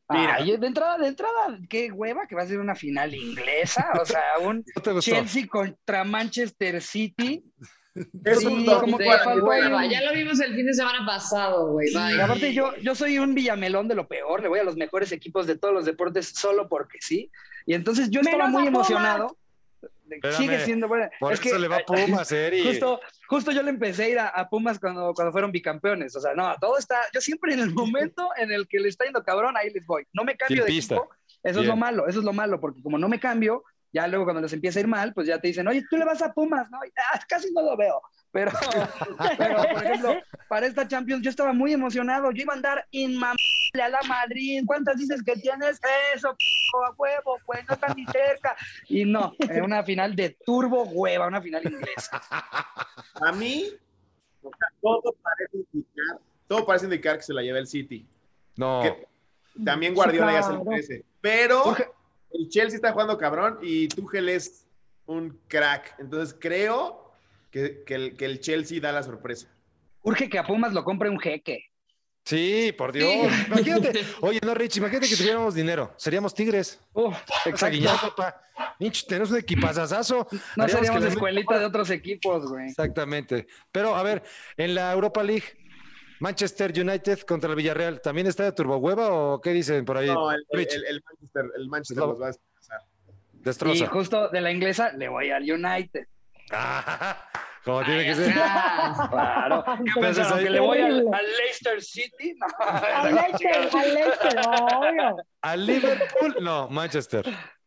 Mira. 0.08 0.42
De 0.42 0.66
entrada, 0.66 0.98
de 0.98 1.08
entrada, 1.08 1.58
qué 1.68 1.90
hueva 1.90 2.26
que 2.26 2.34
va 2.34 2.42
a 2.42 2.46
ser 2.46 2.58
una 2.58 2.74
final 2.74 3.14
inglesa. 3.14 3.90
O 4.00 4.04
sea, 4.04 4.38
un. 4.40 4.64
Chelsea 5.00 5.46
contra 5.46 6.04
Manchester 6.04 6.80
City. 6.80 7.44
Es 8.24 8.40
Sí, 8.40 8.46
un 8.46 8.64
como 8.64 8.96
que 8.98 9.04
faltó 9.04 9.82
Ya 9.90 10.00
lo 10.02 10.12
vimos 10.14 10.40
el 10.40 10.54
fin 10.54 10.66
de 10.66 10.72
semana 10.74 11.04
pasado, 11.04 11.72
güey. 11.72 11.92
Bye. 11.92 12.20
aparte, 12.22 12.54
yo, 12.54 12.74
yo 12.76 12.94
soy 12.94 13.18
un 13.18 13.34
villamelón 13.34 13.88
de 13.88 13.94
lo 13.94 14.08
peor, 14.08 14.40
le 14.42 14.48
voy 14.48 14.60
a 14.60 14.64
los 14.64 14.76
mejores 14.76 15.12
equipos 15.12 15.46
de 15.46 15.56
todos 15.58 15.74
los 15.74 15.84
deportes 15.84 16.28
solo 16.28 16.68
porque 16.68 16.98
sí. 17.00 17.30
Y 17.66 17.74
entonces 17.74 18.10
yo 18.10 18.20
estaba 18.20 18.46
Menos 18.46 18.52
muy 18.60 18.66
emocionado. 18.68 19.36
Espérame, 20.10 20.36
Sigue 20.36 20.60
siendo 20.64 20.88
buena. 20.88 21.10
Por 21.18 21.32
es 21.32 21.40
eso 21.40 21.54
que 21.54 21.58
le 21.58 21.68
va 21.68 21.76
a 21.76 21.84
Pumas, 21.84 22.30
Eri. 22.32 22.62
justo, 22.64 23.00
justo 23.28 23.50
yo 23.50 23.62
le 23.62 23.70
empecé 23.70 24.04
a 24.04 24.08
ir 24.08 24.18
a, 24.18 24.28
a 24.28 24.48
Pumas 24.48 24.78
cuando, 24.78 25.14
cuando 25.14 25.32
fueron 25.32 25.52
bicampeones. 25.52 26.14
O 26.16 26.20
sea, 26.20 26.34
no, 26.34 26.54
todo 26.60 26.76
está. 26.76 26.96
Yo 27.14 27.20
siempre 27.22 27.54
en 27.54 27.60
el 27.60 27.70
momento 27.74 28.28
en 28.36 28.52
el 28.52 28.68
que 28.68 28.78
le 28.78 28.88
está 28.88 29.04
yendo 29.04 29.22
cabrón, 29.24 29.56
ahí 29.56 29.70
les 29.70 29.86
voy. 29.86 30.04
No 30.12 30.24
me 30.24 30.36
cambio 30.36 30.58
Sin 30.58 30.66
de 30.66 30.70
pista. 30.72 30.94
equipo. 30.96 31.10
Eso 31.42 31.60
es 31.60 31.66
lo 31.66 31.72
Bien. 31.72 31.78
malo, 31.78 32.06
eso 32.06 32.18
es 32.20 32.24
lo 32.24 32.32
malo, 32.32 32.60
porque 32.60 32.82
como 32.82 32.98
no 32.98 33.08
me 33.08 33.18
cambio, 33.18 33.64
ya 33.92 34.06
luego 34.08 34.24
cuando 34.24 34.40
les 34.42 34.52
empieza 34.52 34.78
a 34.78 34.82
ir 34.82 34.88
mal, 34.88 35.12
pues 35.12 35.26
ya 35.26 35.38
te 35.40 35.48
dicen, 35.48 35.68
oye, 35.68 35.84
tú 35.90 35.96
le 35.96 36.04
vas 36.04 36.22
a 36.22 36.32
Pumas, 36.32 36.70
¿no? 36.70 36.78
Y, 36.84 36.88
"Ah, 37.12 37.20
casi 37.28 37.52
no 37.52 37.62
lo 37.62 37.76
veo. 37.76 38.00
Pero, 38.30 38.50
pero, 39.38 39.56
por 39.74 39.84
ejemplo, 39.84 40.14
para 40.48 40.66
esta 40.66 40.88
Champions 40.88 41.22
yo 41.22 41.28
estaba 41.30 41.52
muy 41.52 41.72
emocionado. 41.74 42.30
Yo 42.32 42.42
iba 42.42 42.54
a 42.54 42.56
andar 42.56 42.86
inmamable 42.90 43.36
a 43.82 43.88
la 43.90 44.00
Madrid. 44.08 44.62
¿Cuántas 44.66 44.96
dices 44.96 45.22
que 45.22 45.36
tienes? 45.36 45.78
Eso, 46.14 46.34
p- 46.34 46.86
a 46.88 46.90
huevo, 46.96 47.38
pues 47.44 47.60
no 47.68 47.74
están 47.74 47.94
ni 47.94 48.06
cerca. 48.06 48.56
Y 48.88 49.04
no, 49.04 49.34
era 49.38 49.62
una 49.64 49.82
final 49.82 50.16
de 50.16 50.30
turbo 50.44 50.84
hueva, 50.84 51.26
una 51.26 51.42
final 51.42 51.62
inglesa. 51.70 52.22
A 53.20 53.32
mí, 53.32 53.66
o 54.42 54.48
sea, 54.48 54.68
todo 54.80 55.14
parece 55.22 55.66
indicar, 55.72 56.18
todo 56.48 56.64
parece 56.66 56.84
indicar 56.86 57.16
que 57.18 57.22
se 57.24 57.34
la 57.34 57.42
lleva 57.42 57.58
el 57.58 57.66
City. 57.66 58.06
No. 58.56 58.80
Que 58.82 59.06
también 59.62 59.94
Guardiola 59.94 60.32
ya 60.32 60.42
se 60.42 60.48
lo 60.52 60.56
Claro. 60.56 60.70
merece. 60.70 61.04
Pero 61.20 61.60
Jorge- 61.64 61.90
el 62.34 62.48
Chelsea 62.48 62.76
está 62.76 62.92
jugando 62.92 63.18
cabrón 63.18 63.58
y 63.62 63.88
Tuchel 63.88 64.28
es 64.28 64.66
un 65.06 65.40
crack. 65.48 65.94
Entonces 65.98 66.36
creo 66.38 67.12
que, 67.50 67.82
que 67.84 67.94
el, 67.94 68.16
que 68.16 68.24
el 68.24 68.40
Chelsea 68.40 68.80
da 68.80 68.92
la 68.92 69.02
sorpresa. 69.02 69.48
Urge 70.02 70.28
que 70.28 70.38
a 70.38 70.44
Pumas 70.44 70.72
lo 70.72 70.84
compre 70.84 71.10
un 71.10 71.20
jeque. 71.20 71.72
Sí, 72.24 72.72
por 72.78 72.92
Dios. 72.92 73.32
Imagínate. 73.48 74.04
Oye, 74.20 74.38
no, 74.44 74.54
Rich, 74.54 74.76
imagínate 74.76 75.08
que 75.08 75.16
tuviéramos 75.16 75.54
dinero. 75.54 75.92
Seríamos 75.96 76.34
tigres. 76.34 76.80
Uf, 76.92 77.16
Exacto. 77.46 78.14
Pinche, 78.78 79.06
tenemos 79.08 79.30
un 79.30 79.38
equipazazazo. 79.38 80.26
No 80.56 80.62
Haríamos 80.62 80.86
seríamos 80.86 81.04
escuelita 81.04 81.58
de 81.58 81.64
otros 81.64 81.90
equipos, 81.90 82.48
güey. 82.48 82.68
Exactamente. 82.68 83.46
Pero, 83.72 83.96
a 83.96 84.02
ver, 84.02 84.22
en 84.56 84.74
la 84.74 84.92
Europa 84.92 85.22
League, 85.22 85.44
Manchester 86.22 86.72
United 86.78 87.20
contra 87.22 87.50
el 87.50 87.56
Villarreal, 87.56 88.00
¿también 88.00 88.28
está 88.28 88.44
de 88.44 88.52
turbohueva 88.52 89.10
o 89.12 89.40
qué 89.40 89.50
dicen 89.50 89.84
por 89.84 89.96
ahí? 89.96 90.06
No, 90.06 90.30
el, 90.30 90.46
el- 90.50 90.84
el 90.86 91.02
Manchester, 91.04 91.44
el 91.56 91.68
Manchester 91.68 91.96
No. 91.98 92.06
los 92.12 92.20
va 92.22 92.26
a 92.26 92.28
desplazar. 92.28 92.80
Y 93.34 93.38
destroza. 93.42 93.86
justo 93.88 94.28
de 94.28 94.40
la 94.40 94.52
inglesa 94.52 94.92
le 94.92 95.08
voy 95.08 95.30
al 95.30 95.42
United. 95.42 96.06
Ah, 96.52 97.28
como 97.64 97.82
tiene 97.84 98.04
que 98.04 98.14
ser. 98.14 98.32
Claro. 98.34 99.64
¿Qué 99.64 99.72
Entonces 99.96 100.16
pensaron? 100.16 100.44
¿Que 100.44 100.50
le 100.50 100.60
voy 100.60 100.78
al, 100.80 100.92
al 101.12 101.26
Leicester 101.38 101.82
City? 101.82 102.34
No. 102.38 102.46
Al 102.66 103.14
Leicester, 103.16 103.68
al 103.76 103.94
Leicester, 103.94 104.40
obvio. 104.46 105.16
¿Al 105.40 105.66
Liverpool? 105.66 106.36
No, 106.40 106.68
Manchester. 106.68 107.24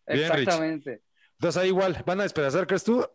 Bien, 0.07 0.31
Rich. 0.31 0.39
Exactamente. 0.47 1.01
Entonces 1.33 1.61
ahí 1.61 1.67
igual, 1.67 2.01
¿van 2.05 2.21
a 2.21 2.23
despedazar, 2.23 2.65
crees 2.65 2.85
tú? 2.85 3.05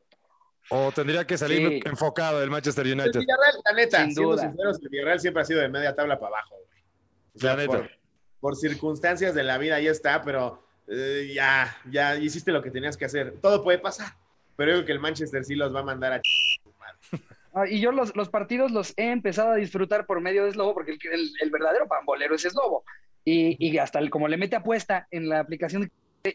¿O 0.70 0.92
tendría 0.92 1.26
que 1.26 1.36
salir 1.36 1.68
Sí. 1.68 1.80
enfocado 1.84 2.42
el 2.42 2.48
Manchester 2.50 2.86
El 2.86 2.94
United? 3.00 3.20
Villarreal, 3.20 3.54
la 3.64 3.72
neta, 3.72 4.04
Sin 4.04 4.14
duda. 4.14 4.42
sinceros, 4.42 4.78
el 4.82 4.88
Villarreal 4.88 5.20
siempre 5.20 5.42
ha 5.42 5.44
sido 5.44 5.60
de 5.60 5.68
media 5.68 5.94
tabla 5.94 6.18
para 6.18 6.36
abajo, 6.36 6.54
güey. 6.56 6.82
O 7.34 7.38
sea, 7.38 7.50
La 7.50 7.56
neta. 7.62 7.76
Por, 7.78 7.90
por 8.40 8.56
circunstancias 8.56 9.34
de 9.34 9.42
la 9.42 9.58
vida 9.58 9.80
ya 9.80 9.90
está, 9.90 10.22
pero 10.22 10.64
eh, 10.88 11.30
ya, 11.34 11.76
ya 11.90 12.16
hiciste 12.16 12.52
lo 12.52 12.62
que 12.62 12.70
tenías 12.70 12.96
que 12.96 13.04
hacer. 13.04 13.34
Todo 13.42 13.62
puede 13.62 13.78
pasar. 13.78 14.14
Pero 14.56 14.70
yo 14.72 14.76
creo 14.78 14.86
que 14.86 14.92
el 14.92 15.00
Manchester 15.00 15.44
sí 15.44 15.54
los 15.54 15.74
va 15.74 15.80
a 15.80 15.84
mandar 15.84 16.12
a... 16.14 16.22
Ah, 17.52 17.66
y 17.68 17.80
yo 17.80 17.90
los, 17.90 18.14
los 18.14 18.28
partidos 18.28 18.70
los 18.70 18.92
he 18.96 19.10
empezado 19.10 19.50
a 19.50 19.56
disfrutar 19.56 20.06
por 20.06 20.20
medio 20.20 20.44
de 20.44 20.52
Slobo, 20.52 20.72
porque 20.74 20.92
el, 20.92 20.98
el- 21.12 21.32
el 21.40 21.50
verdadero 21.50 21.88
pambolero 21.88 22.34
es 22.36 22.42
Slobo. 22.42 22.84
Y, 23.24 23.56
y 23.58 23.76
hasta 23.78 23.98
el, 23.98 24.08
como 24.08 24.28
le 24.28 24.36
mete 24.36 24.54
apuesta 24.56 25.08
en 25.10 25.28
la 25.28 25.40
aplicación, 25.40 25.90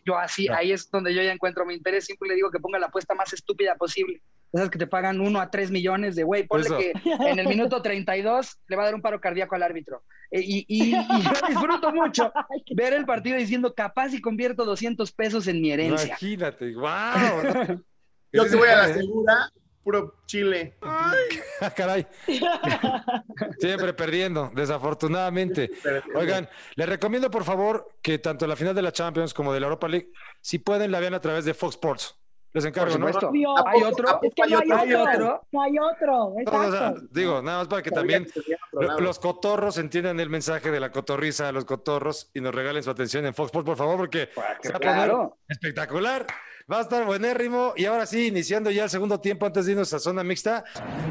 yo 0.06 0.18
así, 0.18 0.48
ahí 0.50 0.72
es 0.72 0.90
donde 0.90 1.14
yo 1.14 1.22
ya 1.22 1.32
encuentro 1.32 1.66
mi 1.66 1.74
interés. 1.74 2.06
Siempre 2.06 2.30
le 2.30 2.36
digo 2.36 2.52
que 2.52 2.60
ponga 2.60 2.80
la 2.80 2.88
apuesta 2.88 3.14
más 3.16 3.32
estúpida 3.34 3.76
posible. 3.76 4.22
Esas 4.54 4.70
que 4.70 4.78
te 4.80 4.88
pagan 4.88 5.20
uno 5.20 5.42
a 5.42 5.52
tres 5.52 5.70
millones 5.70 6.16
de, 6.16 6.24
güey, 6.24 6.48
ponle 6.48 6.66
Eso. 6.68 6.78
que 6.78 6.94
en 7.30 7.40
el 7.40 7.48
minuto 7.48 7.82
32 7.82 8.58
le 8.68 8.76
va 8.76 8.84
a 8.84 8.86
dar 8.86 8.96
un 8.96 9.02
paro 9.02 9.20
cardíaco 9.20 9.56
al 9.56 9.64
árbitro. 9.64 10.04
Eh, 10.32 10.42
y, 10.44 10.66
y- 10.68 10.96
y 10.96 11.22
yo 11.22 11.32
disfruto 11.50 11.92
mucho 11.92 12.32
ver 12.76 12.94
el 12.94 13.06
partido 13.06 13.38
diciendo, 13.38 13.74
capaz 13.74 14.14
y 14.14 14.22
convierto 14.22 14.64
200 14.66 15.12
pesos 15.12 15.48
en 15.48 15.62
mi 15.62 15.72
herencia. 15.72 16.08
Imagínate, 16.08 16.74
wow. 16.76 16.86
Yo 18.32 18.46
que 18.46 18.56
voy 18.56 18.68
a 18.70 18.76
la 18.88 18.94
segura, 18.94 19.52
puro 19.86 20.16
Chile. 20.26 20.78
Caray. 21.78 22.08
Siempre 23.60 23.94
perdiendo, 23.94 24.52
desafortunadamente. 24.54 25.70
Oigan, 26.16 26.50
les 26.76 26.90
recomiendo 26.90 27.30
por 27.30 27.44
favor 27.44 27.88
que 28.02 28.18
tanto 28.18 28.48
la 28.48 28.56
final 28.56 28.74
de 28.74 28.82
la 28.82 28.92
Champions 28.92 29.34
como 29.34 29.54
de 29.54 29.60
la 29.60 29.68
Europa 29.68 29.88
League, 29.88 30.12
si 30.42 30.58
pueden, 30.58 30.92
la 30.92 31.00
vean 31.00 31.14
a 31.14 31.22
través 31.22 31.46
de 31.46 31.54
Fox 31.54 31.76
Sports. 31.76 32.18
Les 32.56 32.64
encargo, 32.64 32.98
¿no? 32.98 33.08
¿Hay 33.08 33.84
otro? 33.84 34.20
Es 34.24 34.34
que 34.34 34.44
no 34.50 34.58
hay 34.60 34.72
¿Hay 34.72 34.94
otro. 34.94 35.12
otro? 35.12 35.48
No 35.52 35.62
hay 35.62 35.74
otro. 35.78 36.08
No, 36.46 36.52
o 36.58 36.62
sea, 36.72 36.88
Exacto. 36.88 37.02
digo, 37.12 37.42
nada 37.42 37.58
más 37.60 37.68
para 37.68 37.82
que 37.84 37.92
también 37.92 38.28
lo- 38.72 39.00
los 39.02 39.20
cotorros 39.20 39.78
entiendan 39.78 40.22
el 40.22 40.30
mensaje 40.30 40.72
de 40.72 40.80
la 40.80 40.90
cotorriza 40.90 41.50
a 41.50 41.52
los 41.52 41.66
cotorros 41.66 42.32
y 42.34 42.40
nos 42.40 42.56
regalen 42.56 42.82
su 42.82 42.90
atención 42.90 43.26
en 43.26 43.34
Fox 43.34 43.48
Sports, 43.48 43.66
por 43.66 43.76
favor, 43.78 43.98
porque 43.98 44.30
se 44.62 44.70
va 44.72 44.78
a 44.78 44.80
poner 44.80 44.96
Claro. 44.96 45.38
espectacular. 45.50 46.26
Va 46.72 46.78
a 46.80 46.82
estar 46.84 47.06
buenérrimo. 47.06 47.74
Y 47.76 47.86
ahora 47.86 48.06
sí, 48.06 48.28
iniciando 48.28 48.72
ya 48.72 48.86
el 48.86 48.90
segundo 48.90 49.20
tiempo 49.20 49.46
antes 49.46 49.66
de 49.66 49.74
irnos 49.74 49.94
a 49.94 50.00
zona 50.00 50.24
mixta. 50.24 50.64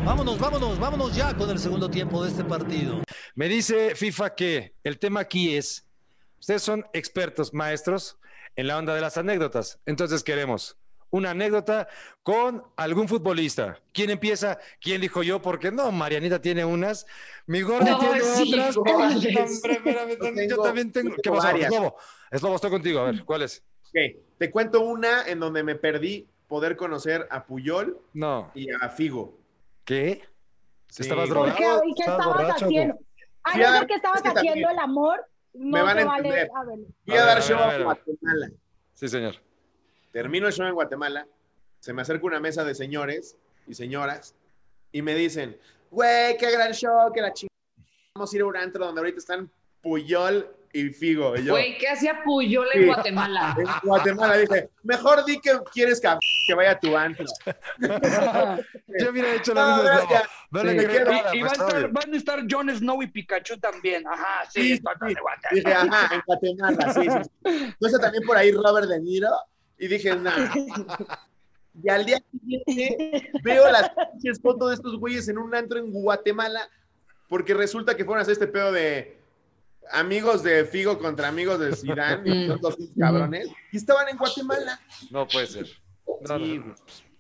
Vámonos, 0.02 0.38
vámonos, 0.38 0.80
vámonos 0.80 1.14
ya 1.14 1.36
con 1.36 1.50
el 1.50 1.58
segundo 1.58 1.90
tiempo 1.90 2.24
de 2.24 2.30
este 2.30 2.42
partido. 2.42 3.02
Me 3.34 3.48
dice 3.48 3.94
FIFA 3.94 4.34
que 4.34 4.74
el 4.82 4.98
tema 4.98 5.20
aquí 5.20 5.54
es, 5.56 5.86
ustedes 6.40 6.62
son 6.62 6.86
expertos, 6.94 7.52
maestros 7.52 8.16
en 8.56 8.66
la 8.66 8.78
onda 8.78 8.94
de 8.94 9.02
las 9.02 9.18
anécdotas. 9.18 9.78
Entonces 9.84 10.24
queremos 10.24 10.78
una 11.14 11.30
anécdota 11.30 11.86
con 12.24 12.64
algún 12.76 13.06
futbolista. 13.08 13.78
¿Quién 13.92 14.10
empieza? 14.10 14.58
¿Quién 14.80 15.00
dijo 15.00 15.22
yo? 15.22 15.40
Porque 15.40 15.70
no, 15.70 15.92
Marianita 15.92 16.40
tiene 16.40 16.64
unas, 16.64 17.06
mi 17.46 17.62
gorda 17.62 17.92
No, 17.92 17.98
tiene 18.00 18.20
sí, 18.20 18.52
otras. 18.58 18.74
Yo 20.48 20.62
también 20.62 20.90
tengo. 20.90 21.14
¿Qué 21.22 21.30
pasó? 21.30 21.42
varias. 21.42 21.68
Slobo, 21.72 21.96
Slobo, 22.32 22.54
estoy 22.56 22.70
contigo. 22.70 23.00
A 23.00 23.04
ver, 23.04 23.24
¿cuál 23.24 23.42
es? 23.42 23.62
Te 24.38 24.50
cuento 24.50 24.80
una 24.80 25.22
en 25.28 25.38
donde 25.38 25.62
me 25.62 25.76
perdí 25.76 26.26
poder 26.48 26.76
conocer 26.76 27.28
a 27.30 27.44
Puyol 27.46 27.96
No. 28.12 28.50
y 28.54 28.68
a 28.72 28.88
Figo. 28.88 29.38
¿Qué? 29.84 30.22
Sí. 30.88 31.02
¿Estabas 31.02 31.28
¿Por 31.28 31.46
drogado? 31.46 31.56
qué? 31.82 31.88
¿Y 31.90 31.94
qué 31.94 32.00
¿Estabas 32.02 32.18
estabas 32.26 32.26
borracho 32.42 32.64
o 32.64 32.68
haciendo? 32.68 32.98
A 33.44 33.56
no 33.58 33.78
ser 33.78 33.86
que 33.86 33.94
estabas 33.94 34.16
es 34.18 34.22
que 34.22 34.28
haciendo 34.30 34.50
también- 34.66 34.70
el 34.70 34.78
amor, 34.80 35.24
no 35.52 35.76
Me 35.76 35.82
van 35.82 35.96
a 35.98 36.00
te 36.00 36.06
vale. 36.06 36.28
entender. 36.28 36.50
A 36.56 36.64
ver. 36.64 36.78
Fui 37.04 37.14
a, 37.16 37.22
A 37.22 37.24
dar 37.26 37.34
ver, 37.36 37.38
a 37.44 37.46
show 37.46 37.58
ver, 37.68 37.80
a. 37.80 37.84
Guatemala. 37.84 38.50
Sí, 38.94 39.08
señor. 39.08 39.34
Termino 40.14 40.46
el 40.46 40.52
show 40.52 40.64
en 40.66 40.74
Guatemala. 40.74 41.26
Se 41.80 41.92
me 41.92 42.02
acerca 42.02 42.24
una 42.24 42.38
mesa 42.38 42.62
de 42.64 42.72
señores 42.76 43.36
y 43.66 43.74
señoras 43.74 44.36
y 44.92 45.02
me 45.02 45.12
dicen, 45.16 45.58
güey, 45.90 46.36
qué 46.36 46.52
gran 46.52 46.70
show, 46.72 47.12
que 47.12 47.20
la 47.20 47.32
chingada. 47.32 47.50
Vamos 48.14 48.32
a 48.32 48.36
ir 48.36 48.42
a 48.42 48.46
un 48.46 48.56
antro 48.56 48.86
donde 48.86 49.00
ahorita 49.00 49.18
están 49.18 49.50
Puyol 49.82 50.48
y 50.72 50.90
Figo. 50.90 51.36
Y 51.36 51.42
yo, 51.44 51.54
Güey, 51.54 51.76
¿qué 51.78 51.88
hacía 51.88 52.22
Puyol 52.24 52.68
en 52.74 52.82
Sí. 52.82 52.86
Guatemala? 52.86 53.56
en 53.58 53.66
Guatemala 53.88 54.36
dije, 54.36 54.70
mejor 54.84 55.24
di 55.24 55.40
que 55.40 55.58
quieres 55.72 56.00
que, 56.00 56.08
que 56.46 56.54
vaya 56.54 56.70
a 56.70 56.78
tu 56.78 56.96
antro. 56.96 57.24
Yo 57.80 59.10
hubiera 59.10 59.34
hecho 59.34 59.52
lo 59.52 59.60
No, 59.66 59.76
mismo. 59.82 59.90
Sí. 59.90 60.68
Y- 60.68 60.70
Y, 60.70 61.38
y 61.38 61.40
pues, 61.40 61.42
van, 61.42 61.48
a 61.48 61.52
estar, 61.52 61.88
van 61.92 62.14
a 62.14 62.16
estar 62.16 62.40
Jon 62.48 62.70
Snow 62.70 63.02
y 63.02 63.08
Pikachu 63.08 63.58
también. 63.58 64.06
Ajá, 64.06 64.48
sí, 64.48 64.60
Sí, 64.62 64.68
sí. 64.68 64.74
de 64.76 64.80
Guatemala. 64.80 65.40
Dije, 65.50 65.72
ajá, 65.74 66.14
en 66.14 66.22
Guatemala, 66.24 66.92
sí, 66.94 67.00
sí. 67.02 67.08
sí. 67.10 67.30
Entonces 67.74 68.00
también 68.00 68.22
por 68.24 68.36
ahí 68.36 68.52
Robert 68.52 68.86
De 68.86 69.00
Niro 69.00 69.28
y 69.84 69.88
dije, 69.88 70.16
nada. 70.16 70.52
Y 71.82 71.88
al 71.90 72.06
día 72.06 72.22
siguiente 72.30 73.32
veo 73.42 73.68
las 73.68 73.90
pinches 74.12 74.40
fotos 74.40 74.68
de 74.68 74.74
estos 74.76 74.96
güeyes 74.96 75.26
en 75.28 75.38
un 75.38 75.52
antro 75.56 75.76
en 75.80 75.90
Guatemala 75.90 76.68
porque 77.28 77.52
resulta 77.52 77.96
que 77.96 78.04
fueron 78.04 78.20
a 78.20 78.22
hacer 78.22 78.34
este 78.34 78.46
pedo 78.46 78.70
de 78.70 79.18
amigos 79.90 80.44
de 80.44 80.64
Figo 80.66 80.96
contra 81.00 81.26
amigos 81.26 81.58
de 81.58 81.74
Zidane, 81.74 82.44
Mm. 82.44 82.46
son 82.46 82.60
dos 82.60 82.76
cabrones, 82.96 83.48
y 83.72 83.76
estaban 83.76 84.08
en 84.08 84.16
Guatemala. 84.16 84.80
No 85.10 85.26
puede 85.26 85.48
ser. 85.48 85.66
No, 86.28 86.38
Sí. 86.38 86.58
no, 86.58 86.66
no. 86.66 86.74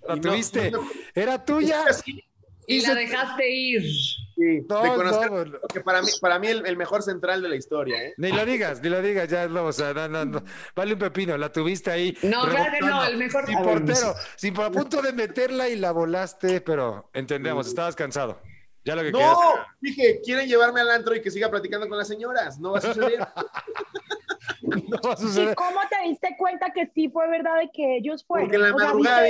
La 0.06 0.14
Y 0.14 0.20
no- 0.20 0.22
tuviste. 0.30 0.70
no- 0.70 0.88
Era 1.16 1.44
tuya. 1.44 1.92
Sí, 1.92 2.22
Y 2.66 2.80
la 2.80 2.94
dejaste 2.94 3.50
ir. 3.50 3.82
sí, 3.82 4.60
No, 4.68 4.82
de 4.82 4.88
conocer, 4.94 5.30
no, 5.30 5.44
no. 5.44 5.58
porque 5.60 5.80
para 5.80 6.02
mí, 6.02 6.08
para 6.20 6.38
mí 6.38 6.48
el, 6.48 6.66
el 6.66 6.76
mejor 6.76 7.02
central 7.02 7.42
de 7.42 7.48
la 7.48 7.56
historia, 7.56 8.02
¿eh? 8.02 8.14
Ni 8.16 8.32
lo 8.32 8.44
digas, 8.46 8.82
ni 8.82 8.88
lo 8.88 9.00
digas, 9.02 9.28
ya 9.28 9.46
no, 9.48 9.64
o 9.66 9.72
sea, 9.72 9.92
no, 9.94 10.08
no, 10.08 10.24
no. 10.24 10.42
Vale 10.74 10.92
un 10.94 10.98
pepino, 10.98 11.36
la 11.36 11.50
tuviste 11.52 11.90
ahí. 11.90 12.16
No, 12.22 12.42
claro 12.48 12.72
que 12.72 12.80
no, 12.80 13.04
el 13.04 13.16
mejor- 13.16 13.46
Sin 13.46 13.58
portero, 13.62 14.14
sin 14.36 14.54
por 14.54 14.64
a 14.64 14.70
punto 14.70 15.00
de 15.02 15.12
meterla 15.12 15.68
y 15.68 15.76
la 15.76 15.92
volaste, 15.92 16.60
pero 16.60 17.10
entendemos, 17.14 17.66
estabas 17.68 17.94
cansado. 17.96 18.40
Ya 18.86 18.94
lo 18.94 19.02
que 19.02 19.12
quieras. 19.12 19.32
No, 19.32 19.54
dije, 19.80 20.20
quieren 20.22 20.46
llevarme 20.46 20.80
al 20.80 20.90
antro 20.90 21.14
y 21.14 21.22
que 21.22 21.30
siga 21.30 21.48
platicando 21.50 21.88
con 21.88 21.96
las 21.96 22.06
señoras. 22.06 22.58
No 22.58 22.72
va 22.72 22.78
a 22.78 22.82
suceder. 22.82 23.18
No 24.62 24.98
va 25.04 25.12
a 25.12 25.14
¿Y 25.14 25.22
suceder. 25.22 25.54
cómo 25.54 25.80
te 25.88 26.08
diste 26.08 26.34
cuenta 26.38 26.70
que 26.74 26.90
sí 26.94 27.08
fue 27.08 27.28
verdad 27.28 27.58
de 27.60 27.70
que 27.72 27.96
ellos 27.96 28.24
fueron? 28.26 28.48
Porque 28.48 28.56
en 28.56 28.62
la 28.70 28.74
O 28.74 28.78
sea, 28.78 28.88
madrugada 28.88 29.22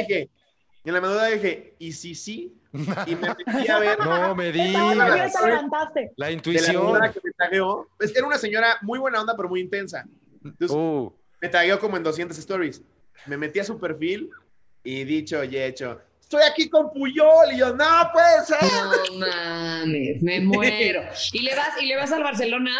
dije, 0.84 0.88
en 0.88 0.94
la 0.94 1.00
madrugada 1.00 1.28
dije, 1.28 1.74
¿y 1.78 1.92
si 1.92 2.14
sí? 2.14 2.54
Y 3.06 3.14
me 3.16 3.28
metí 3.46 3.68
a 3.68 3.78
ver 3.78 3.98
No 3.98 4.34
me 4.34 4.52
digas. 4.52 4.96
La 4.96 5.90
de 5.94 6.12
la 6.16 6.30
intuición. 6.30 6.66
señora 6.66 7.12
que 7.12 7.20
me 7.24 7.30
tagueó. 7.32 7.88
Pues 7.96 8.14
era 8.14 8.26
una 8.26 8.38
señora 8.38 8.76
muy 8.82 8.98
buena 8.98 9.20
onda, 9.20 9.34
pero 9.36 9.48
muy 9.48 9.60
intensa. 9.60 10.04
Entonces, 10.44 10.76
Uh, 10.76 11.12
me 11.40 11.48
tagueó 11.48 11.78
como 11.78 11.96
en 11.96 12.02
200 12.02 12.36
stories. 12.38 12.82
Me 13.26 13.36
metí 13.36 13.60
a 13.60 13.64
su 13.64 13.78
perfil 13.78 14.28
y 14.82 15.04
dicho 15.04 15.42
y 15.44 15.56
hecho, 15.56 16.00
estoy 16.20 16.42
aquí 16.42 16.68
con 16.68 16.92
Puyol. 16.92 17.52
Y 17.52 17.58
yo, 17.58 17.74
no 17.74 18.10
puede 18.12 18.44
ser. 18.44 18.58
No 19.12 19.18
mames, 19.26 20.22
me 20.22 20.40
muero. 20.42 21.02
¿Y 21.32 21.42
le 21.42 21.54
vas, 21.54 21.80
y 21.80 21.86
le 21.86 21.96
vas 21.96 22.12
al 22.12 22.22
Barcelona? 22.22 22.72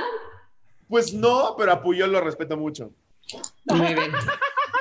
Pues 0.88 1.14
no, 1.14 1.55
pero 1.57 1.72
a 1.72 1.82
Puyol 1.82 2.12
lo 2.12 2.20
respeto 2.20 2.57
mucho. 2.57 2.90
Muy 3.66 3.94
bien. 3.94 4.12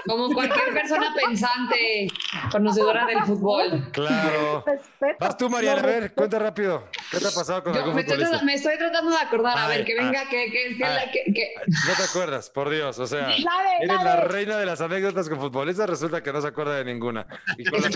Como 0.06 0.34
cualquier 0.34 0.74
persona 0.74 1.14
pensante, 1.16 2.08
conocedora 2.52 3.06
del 3.06 3.24
fútbol. 3.24 3.90
Claro. 3.94 4.64
Respeto. 4.66 5.16
Vas 5.20 5.38
tú, 5.38 5.50
Mariana, 5.50 5.82
a 5.82 5.86
ver, 5.86 6.14
cuenta 6.14 6.40
rápido. 6.40 6.90
¿Qué 7.10 7.20
te 7.20 7.28
ha 7.28 7.32
pasado 7.32 7.64
con 7.64 7.74
Yo 7.74 7.80
algún 7.80 7.96
me 7.96 8.02
estoy, 8.02 8.16
futbolista? 8.18 8.30
tratando, 8.32 8.46
me 8.46 8.54
estoy 8.56 8.78
tratando 8.78 9.12
de 9.12 9.18
acordar, 9.18 9.58
a 9.58 9.68
ver, 9.68 9.86
que 9.86 9.96
venga, 9.96 10.28
que, 10.30 10.52
que, 10.52 10.76
la- 10.80 11.10
que- 11.12 11.34
que- 11.34 11.54
No 11.68 11.94
te 11.96 12.04
acuerdas, 12.04 12.50
por 12.50 12.70
Dios. 12.70 13.00
O 13.00 13.08
sea, 13.08 13.22
La 13.22 13.34
de- 13.34 13.38
eres 13.82 13.88
la 13.88 14.04
la 14.04 14.16
de- 14.18 14.28
reina 14.28 14.58
de 14.58 14.66
las 14.66 14.82
anécdotas 14.82 15.30
con 15.30 15.40
futbolistas, 15.40 15.90
resulta 15.90 16.22
que 16.22 16.34
no 16.34 16.42
se 16.42 16.48
acuerda 16.50 16.76
de 16.76 16.86
ninguna. 16.86 17.26
Y 17.58 17.64
con 17.64 17.82
la 17.82 17.88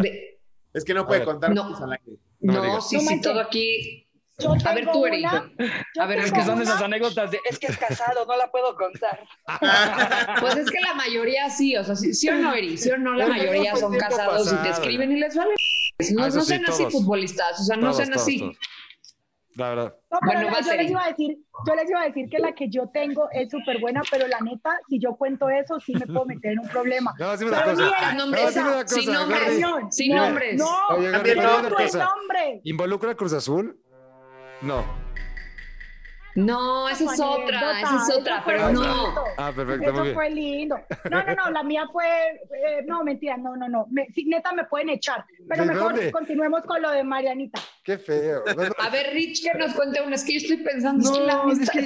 de- 0.00 0.38
Es 0.72 0.84
que 0.84 0.94
no 0.94 1.06
puede 1.06 1.24
contar 1.24 1.50
No. 1.52 1.64
cosas 1.66 1.82
al 1.82 1.92
aire. 1.92 2.16
No 2.40 2.64
No, 2.64 2.80
sí, 2.80 3.00
sí, 3.00 3.20
todo 3.20 3.40
aquí. 3.40 3.99
Yo 4.40 4.52
A 4.64 4.72
ver, 4.74 4.84
tengo 4.84 4.92
tú, 4.92 5.04
A 6.00 6.06
ver, 6.06 6.18
Es 6.18 6.24
tengo 6.26 6.36
que 6.36 6.42
son 6.44 6.54
una- 6.54 6.62
esas 6.62 6.82
anécdotas 6.82 7.30
de, 7.30 7.40
es 7.48 7.58
que 7.58 7.66
es 7.66 7.76
casado, 7.76 8.24
no 8.26 8.36
la 8.36 8.50
puedo 8.50 8.74
contar. 8.76 9.20
Pues 10.40 10.56
es 10.56 10.70
que 10.70 10.80
la 10.80 10.94
mayoría 10.94 11.50
sí, 11.50 11.76
o 11.76 11.84
sea, 11.84 11.94
sí, 11.94 12.14
sí 12.14 12.28
o 12.28 12.34
no, 12.36 12.52
sí 12.54 12.90
o 12.90 12.98
no, 12.98 13.14
la 13.14 13.24
Pero 13.26 13.36
mayoría 13.36 13.76
son 13.76 13.96
casados 13.96 14.52
y 14.52 14.56
te 14.62 14.70
escriben 14.70 15.12
y 15.12 15.20
les 15.20 15.36
vale. 15.36 15.54
No, 16.12 16.24
Ah, 16.24 16.28
no 16.28 16.40
sí, 16.40 16.46
sean 16.46 16.64
así 16.66 16.78
todos. 16.84 16.92
futbolistas, 16.92 17.60
o 17.60 17.64
sea, 17.64 17.76
no 17.76 17.82
Todos, 17.82 17.96
sean 17.96 18.10
todos, 18.10 18.22
así. 18.22 18.38
todos. 18.38 18.56
La 19.56 19.68
verdad. 19.70 19.96
No, 20.10 20.18
pero 20.20 20.40
Bueno, 20.40 20.60
yo 20.64 20.76
les 20.76 20.90
iba 20.90 21.04
a 21.04 21.08
decir, 21.08 21.38
yo 21.66 21.74
les 21.74 21.90
iba 21.90 22.00
a 22.00 22.04
decir 22.04 22.28
que 22.30 22.38
la 22.38 22.52
que 22.54 22.70
yo 22.70 22.88
tengo 22.88 23.28
es 23.32 23.50
súper 23.50 23.78
buena, 23.80 24.00
pero 24.10 24.26
la 24.26 24.40
neta, 24.40 24.78
si 24.88 24.98
yo 24.98 25.16
cuento 25.16 25.50
eso, 25.50 25.78
sí 25.80 25.94
me 25.96 26.06
puedo 26.06 26.24
meter 26.24 26.52
en 26.52 26.60
un 26.60 26.68
problema. 26.68 27.14
No, 27.18 27.36
dime 27.36 27.50
una 27.50 27.64
Pero 27.64 27.76
cosa. 27.76 27.84
No, 28.12 28.18
nombres, 28.18 28.56
una 28.56 28.88
sin 28.88 29.12
nombres, 29.12 29.60
sin 29.90 30.14
no, 30.14 30.24
nombres. 30.24 30.56
No, 30.56 30.88
no, 30.88 30.98
no 31.00 31.78
es 31.78 31.92
cosa. 31.92 32.08
No. 34.62 34.84
No, 36.36 36.88
esa 36.88 37.12
es 37.12 37.20
otra, 37.20 37.80
esa 37.80 37.96
es 37.96 38.16
otra, 38.16 38.42
pero 38.46 38.70
no. 38.70 39.14
Ah, 39.36 39.52
perfecto, 39.54 39.90
Eso 40.04 40.14
fue 40.14 40.30
lindo. 40.30 40.76
No, 41.10 41.24
no, 41.24 41.34
no, 41.34 41.50
la 41.50 41.62
mía 41.64 41.88
fue, 41.92 42.06
eh, 42.06 42.84
no, 42.86 43.02
mentira, 43.02 43.36
no, 43.36 43.56
no, 43.56 43.68
no. 43.68 43.86
Me, 43.90 44.06
sí, 44.14 44.24
neta 44.26 44.52
me 44.52 44.64
pueden 44.64 44.90
echar, 44.90 45.24
pero 45.48 45.64
¿De 45.64 45.72
mejor 45.72 45.92
dónde? 45.92 46.12
continuemos 46.12 46.62
con 46.64 46.80
lo 46.80 46.90
de 46.92 47.02
Marianita. 47.02 47.60
Qué 47.82 47.98
feo. 47.98 48.44
No, 48.46 48.54
no. 48.64 48.74
A 48.78 48.90
ver, 48.90 49.12
Rich, 49.12 49.42
que 49.42 49.58
nos 49.58 49.74
cuente 49.74 50.00
una. 50.02 50.14
Es 50.14 50.24
que 50.24 50.34
yo 50.34 50.38
estoy 50.38 50.58
pensando, 50.58 51.02
es 51.02 51.18
que 51.18 51.24
la 51.26 51.34
No, 51.34 51.50
es 51.52 51.68
que- 51.68 51.80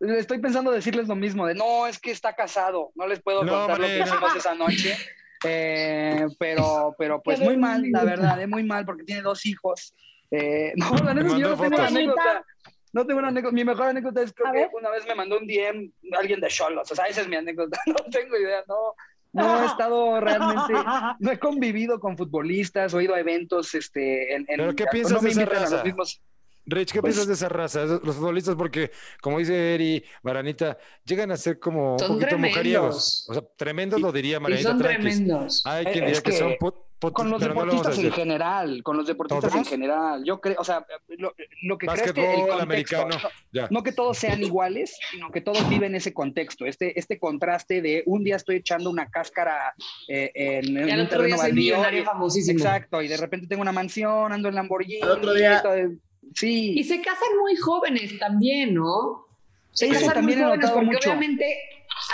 Le 0.00 0.18
Estoy 0.18 0.38
pensando 0.38 0.70
decirles 0.70 1.08
lo 1.08 1.16
mismo, 1.16 1.46
de 1.46 1.54
no, 1.54 1.86
es 1.86 1.98
que 1.98 2.10
está 2.10 2.34
casado, 2.34 2.92
no 2.94 3.06
les 3.06 3.20
puedo 3.22 3.44
No, 3.44 3.52
contar 3.60 3.80
lo 3.80 3.86
que 3.86 3.98
no. 3.98 4.04
hicimos 4.06 4.36
esa 4.36 4.54
noche. 4.54 4.94
Eh, 5.42 6.26
pero, 6.38 6.94
pero 6.98 7.22
pues 7.22 7.40
muy 7.40 7.56
mal, 7.56 7.82
la 7.90 8.04
verdad, 8.04 8.40
es 8.42 8.46
muy 8.48 8.62
mal 8.62 8.84
porque 8.84 9.04
tiene 9.04 9.22
dos 9.22 9.46
hijos. 9.46 9.94
Eh, 10.30 10.72
no, 10.76 10.90
la 11.04 11.14
neta 11.14 11.26
es 11.28 11.34
que 11.34 11.40
yo 11.40 11.48
no 11.48 11.54
tengo 11.56 11.66
una 11.68 11.76
fotos. 11.76 11.90
anécdota. 11.96 12.44
No 12.92 13.06
tengo 13.06 13.18
una 13.20 13.28
anécdota. 13.28 13.54
Mi 13.54 13.64
mejor 13.64 13.86
anécdota 13.88 14.22
es 14.22 14.32
creo 14.32 14.52
que 14.52 14.68
una 14.76 14.90
vez 14.90 15.06
me 15.06 15.14
mandó 15.14 15.38
un 15.38 15.46
DM 15.46 15.92
alguien 16.18 16.40
de 16.40 16.48
Cholos. 16.48 16.90
O 16.90 16.94
sea, 16.94 17.04
esa 17.06 17.20
es 17.20 17.28
mi 17.28 17.36
anécdota. 17.36 17.78
No 17.86 17.94
tengo 18.10 18.36
idea, 18.36 18.62
no. 18.68 18.94
No 19.32 19.62
he 19.62 19.66
estado 19.66 20.20
realmente, 20.20 20.72
no 21.20 21.30
he 21.30 21.38
convivido 21.38 22.00
con 22.00 22.16
futbolistas, 22.16 22.92
o 22.94 22.98
he 22.98 23.04
ido 23.04 23.14
a 23.14 23.20
eventos, 23.20 23.76
este, 23.76 24.34
en, 24.34 24.40
en- 24.48 24.56
¿Pero 24.56 24.74
qué 24.74 24.86
piensas 24.90 25.12
no 25.12 25.22
me 25.22 25.26
de 25.28 25.30
esa 25.30 25.42
a 25.42 25.44
raza? 25.60 25.74
los 25.76 25.84
mismos. 25.84 26.20
Rich, 26.66 26.92
¿qué 26.92 27.00
Pues- 27.00 27.14
piensas 27.14 27.28
de 27.28 27.34
esa 27.34 27.48
raza? 27.48 27.84
Los 27.84 28.16
futbolistas, 28.16 28.56
porque, 28.56 28.90
como 29.22 29.38
dice 29.38 29.74
Eri, 29.76 30.04
Maranita, 30.24 30.78
llegan 31.04 31.30
a 31.30 31.36
ser 31.36 31.60
como 31.60 31.92
un 31.92 31.98
Son 32.00 32.08
poquito 32.08 32.26
tremendos. 32.26 32.50
mujeriegos. 32.56 33.26
O 33.30 33.34
sea, 33.34 33.42
tremendos 33.56 34.00
lo 34.00 34.10
diría 34.10 34.38
Y 34.38 34.40
Maranita 34.40 34.68
son 34.70 34.78
tranquis. 34.80 35.14
tremendos. 35.16 35.62
Hay 35.64 35.84
quien 35.84 36.04
Es 36.04 36.04
diría 36.06 36.22
que, 36.22 36.30
que 36.32 36.36
son 36.36 36.56
Con 37.00 37.30
los 37.30 37.40
no 37.40 37.48
lo 37.48 37.54
deportistas 37.54 37.98
en 37.98 38.12
general, 38.12 38.82
con 38.82 38.96
los 38.96 39.06
deportistas 39.06 39.50
¿Todos? 39.50 39.64
en 39.66 39.70
general. 39.70 40.22
Yo 40.24 40.40
creo, 40.40 40.56
o 40.58 40.64
sea, 40.64 40.84
lo, 41.08 41.34
lo 41.62 41.78
que 41.78 41.86
creo 41.86 42.04
es 42.04 42.12
que 42.12 42.20
el 42.20 42.26
contexto, 42.40 42.62
americano. 42.62 43.16
Ya. 43.52 43.68
no 43.70 43.82
que 43.82 43.92
todos 43.92 44.18
sean 44.18 44.42
iguales, 44.42 44.98
sino 45.10 45.30
que 45.30 45.40
todos 45.40 45.66
viven 45.68 45.94
ese 45.94 46.12
contexto, 46.12 46.66
este, 46.66 46.98
este 46.98 47.18
contraste 47.18 47.80
de 47.80 48.02
un 48.06 48.22
día 48.22 48.36
estoy 48.36 48.56
echando 48.56 48.90
una 48.90 49.08
cáscara 49.10 49.74
eh, 50.08 50.30
en, 50.34 50.76
en 50.76 51.00
un 51.00 51.08
terreno 51.08 51.36
baldío. 51.38 51.74
millonario 51.76 52.02
y- 52.02 52.04
famosísimo. 52.04 52.58
Exacto, 52.58 53.00
y 53.02 53.08
de 53.08 53.16
repente 53.16 53.46
tengo 53.46 53.62
una 53.62 53.72
mansión, 53.72 54.32
ando 54.32 54.48
en 54.48 54.54
Lamborghini. 54.54 55.00
Al 55.02 55.10
otro 55.10 55.32
día- 55.34 55.58
y 55.58 55.62
todo 55.62 55.74
el- 55.74 56.00
Y 56.22 56.34
sí, 56.34 56.84
se 56.84 57.00
casan 57.00 57.38
muy 57.40 57.56
jóvenes 57.56 58.18
también, 58.18 58.74
¿no? 58.74 59.26
Se 59.72 59.86
sí, 59.94 60.06
también 60.12 60.40
he 60.40 60.42
muy 60.42 60.50
jóvenes 60.52 60.70
porque 60.70 60.86
mucho. 60.86 60.98
obviamente 61.10 61.56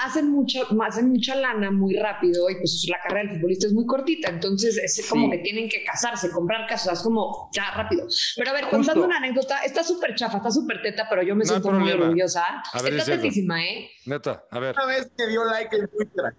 hacen 0.04 0.30
mucho, 0.30 0.66
hacen 0.82 1.08
mucha 1.08 1.34
lana 1.36 1.70
muy 1.70 1.94
rápido 1.96 2.50
y 2.50 2.56
pues 2.56 2.86
la 2.90 2.98
carrera 3.00 3.28
del 3.28 3.38
futbolista 3.38 3.66
es 3.68 3.72
muy 3.72 3.86
cortita, 3.86 4.30
entonces 4.30 4.76
es 4.76 5.06
como 5.08 5.26
Sí. 5.26 5.30
que 5.32 5.38
tienen 5.38 5.68
que 5.68 5.84
casarse, 5.84 6.30
comprar 6.30 6.66
casas, 6.66 7.02
como 7.02 7.48
ya 7.52 7.70
rápido. 7.70 8.06
Pero 8.36 8.50
a 8.50 8.52
ver, 8.52 8.64
Justo. 8.64 8.76
contando 8.78 9.04
una 9.04 9.16
anécdota, 9.18 9.60
está 9.62 9.82
súper 9.84 10.14
chafa, 10.14 10.38
está 10.38 10.50
súper 10.50 10.82
teta, 10.82 11.06
pero 11.08 11.22
yo 11.22 11.34
me 11.36 11.44
No 11.44 11.50
siento 11.50 11.70
muy 11.70 11.90
orgullosa. 11.92 12.44
A 12.72 12.82
ver, 12.82 12.94
está 12.94 13.14
es 13.14 13.20
tetísima, 13.22 13.62
¿eh? 13.64 13.88
Neta, 14.06 14.44
a 14.50 14.58
ver. 14.58 14.74
Una 14.76 14.86
vez 14.86 15.10
que 15.16 15.26
dio 15.28 15.44
like 15.44 15.76
en 15.76 15.88
Twitter. 15.88 16.34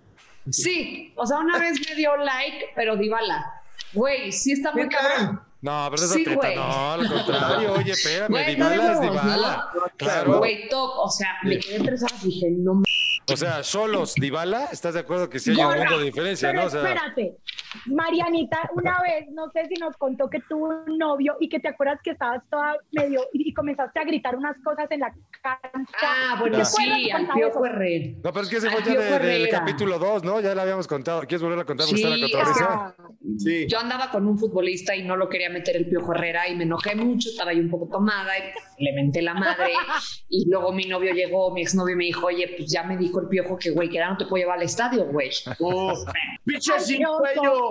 Sí, 0.50 1.14
o 1.16 1.26
sea, 1.26 1.38
una 1.40 1.58
vez 1.58 1.80
me 1.90 1.96
dio 1.96 2.16
like, 2.18 2.68
pero 2.76 2.96
divala. 2.96 3.46
Güey, 3.94 4.32
sí 4.32 4.52
está 4.54 4.72
muy 4.72 4.88
cabrón. 4.90 5.42
No, 5.62 5.88
pero 5.90 6.08
Sí, 6.08 6.24
teta, 6.24 6.54
no, 6.56 6.94
al 6.94 7.08
contrario. 7.08 7.74
Oye, 7.74 7.92
espérame, 7.92 8.30
Güey, 8.30 8.56
Dybala 8.56 8.76
no 8.76 8.92
es 8.92 9.02
Dybala. 9.02 9.70
Claro. 9.98 10.38
Güey, 10.38 10.70
top, 10.70 10.92
o 10.98 11.10
sea, 11.10 11.38
me 11.44 11.60
quedé 11.60 11.80
tres 11.84 12.04
horas 12.04 12.24
y 12.24 12.28
dije, 12.28 12.48
no 12.52 12.84
O 13.32 13.38
sea, 13.38 13.64
solos, 13.64 14.14
Dybala, 14.16 14.66
¿estás 14.72 14.94
de 14.94 15.00
acuerdo 15.00 15.30
que 15.30 15.40
sí 15.40 15.52
hay 15.52 15.58
un 15.58 15.78
mundo 15.78 16.00
de 16.00 16.06
diferencia, 16.06 16.50
Pero 16.50 16.62
no? 16.62 16.68
O 16.68 16.70
sea, 16.70 16.82
espérate, 16.82 17.38
Marianita, 17.86 18.70
una 18.74 19.00
vez, 19.02 19.26
no 19.32 19.50
sé 19.52 19.66
si 19.68 19.76
nos 19.80 19.96
contó 19.98 20.30
que 20.30 20.40
tuvo 20.50 20.70
un 20.88 20.98
novio 20.98 21.36
y 21.40 21.50
que 21.50 21.60
te 21.60 21.68
acuerdas 21.70 22.00
que 22.04 22.12
estabas 22.12 22.42
toda 22.50 22.76
medio 22.92 23.22
y, 23.34 23.50
y 23.50 23.54
comenzaste 23.54 24.00
a 24.00 24.04
gritar 24.04 24.36
unas 24.36 24.56
cosas 24.64 24.90
en 24.92 25.00
la 25.02 25.14
cancha. 25.42 25.92
Ah, 26.02 26.38
bueno, 26.40 26.58
¿Te 26.58 26.66
sí, 26.66 27.10
al 27.12 27.28
Piojo? 27.34 27.66
Herrera. 27.66 28.14
no, 28.24 28.32
pero 28.34 28.42
es 28.42 28.50
que 28.50 28.58
ese 28.58 28.70
fue 28.70 28.82
ya 28.84 29.00
de- 29.20 29.20
del 29.28 29.50
capítulo 29.50 30.00
2, 30.00 30.24
¿no? 30.24 30.40
Ya 30.42 30.54
la 30.56 30.64
habíamos 30.64 30.88
contado. 30.88 31.22
¿Quieres 31.22 31.42
volver 31.42 31.60
a 31.60 31.66
contar? 31.66 31.86
Sí, 31.88 32.02
la. 32.04 32.96
Sí. 33.38 33.68
Yo 33.68 33.80
andaba 33.80 34.10
con 34.10 34.28
un 34.28 34.38
futbolista 34.38 34.96
y 34.96 35.04
no 35.04 35.16
lo 35.16 35.28
quería 35.30 35.50
meter 35.50 35.76
el 35.76 35.88
Piojo 35.88 36.14
Herrera 36.14 36.48
y 36.48 36.56
me 36.56 36.64
enojé 36.64 36.96
mucho, 36.96 37.30
estaba 37.30 37.54
yo 37.54 37.62
un 37.62 37.70
poco 37.70 37.88
tomada 37.92 38.38
y 38.38 38.42
pues, 38.54 38.66
le 38.80 38.94
menté 38.94 39.22
la 39.22 39.34
madre. 39.34 39.74
Y 40.30 40.50
luego 40.50 40.74
mi 40.74 40.84
novio 40.86 41.14
llegó, 41.14 41.54
mi 41.54 41.62
exnovio 41.62 41.96
me 41.96 42.04
dijo, 42.06 42.28
oye, 42.28 42.54
pues 42.58 42.70
ya 42.70 42.84
me 42.84 42.98
dijo 42.98 43.22
el 43.22 43.28
Piojo 43.30 43.58
que, 43.58 43.70
güey, 43.72 43.88
que 43.90 43.98
ahora 44.00 44.12
no 44.12 44.18
te 44.18 44.26
puedo 44.26 44.42
llevar 44.44 44.58
al 44.58 44.66
estadio, 44.66 45.06
güey. 45.06 45.30
Oh, 45.60 45.94
¡Pinche 46.46 46.78
sin 46.80 47.04
cuello! 47.04 47.67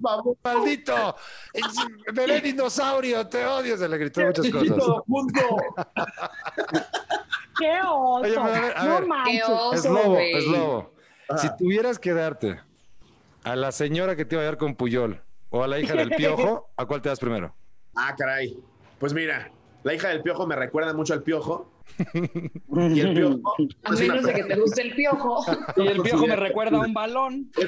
Babón, 0.00 0.36
¡Maldito! 0.44 1.16
¡Bebé 2.12 2.40
dinosaurio! 2.40 3.26
¡Te 3.28 3.44
odio! 3.46 3.76
Se 3.76 3.88
le 3.88 3.98
gritó 3.98 4.20
muchas 4.22 4.50
cosas. 4.50 4.78
junto! 5.06 5.40
¡Qué 7.58 7.80
oso! 7.82 8.14
Oye, 8.22 8.36
a 8.36 8.44
ver, 8.46 8.76
a 8.76 8.84
no 8.84 8.90
ver. 8.94 9.02
Qué 9.02 9.06
manches. 9.08 9.44
oso, 9.48 9.72
Es 9.74 9.84
lobo, 9.84 10.18
es 10.18 10.46
lobo. 10.46 10.94
Ajá. 11.28 11.38
Si 11.38 11.56
tuvieras 11.56 11.98
que 11.98 12.12
darte 12.12 12.60
a 13.44 13.56
la 13.56 13.72
señora 13.72 14.16
que 14.16 14.24
te 14.24 14.34
iba 14.34 14.42
a 14.42 14.46
dar 14.46 14.58
con 14.58 14.74
Puyol 14.74 15.22
o 15.50 15.62
a 15.62 15.68
la 15.68 15.78
hija 15.78 15.94
del 15.94 16.10
piojo, 16.10 16.70
¿a 16.76 16.84
cuál 16.86 17.00
te 17.00 17.08
das 17.08 17.20
primero? 17.20 17.54
Ah, 17.96 18.14
caray. 18.16 18.58
Pues 18.98 19.12
mira, 19.14 19.50
la 19.84 19.94
hija 19.94 20.08
del 20.08 20.22
piojo 20.22 20.46
me 20.46 20.56
recuerda 20.56 20.92
mucho 20.92 21.14
al 21.14 21.22
piojo. 21.22 21.70
Y 22.94 23.00
el 23.00 23.14
piojo. 23.14 23.56
A 23.84 23.90
menos 23.92 24.22
de 24.24 24.32
que 24.34 24.44
te 24.44 24.56
guste 24.56 24.82
el 24.82 24.94
Piojo. 24.94 25.44
Y 25.76 25.86
el 25.86 26.00
viejo 26.02 26.26
me 26.26 26.36
recuerda 26.36 26.78
a 26.78 26.80
un 26.80 26.94
balón. 26.94 27.50
Y 27.56 27.62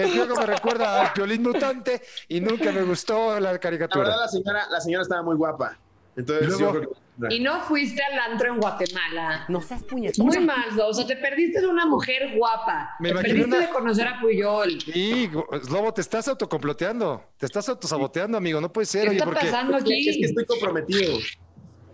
el 0.00 0.10
piojo 0.12 0.36
me 0.40 0.46
recuerda 0.46 1.00
al 1.06 1.12
piolín 1.12 1.42
mutante 1.42 2.00
y 2.28 2.40
nunca 2.40 2.70
me 2.72 2.82
gustó 2.82 3.34
la 3.34 3.40
La 3.40 3.40
verdad, 3.52 3.60
caricatura. 3.60 4.16
la 4.16 4.28
señora, 4.28 4.66
la 4.70 4.80
señora 4.80 5.02
estaba 5.02 5.22
muy 5.22 5.36
guapa. 5.36 5.78
Entonces, 6.16 6.48
¿Y 6.48 6.50
yo 6.50 6.58
luego? 6.58 6.72
creo 6.78 6.90
que- 7.28 7.34
Y 7.34 7.40
no 7.40 7.60
fuiste 7.62 8.02
al 8.02 8.18
antro 8.32 8.52
en 8.54 8.60
Guatemala. 8.60 9.44
No 9.48 9.60
seas 9.60 9.82
puñetón. 9.84 10.26
Muy 10.26 10.38
mal, 10.40 10.78
o 10.80 10.92
sea, 10.94 11.06
te 11.06 11.16
perdiste 11.16 11.60
de 11.60 11.66
una 11.66 11.84
mujer 11.86 12.34
guapa. 12.36 12.90
Me 12.98 13.10
te 13.10 13.14
perdiste 13.16 13.44
una- 13.44 13.58
de 13.58 13.68
conocer 13.68 14.08
a 14.08 14.20
Puyol. 14.20 14.78
Y, 14.86 15.28
Lobo, 15.70 15.92
te 15.94 16.00
estás 16.00 16.28
autocomploteando. 16.28 17.22
Te 17.36 17.46
estás 17.46 17.68
autosaboteando, 17.68 18.38
amigo. 18.38 18.60
No 18.60 18.72
puede 18.72 18.86
ser. 18.86 19.02
¿Qué 19.02 19.08
Oye, 19.08 19.16
está 19.18 19.24
porque 19.26 19.40
pasando 19.46 19.76
Es 19.78 19.84
que, 19.84 19.98
es 19.98 20.04
que 20.04 20.10
aquí? 20.12 20.24
estoy 20.24 20.44
comprometido. 20.46 21.12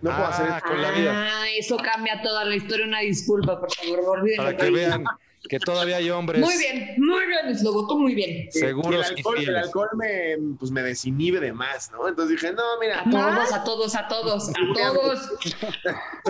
No 0.01 0.11
puedo 0.11 0.25
Ah, 0.25 0.29
hacer 0.29 0.47
esto. 0.49 0.69
con 0.69 0.81
la 0.81 0.91
vida. 0.91 1.13
Ah, 1.41 1.45
eso 1.57 1.77
cambia 1.77 2.21
toda 2.21 2.45
la 2.45 2.55
historia. 2.55 2.85
Una 2.85 2.99
disculpa, 2.99 3.59
por 3.59 3.71
favor, 3.73 4.19
olvídenlo. 4.19 4.43
para 4.43 4.57
que 4.57 4.69
vean 4.71 5.03
que 5.49 5.59
todavía 5.59 5.97
hay 5.97 6.09
hombres 6.09 6.41
Muy 6.41 6.57
bien, 6.57 6.95
muy 6.97 7.25
bien, 7.25 7.57
Slobo, 7.57 7.87
tú 7.87 7.97
muy 7.97 8.13
bien. 8.15 8.47
El 8.47 8.51
seguros 8.51 9.05
y 9.11 9.17
alcohol, 9.17 9.37
el 9.39 9.55
alcohol 9.55 9.89
me, 9.95 10.35
pues, 10.59 10.71
me 10.71 10.81
desinhibe 10.81 11.39
de 11.39 11.53
más, 11.53 11.89
¿no? 11.91 12.05
Entonces 12.07 12.39
dije, 12.39 12.53
no, 12.53 12.63
mira, 12.81 13.01
A 13.01 13.09
todos, 13.09 13.53
a 13.53 13.63
todos, 13.63 13.95
a 13.95 14.07
todos, 14.09 14.49
a 14.49 14.53
todos. 14.73 15.31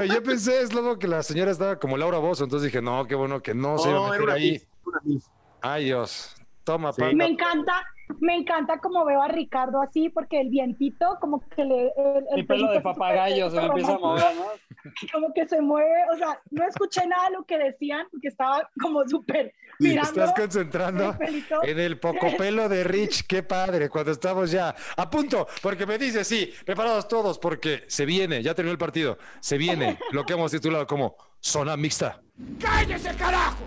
Yo 0.08 0.22
pensé, 0.24 0.62
es 0.62 0.74
lobo, 0.74 1.00
que 1.00 1.08
la 1.08 1.24
señora 1.24 1.50
estaba 1.52 1.80
como 1.80 1.98
Laura 1.98 2.20
Bozo. 2.20 2.44
Entonces 2.44 2.68
dije, 2.72 2.82
no, 2.82 3.06
qué 3.08 3.16
bueno 3.16 3.42
que 3.42 3.54
no 3.56 3.78
se 3.80 3.90
iba 3.90 3.98
a 3.98 4.02
no, 4.02 4.14
era 4.14 4.20
meter 4.20 4.24
una 4.24 4.34
ahí. 4.36 4.62
milf. 5.04 5.24
Ay, 5.62 5.86
Dios. 5.86 6.36
Toma, 6.64 6.94
Sí. 6.94 7.02
Me 7.16 7.26
encanta, 7.26 7.84
Me 8.20 8.36
encanta 8.36 8.80
como 8.80 9.06
veo 9.06 9.22
a 9.22 9.28
Ricardo 9.28 9.82
así, 9.82 10.10
porque 10.10 10.40
el 10.40 10.50
vientito, 10.50 11.18
como 11.20 11.42
que 11.50 11.64
le. 11.66 11.92
El, 11.96 12.26
el 12.32 12.36
Mi 12.36 12.44
pelo 12.44 12.48
pelito 12.48 12.72
de 12.72 12.82
papagayo 12.82 13.50
se 13.50 13.56
me 13.58 13.62
súper 13.64 13.70
empieza 13.70 13.96
a 13.96 14.00
mover, 14.00 14.36
¿no? 14.36 14.46
Como 15.12 15.34
que 15.34 15.48
se 15.48 15.62
mueve. 15.62 16.04
O 16.14 16.18
sea, 16.18 16.40
no 16.52 16.66
escuché 16.66 17.06
nada 17.06 17.30
de 17.30 17.36
lo 17.36 17.44
que 17.44 17.58
decían, 17.58 18.08
porque 18.10 18.30
estaba 18.30 18.70
como 18.80 19.06
súper 19.08 19.54
mirando. 19.80 20.10
estás 20.10 20.34
concentrando 20.34 21.16
el 21.20 21.44
en 21.64 21.80
el 21.80 22.00
poco 22.00 22.28
pelo 22.38 22.70
de 22.70 22.84
Rich. 22.84 23.28
Qué 23.28 23.44
padre, 23.44 23.90
cuando 23.90 24.12
estamos 24.12 24.52
ya 24.52 24.74
a 24.96 25.10
punto, 25.10 25.48
porque 25.62 25.86
me 25.86 25.98
dice, 25.98 26.24
sí, 26.24 26.54
preparados 26.66 27.08
todos, 27.08 27.38
porque 27.38 27.84
se 27.88 28.06
viene, 28.06 28.42
ya 28.42 28.54
terminó 28.54 28.72
el 28.72 28.78
partido, 28.78 29.18
se 29.42 29.58
viene 29.58 29.98
lo 30.12 30.24
que 30.24 30.34
hemos 30.34 30.52
titulado 30.52 30.88
como 30.88 31.16
zona 31.40 31.76
mixta. 31.76 32.22
¡Cállese, 32.60 33.14
carajo! 33.16 33.66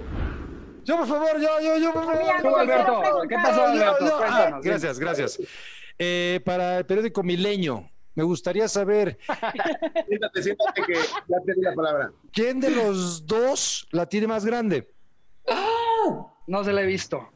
Yo, 0.84 0.96
por 0.96 1.06
favor, 1.06 1.40
yo, 1.40 1.60
yo, 1.60 1.78
yo, 1.78 1.92
por 1.92 2.04
favor. 2.04 2.60
Alberto, 2.60 3.02
¿qué 3.28 3.34
pasó. 3.36 3.66
Alberto? 3.66 3.96
Yo, 4.00 4.06
yo, 4.06 4.20
ah, 4.22 4.60
gracias, 4.62 4.98
gracias. 4.98 5.38
Eh, 5.98 6.40
para 6.44 6.78
el 6.78 6.86
periódico 6.86 7.22
Milenio, 7.22 7.88
me 8.14 8.22
gustaría 8.24 8.66
saber 8.68 9.18
Siéntate, 10.08 10.42
siéntate 10.42 10.82
que 10.82 10.94
ya 10.94 11.36
te 11.44 11.54
di 11.54 11.60
la 11.62 11.74
palabra. 11.74 12.12
quién 12.32 12.60
de 12.60 12.70
los 12.70 13.26
dos 13.26 13.86
la 13.92 14.06
tiene 14.06 14.26
más 14.26 14.44
grande. 14.44 14.90
No 16.46 16.64
se 16.64 16.72
la 16.72 16.82
he 16.82 16.86
visto. 16.86 17.30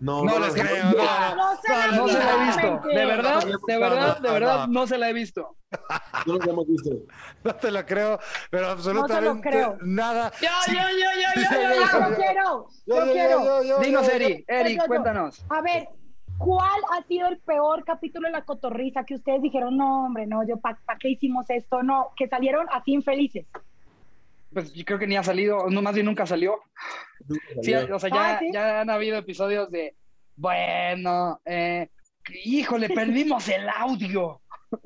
No, 0.00 0.22
No 0.24 0.38
no, 0.38 0.38
les 0.46 0.54
no, 0.56 0.62
creo, 0.62 0.84
no. 0.84 0.90
no, 0.92 1.36
No 1.36 1.56
se 1.56 1.68
la 1.72 1.86
No 1.96 2.08
se 2.08 2.18
la 2.18 2.34
he 2.34 2.46
visto. 2.46 2.88
De 2.88 3.06
verdad, 3.06 3.42
de 3.66 3.78
verdad, 3.78 4.18
de 4.18 4.28
No, 4.28 4.34
verdad, 4.34 4.68
no. 4.68 4.86
se 4.86 4.98
la 4.98 5.08
he 5.08 5.12
visto. 5.12 5.56
No 6.26 6.34
nos 6.36 6.46
hemos 6.46 6.66
visto. 6.66 6.90
No 7.44 7.54
te 7.56 7.70
lo 7.70 7.84
creo, 7.86 8.18
pero 8.50 8.68
absolutamente 8.68 9.48
creo. 9.48 9.78
nada. 9.82 10.30
Yo, 10.40 10.48
yo, 10.68 10.74
yo, 10.74 11.08
yo, 11.22 11.42
yo, 11.42 11.58
yo, 11.60 11.74
yo. 11.74 12.10
yo 12.10 12.16
quiero, 12.16 12.66
Yo, 12.86 12.94
yo 12.96 13.06
yo, 13.06 13.12
quiero. 13.12 13.44
yo, 13.44 13.62
yo, 13.64 13.78
Dinos, 13.80 14.06
yo, 14.06 14.12
Eri, 14.12 14.44
yo, 14.48 14.54
Eri, 14.54 14.76
yo. 14.76 14.82
cuéntanos. 14.86 15.44
A 15.48 15.62
ver, 15.62 15.88
¿cuál 16.38 16.80
ha 16.92 17.02
sido 17.08 17.28
el 17.28 17.38
peor 17.40 17.84
capítulo 17.84 18.28
de 18.28 18.32
la 18.32 18.44
cotorriza 18.44 19.04
que 19.04 19.14
ustedes 19.14 19.40
dijeron, 19.42 19.76
no, 19.76 20.04
hombre, 20.06 20.26
no, 20.26 20.46
yo, 20.46 20.58
¿para 20.60 20.76
qué 21.00 21.08
hicimos 21.10 21.48
esto? 21.48 21.82
No, 21.82 22.10
que 22.16 22.28
salieron 22.28 22.66
así 22.70 22.92
infelices. 22.92 23.46
Pues 24.52 24.72
yo 24.72 24.84
creo 24.84 24.98
que 24.98 25.06
ni 25.06 25.16
ha 25.16 25.22
salido, 25.22 25.66
no, 25.70 25.80
más 25.82 25.94
bien 25.94 26.06
nunca 26.06 26.26
salió. 26.26 26.60
Sí, 27.62 27.72
o 27.74 27.98
sea, 27.98 28.10
ya, 28.10 28.34
Ah, 28.34 28.38
¿sí? 28.40 28.50
ya 28.52 28.80
han 28.82 28.90
habido 28.90 29.16
episodios 29.16 29.70
de, 29.70 29.96
bueno, 30.36 31.40
eh, 31.44 31.88
híjole, 32.44 32.88
perdimos 32.94 33.48
el 33.48 33.68
audio. 33.68 34.40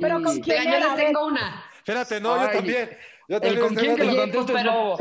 Pero 0.00 0.22
con 0.22 0.40
quién 0.40 0.58
Oigan, 0.60 0.72
yo 0.80 0.88
les 0.88 0.96
tengo 0.96 1.26
una. 1.26 1.64
Espérate, 1.78 2.20
no, 2.20 2.40
yo 2.42 2.50
también. 2.50 2.90
Yo 3.28 3.36
El 3.36 3.42
también 3.42 3.60
con 3.66 3.74
quién 3.76 3.96
que 3.96 4.04
lo 4.04 4.16
conteste 4.16 4.52
es 4.54 4.64
Lobo. 4.64 4.94
A 4.94 4.98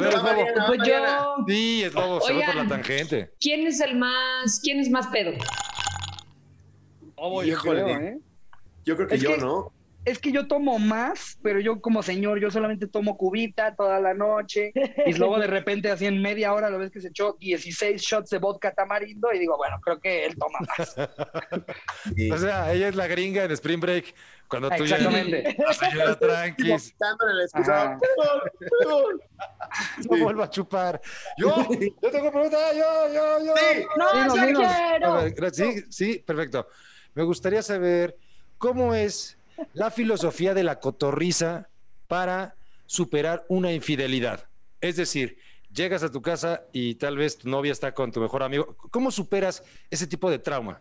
ver, 0.00 0.08
es 0.14 0.22
Lobo. 0.22 0.44
Pues 0.66 0.80
yo. 0.86 1.36
Sí, 1.48 1.82
es 1.84 1.94
Lobo, 1.94 2.20
se 2.20 2.34
fue 2.34 2.44
por 2.44 2.54
la 2.56 2.66
tangente. 2.68 3.30
¿Quién 3.40 3.66
es 3.66 3.80
el 3.80 3.96
más, 3.96 4.60
quién 4.62 4.80
es 4.80 4.90
más 4.90 5.06
pedo? 5.08 5.32
Oh, 7.16 7.42
yo 7.42 7.52
Híjole. 7.54 7.82
creo, 7.84 7.98
¿eh? 8.00 8.18
Yo 8.84 8.96
creo 8.96 9.08
que 9.08 9.14
Es 9.16 9.20
yo, 9.22 9.30
que- 9.34 9.38
¿no? 9.38 9.72
Es 10.04 10.18
que 10.18 10.32
yo 10.32 10.46
tomo 10.46 10.78
más, 10.78 11.38
pero 11.42 11.60
yo 11.60 11.80
como 11.80 12.02
señor, 12.02 12.38
yo 12.38 12.50
solamente 12.50 12.86
tomo 12.86 13.16
cubita 13.16 13.74
toda 13.74 14.00
la 14.00 14.12
noche. 14.12 14.72
Y 15.06 15.14
luego 15.14 15.38
de 15.38 15.46
repente, 15.46 15.90
así 15.90 16.06
en 16.06 16.20
media 16.20 16.52
hora, 16.52 16.68
lo 16.68 16.78
ves 16.78 16.90
que 16.90 17.00
se 17.00 17.08
echó 17.08 17.36
16 17.40 18.00
shots 18.00 18.30
de 18.30 18.38
vodka 18.38 18.72
tamarindo 18.72 19.32
y 19.32 19.38
digo, 19.38 19.56
bueno, 19.56 19.80
creo 19.82 20.00
que 20.00 20.26
él 20.26 20.36
toma 20.36 20.58
más. 20.76 20.94
Sí. 22.14 22.30
O 22.30 22.38
sea, 22.38 22.72
ella 22.72 22.88
es 22.88 22.96
la 22.96 23.06
gringa 23.06 23.44
en 23.44 23.50
Spring 23.52 23.80
Break. 23.80 24.14
Cuando 24.48 24.68
tú 24.70 24.84
ya 24.84 24.96
Exactamente. 24.96 25.56
la 25.66 25.72
señora 25.72 26.18
tranquis, 26.18 26.94
no 30.08 30.18
vuelva 30.18 30.44
a 30.44 30.50
chupar. 30.50 31.00
Yo, 31.38 31.66
yo 32.02 32.10
tengo 32.10 32.30
pregunta, 32.30 32.58
yo, 32.74 33.12
yo, 33.12 33.44
yo. 33.44 33.54
Sí. 33.56 33.86
No. 33.96 34.08
A 34.10 35.30
quiero. 35.34 35.50
sí, 35.50 35.84
sí, 35.90 36.18
perfecto. 36.18 36.68
Me 37.14 37.22
gustaría 37.22 37.62
saber 37.62 38.16
cómo 38.58 38.94
es 38.94 39.38
la 39.72 39.90
filosofía 39.90 40.54
de 40.54 40.64
la 40.64 40.80
cotorriza 40.80 41.68
para 42.06 42.54
superar 42.86 43.44
una 43.48 43.72
infidelidad. 43.72 44.48
Es 44.80 44.96
decir, 44.96 45.38
llegas 45.72 46.02
a 46.02 46.10
tu 46.10 46.22
casa 46.22 46.64
y 46.72 46.94
tal 46.94 47.16
vez 47.16 47.38
tu 47.38 47.48
novia 47.48 47.72
está 47.72 47.92
con 47.92 48.12
tu 48.12 48.20
mejor 48.20 48.42
amigo. 48.42 48.76
¿Cómo 48.90 49.10
superas 49.10 49.64
ese 49.90 50.06
tipo 50.06 50.30
de 50.30 50.38
trauma? 50.38 50.80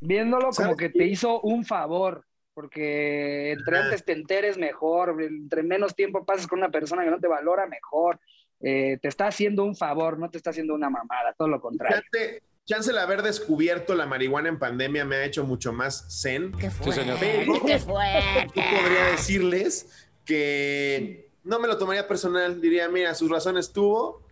Viéndolo 0.00 0.44
como 0.46 0.52
¿Sabes 0.52 0.76
que 0.76 0.90
te 0.90 1.06
hizo 1.06 1.40
un 1.40 1.64
favor, 1.64 2.24
porque 2.52 3.52
entre 3.52 3.78
antes 3.78 4.04
te 4.04 4.12
enteres 4.12 4.58
mejor, 4.58 5.20
entre 5.22 5.62
menos 5.62 5.94
tiempo 5.94 6.24
pases 6.24 6.46
con 6.46 6.58
una 6.58 6.70
persona 6.70 7.04
que 7.04 7.10
no 7.10 7.20
te 7.20 7.28
valora 7.28 7.66
mejor, 7.66 8.20
eh, 8.60 8.98
te 9.00 9.08
está 9.08 9.26
haciendo 9.26 9.64
un 9.64 9.76
favor, 9.76 10.18
no 10.18 10.30
te 10.30 10.38
está 10.38 10.50
haciendo 10.50 10.74
una 10.74 10.90
mamada, 10.90 11.34
todo 11.36 11.48
lo 11.48 11.60
contrario. 11.60 12.02
Chance, 12.12 12.42
chance 12.66 12.90
el 12.90 12.98
haber 12.98 13.22
descubierto 13.22 13.94
la 13.94 14.06
marihuana 14.06 14.48
en 14.48 14.58
pandemia 14.58 15.04
me 15.04 15.16
ha 15.16 15.24
hecho 15.24 15.44
mucho 15.44 15.72
más 15.72 16.06
zen. 16.22 16.54
Sí, 16.82 16.92
señor. 16.92 17.18
Pero 17.20 17.54
yo 17.54 17.84
podría 17.84 19.06
decirles 19.10 20.08
que 20.24 21.30
no 21.42 21.58
me 21.58 21.68
lo 21.68 21.76
tomaría 21.76 22.08
personal. 22.08 22.60
Diría, 22.60 22.88
mira, 22.88 23.14
sus 23.14 23.30
razones 23.30 23.72
tuvo. 23.72 24.26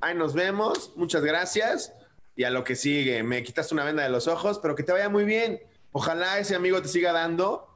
Ahí 0.00 0.14
nos 0.14 0.34
vemos. 0.34 0.92
Muchas 0.96 1.22
gracias. 1.22 1.92
Y 2.34 2.44
a 2.44 2.50
lo 2.50 2.64
que 2.64 2.76
sigue, 2.76 3.22
me 3.22 3.42
quitaste 3.42 3.72
una 3.72 3.84
venda 3.84 4.02
de 4.02 4.10
los 4.10 4.28
ojos, 4.28 4.58
pero 4.58 4.74
que 4.74 4.82
te 4.82 4.92
vaya 4.92 5.08
muy 5.08 5.24
bien. 5.24 5.60
Ojalá 5.92 6.38
ese 6.38 6.54
amigo 6.54 6.82
te 6.82 6.88
siga 6.88 7.12
dando 7.12 7.66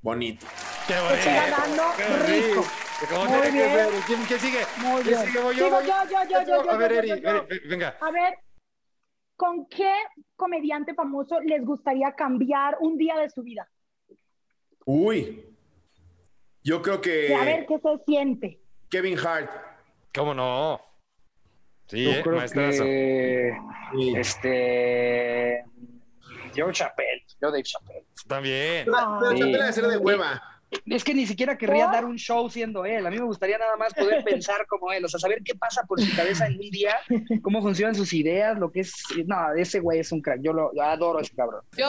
bonito. 0.00 0.46
¡Qué 0.86 0.94
Siga 1.22 1.50
dando 1.50 1.82
rico. 2.26 2.66
Como 3.10 3.24
Muy 3.26 3.50
bien. 3.50 3.68
¿Quién, 4.06 4.24
quién 4.24 4.40
sigue? 4.40 4.66
Muy 4.78 5.02
¿Quién 5.02 5.16
bien. 5.16 5.26
sigue? 5.26 5.40
Voy 5.42 5.54
Sigo 5.54 5.70
voy 5.70 5.86
yo, 5.86 5.94
yo, 6.08 6.28
yo, 6.30 6.46
yo, 6.46 6.64
yo, 6.64 6.70
A 6.70 6.76
ver, 6.78 6.92
yo, 6.92 6.98
Eri, 6.98 7.08
yo, 7.08 7.16
yo. 7.16 7.46
Eri, 7.50 7.68
venga. 7.68 7.98
A 8.00 8.10
ver, 8.10 8.38
¿con 9.36 9.66
qué 9.68 9.92
comediante 10.36 10.94
famoso 10.94 11.40
les 11.40 11.64
gustaría 11.64 12.12
cambiar 12.12 12.76
un 12.80 12.96
día 12.96 13.16
de 13.18 13.30
su 13.30 13.42
vida? 13.42 13.68
Uy. 14.84 15.44
Yo 16.62 16.82
creo 16.82 17.00
Y 17.30 17.32
a 17.32 17.44
ver 17.44 17.66
que 17.66 17.74
qué 17.74 17.80
se 17.80 18.04
siente. 18.04 18.60
Kevin 18.90 19.18
Hart. 19.18 19.50
¿Cómo 20.14 20.34
no? 20.34 20.80
Sí, 21.86 22.04
Yo 22.04 22.10
eh, 22.10 22.20
creo 22.22 22.36
maestrazo. 22.36 22.82
que 22.82 23.52
Sí. 23.92 24.14
este 24.16 25.64
Joe 26.56 26.72
Chappelle, 26.72 27.24
yo 27.40 27.50
Dave 27.50 27.62
Chappelle. 27.62 28.06
También. 28.26 28.84
Pero 28.86 29.30
Sí. 29.30 29.38
Chappelle 29.38 29.58
debe 29.58 29.72
ser 29.72 29.86
de 29.86 29.96
hueva. 29.98 30.55
Es 30.86 31.04
que 31.04 31.14
ni 31.14 31.26
siquiera 31.26 31.56
querría 31.56 31.84
¿Por? 31.86 31.94
dar 31.94 32.04
un 32.04 32.16
show 32.16 32.50
siendo 32.50 32.84
él. 32.84 33.06
A 33.06 33.10
mí 33.10 33.18
me 33.18 33.24
gustaría 33.24 33.56
nada 33.56 33.76
más 33.76 33.94
poder 33.94 34.24
pensar 34.24 34.66
como 34.66 34.92
él, 34.92 35.04
o 35.04 35.08
sea, 35.08 35.20
saber 35.20 35.40
qué 35.44 35.54
pasa 35.54 35.82
por 35.84 36.00
su 36.00 36.14
cabeza 36.16 36.46
en 36.46 36.54
un 36.54 36.70
día, 36.70 36.96
cómo 37.42 37.62
funcionan 37.62 37.94
sus 37.94 38.12
ideas, 38.12 38.58
lo 38.58 38.70
que 38.72 38.80
es. 38.80 38.92
No, 39.26 39.52
ese 39.54 39.80
güey 39.80 40.00
es 40.00 40.10
un 40.12 40.20
crack. 40.20 40.40
Yo 40.42 40.52
lo 40.52 40.74
yo 40.74 40.82
adoro 40.82 41.18
a 41.20 41.22
ese 41.22 41.34
cabrón. 41.36 41.62
Yo. 41.76 41.88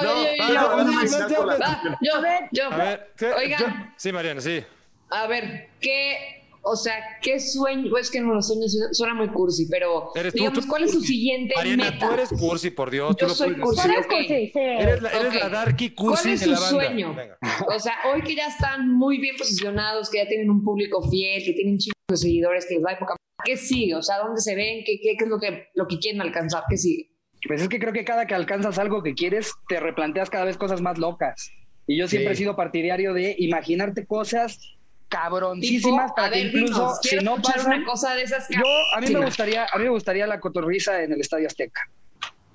Yo- 2.51 3.65
sí, 3.95 4.11
Mariana, 4.11 4.41
sí. 4.41 4.63
A 5.09 5.25
ver, 5.27 5.69
¿qué, 5.79 6.46
o 6.69 6.75
sea, 6.75 6.95
qué 7.21 7.39
sueño? 7.39 7.95
Es 7.97 8.11
que 8.11 8.19
no 8.21 8.33
los 8.33 8.47
sueños 8.47 8.75
suena- 8.91 9.13
muy 9.13 9.29
cursi, 9.29 9.67
pero 9.69 10.11
Eres 10.15 10.33
tú, 10.33 10.39
digamos, 10.39 10.63
tú- 10.63 10.67
¿cuál 10.69 10.83
es 10.83 10.91
su 10.91 11.01
siguiente 11.01 11.53
Mariana, 11.55 11.91
meta? 11.91 12.07
tú 12.07 12.13
eres 12.13 12.29
cursi, 12.29 12.69
por 12.71 12.91
Dios. 12.91 13.15
tú 13.15 13.21
Yo 13.25 13.27
lo 13.29 13.33
soy 13.35 13.53
puedes 13.55 13.63
cursi. 13.63 13.87
decir. 13.87 13.93
¿Sabes 13.93 14.05
ok. 14.05 14.27
qué? 14.27 14.27
Sí, 14.27 14.51
sí. 14.53 14.59
Eres 14.59 15.01
la, 15.01 15.09
eres 15.11 15.27
Ok. 15.27 15.33
la 15.41 15.49
darky 15.49 15.89
cursi 15.91 16.21
¿Cuál 16.23 16.33
es 16.33 16.39
de 16.39 16.45
su 16.45 16.51
la 16.51 16.59
banda. 16.59 16.69
sueño? 16.85 17.13
Venga. 17.15 17.37
O 17.75 17.79
sea, 17.79 17.93
hoy 18.13 18.21
que 18.21 18.35
ya 18.35 18.47
están 18.47 18.89
muy 18.95 19.17
bien 19.19 19.35
posicionados, 19.37 20.09
que 20.09 20.17
ya 20.17 20.27
tienen 20.27 20.49
un 20.49 20.63
público 20.63 21.01
fiel, 21.09 21.43
que 21.43 21.53
tienen 21.53 21.77
chingos 21.77 21.93
de 22.09 22.17
seguidores, 22.17 22.65
que 22.67 22.75
les 22.75 22.83
da 22.83 22.91
época. 22.93 23.15
¿Qué 23.43 23.55
sigue? 23.57 23.95
O 23.95 24.01
sea, 24.03 24.17
¿dónde 24.19 24.41
se 24.41 24.55
ven? 24.55 24.83
¿Qué, 24.85 24.99
qué, 25.01 25.15
qué 25.17 25.23
es 25.23 25.29
lo 25.29 25.39
que, 25.39 25.67
lo 25.75 25.87
que 25.87 25.99
quieren 25.99 26.21
alcanzar? 26.21 26.63
¿Qué 26.69 26.77
sigue? 26.77 27.11
Pues 27.47 27.61
es 27.61 27.69
que 27.69 27.79
creo 27.79 27.93
que 27.93 28.03
cada 28.03 28.25
que 28.27 28.33
alcanzas 28.33 28.77
algo 28.79 29.03
que 29.03 29.13
quieres, 29.13 29.51
te 29.69 29.79
replanteas 29.79 30.29
cada 30.29 30.43
vez 30.45 30.57
cosas 30.57 30.81
más 30.81 30.97
locas. 30.97 31.51
Y 31.85 31.97
yo 31.97 32.07
siempre 32.07 32.33
Sí. 32.35 32.41
he 32.41 32.43
sido 32.43 32.55
partidario 32.57 33.13
de 33.13 33.35
imaginarte 33.37 34.05
cosas 34.05 34.59
cabroncísimas 35.09 36.05
Tipo, 36.07 36.15
para 36.15 36.27
a 36.27 36.31
que 36.31 36.37
ver, 36.37 36.45
incluso 36.47 36.73
dinos, 36.73 36.99
si 37.01 37.15
no 37.17 37.35
pasan, 37.41 37.65
una 37.77 37.85
cosa 37.85 38.13
de 38.15 38.23
esas 38.23 38.47
yo 38.49 38.61
a 38.95 38.99
mí 39.01 39.09
me 39.09 39.23
gustaría 39.25 39.65
a 39.71 39.77
mí 39.77 39.83
me 39.83 39.89
gustaría 39.89 40.27
la 40.27 40.39
cotorriza 40.39 41.01
en 41.01 41.13
el 41.13 41.21
Estadio 41.21 41.47
Azteca. 41.47 41.81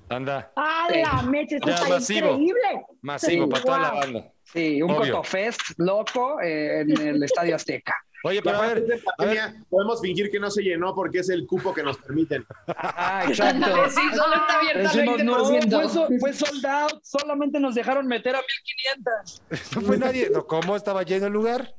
Anda, 0.08 0.52
¡Ah, 0.56 0.88
la 0.90 1.22
mecha! 1.22 1.56
Esto 1.56 1.68
Ya, 1.68 1.74
está 1.74 1.88
masivo. 1.88 2.26
increíble. 2.32 2.84
masivo 3.00 3.44
Sí, 3.46 3.50
para 3.50 3.64
toda 3.64 3.78
la 3.78 3.90
banda. 3.92 4.24
Sí, 4.44 4.82
un 4.82 4.90
Obvio. 4.90 5.14
cotofest 5.14 5.60
loco 5.78 6.38
eh, 6.42 6.80
en 6.82 7.00
el 7.00 7.22
Estadio 7.22 7.56
Azteca. 7.56 7.94
Oye, 8.24 8.40
pero 8.40 8.58
a 8.58 8.66
ver, 8.68 8.84
a 9.18 9.52
podemos 9.68 10.00
fingir 10.00 10.30
que 10.30 10.38
no 10.38 10.48
se 10.50 10.62
llenó 10.62 10.94
porque 10.94 11.20
es 11.20 11.28
el 11.30 11.44
cupo 11.46 11.74
que 11.74 11.82
nos 11.82 11.96
permiten. 11.98 12.44
Ah, 12.76 13.24
exacto. 13.26 13.66
Sí, 13.90 14.00
solo 14.14 14.34
está 14.36 14.58
abierta 14.58 14.90
al 14.90 14.96
Decimos, 14.96 15.24
no, 15.24 15.44
20%. 15.50 15.70
fue, 15.72 15.88
so- 15.88 16.08
fue 16.20 16.32
sold 16.32 16.66
out, 16.66 17.00
solamente 17.02 17.58
nos 17.58 17.74
dejaron 17.74 18.06
meter 18.06 18.36
a 18.36 18.40
1500. 19.50 19.74
no 19.76 19.80
fue 19.80 19.96
nadie. 19.98 20.30
No, 20.30 20.46
¿Cómo 20.46 20.76
estaba 20.76 21.02
lleno 21.04 21.26
el 21.26 21.32
lugar? 21.32 21.74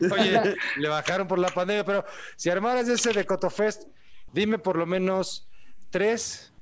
Oye, 0.00 0.54
le 0.76 0.88
bajaron 0.88 1.26
por 1.28 1.38
la 1.38 1.48
pandemia, 1.48 1.84
pero 1.84 2.04
si 2.36 2.50
armaras 2.50 2.88
ese 2.88 3.12
de 3.12 3.24
Cotofest, 3.24 3.84
dime 4.32 4.58
por 4.58 4.76
lo 4.76 4.86
menos 4.86 5.48
tres 5.90 6.52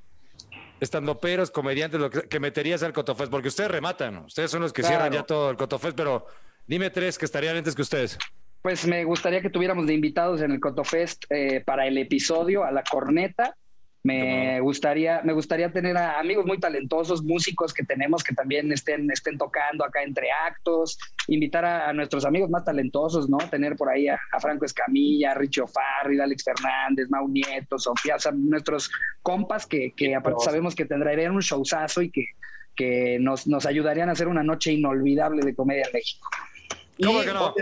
estandoperos, 0.81 1.51
comediantes, 1.51 2.01
lo 2.01 2.11
que, 2.11 2.23
que 2.29 2.41
meterías 2.41 2.83
al 2.83 2.93
Cotofest, 2.93 3.31
porque 3.31 3.49
ustedes 3.49 3.71
rematan, 3.71 4.19
ustedes 4.19 4.51
son 4.51 4.61
los 4.63 4.73
que 4.73 4.83
Claro. 4.83 4.97
cierran 4.97 5.13
ya 5.13 5.23
todo 5.25 5.51
el 5.51 5.57
Cotofest, 5.57 5.97
pero 5.97 6.27
dime 6.67 6.91
tres 6.91 7.17
que 7.19 7.25
estarían 7.25 7.57
antes 7.57 7.75
que 7.75 7.83
ustedes. 7.83 8.19
Pues 8.63 8.87
me 8.87 9.05
gustaría 9.05 9.41
que 9.43 9.51
tuviéramos 9.51 9.87
de 9.87 9.95
invitados 9.95 10.41
en 10.41 10.51
el 10.51 10.61
Cotofest 10.61 11.25
eh, 11.31 11.63
para 11.65 11.87
el 11.87 11.99
episodio 11.99 12.65
a 12.65 12.73
la 12.73 12.83
corneta, 12.83 13.57
Me 14.07 14.61
gustaría, 14.61 15.23
me 15.25 15.33
gustaría 15.33 15.73
tener 15.73 15.97
a 15.97 16.21
amigos 16.21 16.45
muy 16.45 16.61
talentosos, 16.61 17.25
músicos 17.25 17.73
que 17.73 17.85
tenemos 17.85 18.23
que 18.23 18.35
también 18.35 18.71
estén, 18.71 19.11
estén 19.11 19.39
tocando 19.39 19.83
acá 19.83 20.03
entre 20.03 20.31
actos, 20.31 20.99
invitar 21.27 21.65
a, 21.65 21.91
nuestros 21.95 22.27
amigos 22.27 22.51
más 22.51 22.67
talentosos, 22.67 23.31
¿no? 23.31 23.39
Tener 23.39 23.77
por 23.77 23.89
ahí 23.89 24.09
a, 24.09 24.21
Franco 24.41 24.67
Escamilla, 24.67 25.31
a 25.31 25.35
Richo 25.35 25.67
Farri, 25.67 26.21
Alex 26.21 26.45
Fernández, 26.45 27.09
Mau 27.09 27.27
Nieto, 27.27 27.79
Sofía, 27.79 28.17
o 28.17 28.33
nuestros 28.33 28.91
compas 29.23 29.65
que, 29.65 29.95
que 29.97 30.15
aparte 30.15 30.45
sabemos 30.45 30.75
que 30.75 30.85
tendrían 30.85 31.33
un 31.33 31.41
showzazo 31.41 32.03
y 32.03 32.11
que, 32.11 32.27
que 32.77 33.17
nos, 33.19 33.47
nos 33.47 33.65
ayudarían 33.65 34.11
a 34.11 34.13
hacer 34.13 34.29
una 34.29 34.43
noche 34.43 34.71
inolvidable 34.71 35.41
de 35.41 35.55
comedia 35.55 35.87
en 35.87 35.93
México. 35.95 36.29
¿Cómo 37.03 37.23
que 37.23 37.33
no? 37.33 37.55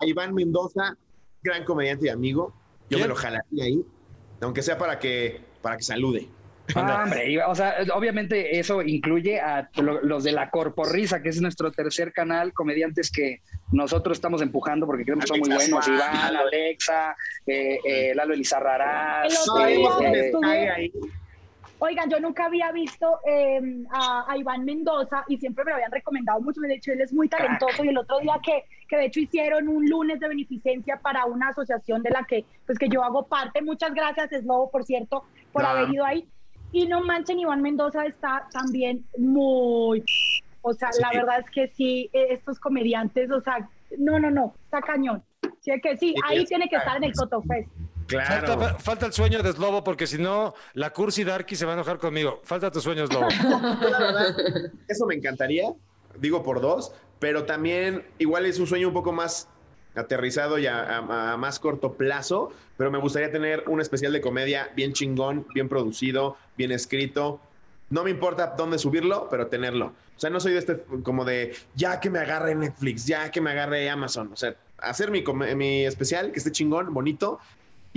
a 0.00 0.04
Iván 0.04 0.34
Mendoza, 0.34 0.96
gran 1.44 1.64
comediante 1.64 2.06
y 2.06 2.08
amigo, 2.08 2.52
yo 2.90 2.98
me 2.98 3.06
lo 3.06 3.14
jalaría 3.14 3.64
ahí 3.66 3.84
aunque 4.40 4.62
sea 4.62 4.78
para 4.78 4.98
que, 4.98 5.40
para 5.62 5.76
que 5.76 5.82
salude. 5.82 6.28
Ah, 6.74 7.02
hombre, 7.04 7.42
o 7.44 7.54
sea, 7.54 7.76
obviamente 7.92 8.58
eso 8.58 8.80
incluye 8.80 9.38
a 9.38 9.68
los 9.76 10.24
de 10.24 10.32
la 10.32 10.48
Corporrisa, 10.48 11.20
que 11.20 11.28
es 11.28 11.40
nuestro 11.40 11.70
tercer 11.72 12.12
canal, 12.12 12.54
comediantes 12.54 13.10
que 13.10 13.42
nosotros 13.70 14.16
estamos 14.16 14.40
empujando 14.40 14.86
porque 14.86 15.04
creemos 15.04 15.24
que 15.24 15.28
son 15.28 15.40
muy 15.40 15.50
buenos. 15.50 15.86
Iván, 15.86 16.36
Alexa, 16.36 17.14
eh, 17.46 17.78
eh, 17.84 18.14
Lalo 18.14 18.32
Elizarrarás. 18.32 19.46
Eh, 19.68 20.90
Oigan, 21.84 22.08
yo 22.08 22.18
nunca 22.18 22.46
había 22.46 22.72
visto 22.72 23.20
em, 23.26 23.84
a, 23.90 24.34
Iván 24.38 24.64
Mendoza 24.64 25.22
y 25.28 25.36
siempre 25.36 25.64
me 25.64 25.72
lo 25.72 25.74
habían 25.74 25.92
recomendado 25.92 26.40
mucho. 26.40 26.62
De 26.62 26.74
hecho, 26.74 26.92
él 26.92 27.02
es 27.02 27.12
muy 27.12 27.28
talentoso 27.28 27.84
y 27.84 27.88
el 27.88 27.98
otro 27.98 28.20
día 28.20 28.40
que, 28.42 28.64
que 28.88 28.96
de 28.96 29.04
hecho 29.04 29.20
hicieron 29.20 29.68
un 29.68 29.86
lunes 29.86 30.18
de 30.18 30.28
beneficencia 30.28 30.98
para 31.02 31.26
una 31.26 31.48
asociación 31.48 32.02
de 32.02 32.08
la 32.08 32.24
que, 32.24 32.46
pues, 32.64 32.78
que 32.78 32.88
yo 32.88 33.04
hago 33.04 33.26
parte. 33.26 33.60
Muchas 33.60 33.92
gracias, 33.92 34.30
Slobo, 34.30 34.70
por 34.70 34.84
cierto, 34.84 35.24
por 35.52 35.66
haber 35.66 35.90
ido 35.90 36.06
ahí. 36.06 36.26
Y 36.72 36.86
no 36.86 37.02
manchen, 37.02 37.38
Iván 37.38 37.60
Mendoza 37.60 38.06
está 38.06 38.48
también 38.50 39.04
muy... 39.18 40.02
O 40.62 40.72
sea, 40.72 40.88
la 40.98 41.10
verdad 41.12 41.40
es 41.40 41.50
que 41.50 41.68
sí, 41.68 42.08
e, 42.14 42.32
estos 42.32 42.58
comediantes, 42.58 43.30
o 43.30 43.42
sea, 43.42 43.68
no, 43.98 44.18
no, 44.18 44.30
no, 44.30 44.54
está 44.64 44.80
cañón. 44.80 45.22
Sí, 45.60 45.70
que 45.82 45.98
sí, 45.98 46.14
ahí 46.24 46.46
tiene 46.46 46.66
que 46.70 46.76
estar 46.76 46.96
en 46.96 47.04
el 47.04 47.12
Cotofest. 47.12 47.68
Falta, 48.78 49.06
el 49.06 49.12
sueño 49.12 49.42
de 49.42 49.52
Slobo, 49.52 49.84
porque 49.84 50.06
si 50.06 50.18
no, 50.18 50.54
la 50.74 50.90
cursi 50.90 51.24
Darky 51.24 51.56
se 51.56 51.64
va 51.64 51.72
a 51.72 51.74
enojar 51.74 51.98
conmigo. 51.98 52.40
Falta 52.44 52.70
tu 52.70 52.80
sueño, 52.80 53.06
Slobo. 53.06 53.28
eso 54.88 55.06
me 55.06 55.14
encantaría, 55.14 55.72
digo 56.18 56.42
por 56.42 56.60
dos, 56.60 56.92
pero 57.18 57.44
también 57.44 58.06
igual 58.18 58.46
es 58.46 58.58
un 58.58 58.66
sueño 58.66 58.88
un 58.88 58.94
poco 58.94 59.12
más 59.12 59.48
aterrizado 59.94 60.58
y 60.58 60.66
a, 60.66 61.36
más 61.38 61.58
corto 61.58 61.94
plazo, 61.94 62.52
pero 62.76 62.90
me 62.90 62.98
gustaría 62.98 63.30
tener 63.30 63.64
un 63.66 63.80
especial 63.80 64.12
de 64.12 64.20
comedia 64.20 64.70
bien 64.74 64.92
chingón, 64.92 65.46
bien 65.54 65.68
producido, 65.68 66.36
bien 66.56 66.72
escrito. 66.72 67.40
No 67.90 68.02
me 68.02 68.10
importa 68.10 68.54
dónde 68.56 68.78
subirlo, 68.78 69.28
pero 69.30 69.46
tenerlo. 69.46 69.92
O 70.16 70.20
sea, 70.20 70.30
no 70.30 70.40
soy 70.40 70.52
de 70.52 70.58
este 70.58 70.84
como 71.02 71.24
de 71.24 71.54
ya 71.74 72.00
que 72.00 72.10
me 72.10 72.18
agarre 72.18 72.54
Netflix, 72.54 73.06
ya 73.06 73.30
que 73.30 73.40
me 73.40 73.50
agarre 73.50 73.88
Amazon. 73.88 74.30
O 74.32 74.36
sea, 74.36 74.56
hacer 74.78 75.10
mi, 75.10 75.22
mi 75.54 75.84
especial 75.84 76.32
que 76.32 76.38
esté 76.38 76.50
chingón, 76.50 76.92
bonito 76.92 77.38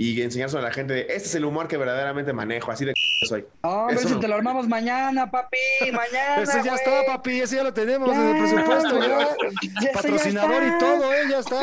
y 0.00 0.22
enseñárselo 0.22 0.60
a 0.60 0.68
la 0.68 0.72
gente 0.72 0.94
de 0.94 1.00
este 1.00 1.16
es 1.16 1.34
el 1.34 1.44
humor 1.44 1.66
que 1.66 1.76
verdaderamente 1.76 2.32
manejo, 2.32 2.70
así 2.70 2.84
de 2.84 2.94
soy. 3.26 3.44
Pero 3.62 4.00
si 4.00 4.14
te 4.20 4.28
lo 4.28 4.36
armamos 4.36 4.68
mañana, 4.68 5.28
papi, 5.28 5.58
mañana. 5.92 6.40
ese 6.40 6.62
ya 6.62 6.76
está, 6.76 7.04
papi, 7.04 7.40
ese 7.40 7.56
ya 7.56 7.64
lo 7.64 7.74
tenemos 7.74 8.08
en 8.14 8.36
el 8.36 8.38
presupuesto, 8.38 9.00
ya. 9.00 9.92
Patrocinador 9.94 10.62
y 10.62 10.78
todo, 10.78 11.12
¿eh? 11.12 11.22
Ya 11.28 11.38
está. 11.40 11.60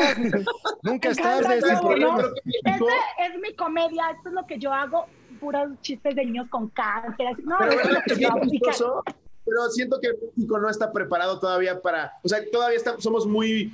Nunca 0.82 1.08
es 1.08 1.16
tarde, 1.16 1.62
sin 1.62 1.78
problema. 1.80 2.24
Es 2.44 3.40
mi 3.40 3.54
comedia, 3.54 4.10
esto 4.14 4.28
es 4.28 4.34
lo 4.34 4.46
que 4.46 4.58
yo 4.58 4.70
hago, 4.70 5.06
puros 5.40 5.70
chistes 5.80 6.14
de 6.14 6.26
niños 6.26 6.46
con 6.50 6.68
cáncer. 6.68 7.42
No, 7.42 7.56
pero, 7.58 7.80
es 7.80 7.90
lo 7.90 8.02
que 8.02 8.20
yo 8.20 8.28
hago. 8.28 9.02
Pero 9.46 9.70
siento 9.70 9.98
que 9.98 10.10
México 10.36 10.58
no 10.58 10.68
está 10.68 10.92
preparado 10.92 11.40
todavía 11.40 11.80
para, 11.80 12.12
o 12.22 12.28
sea, 12.28 12.40
todavía 12.52 12.80
somos 12.98 13.26
muy 13.26 13.72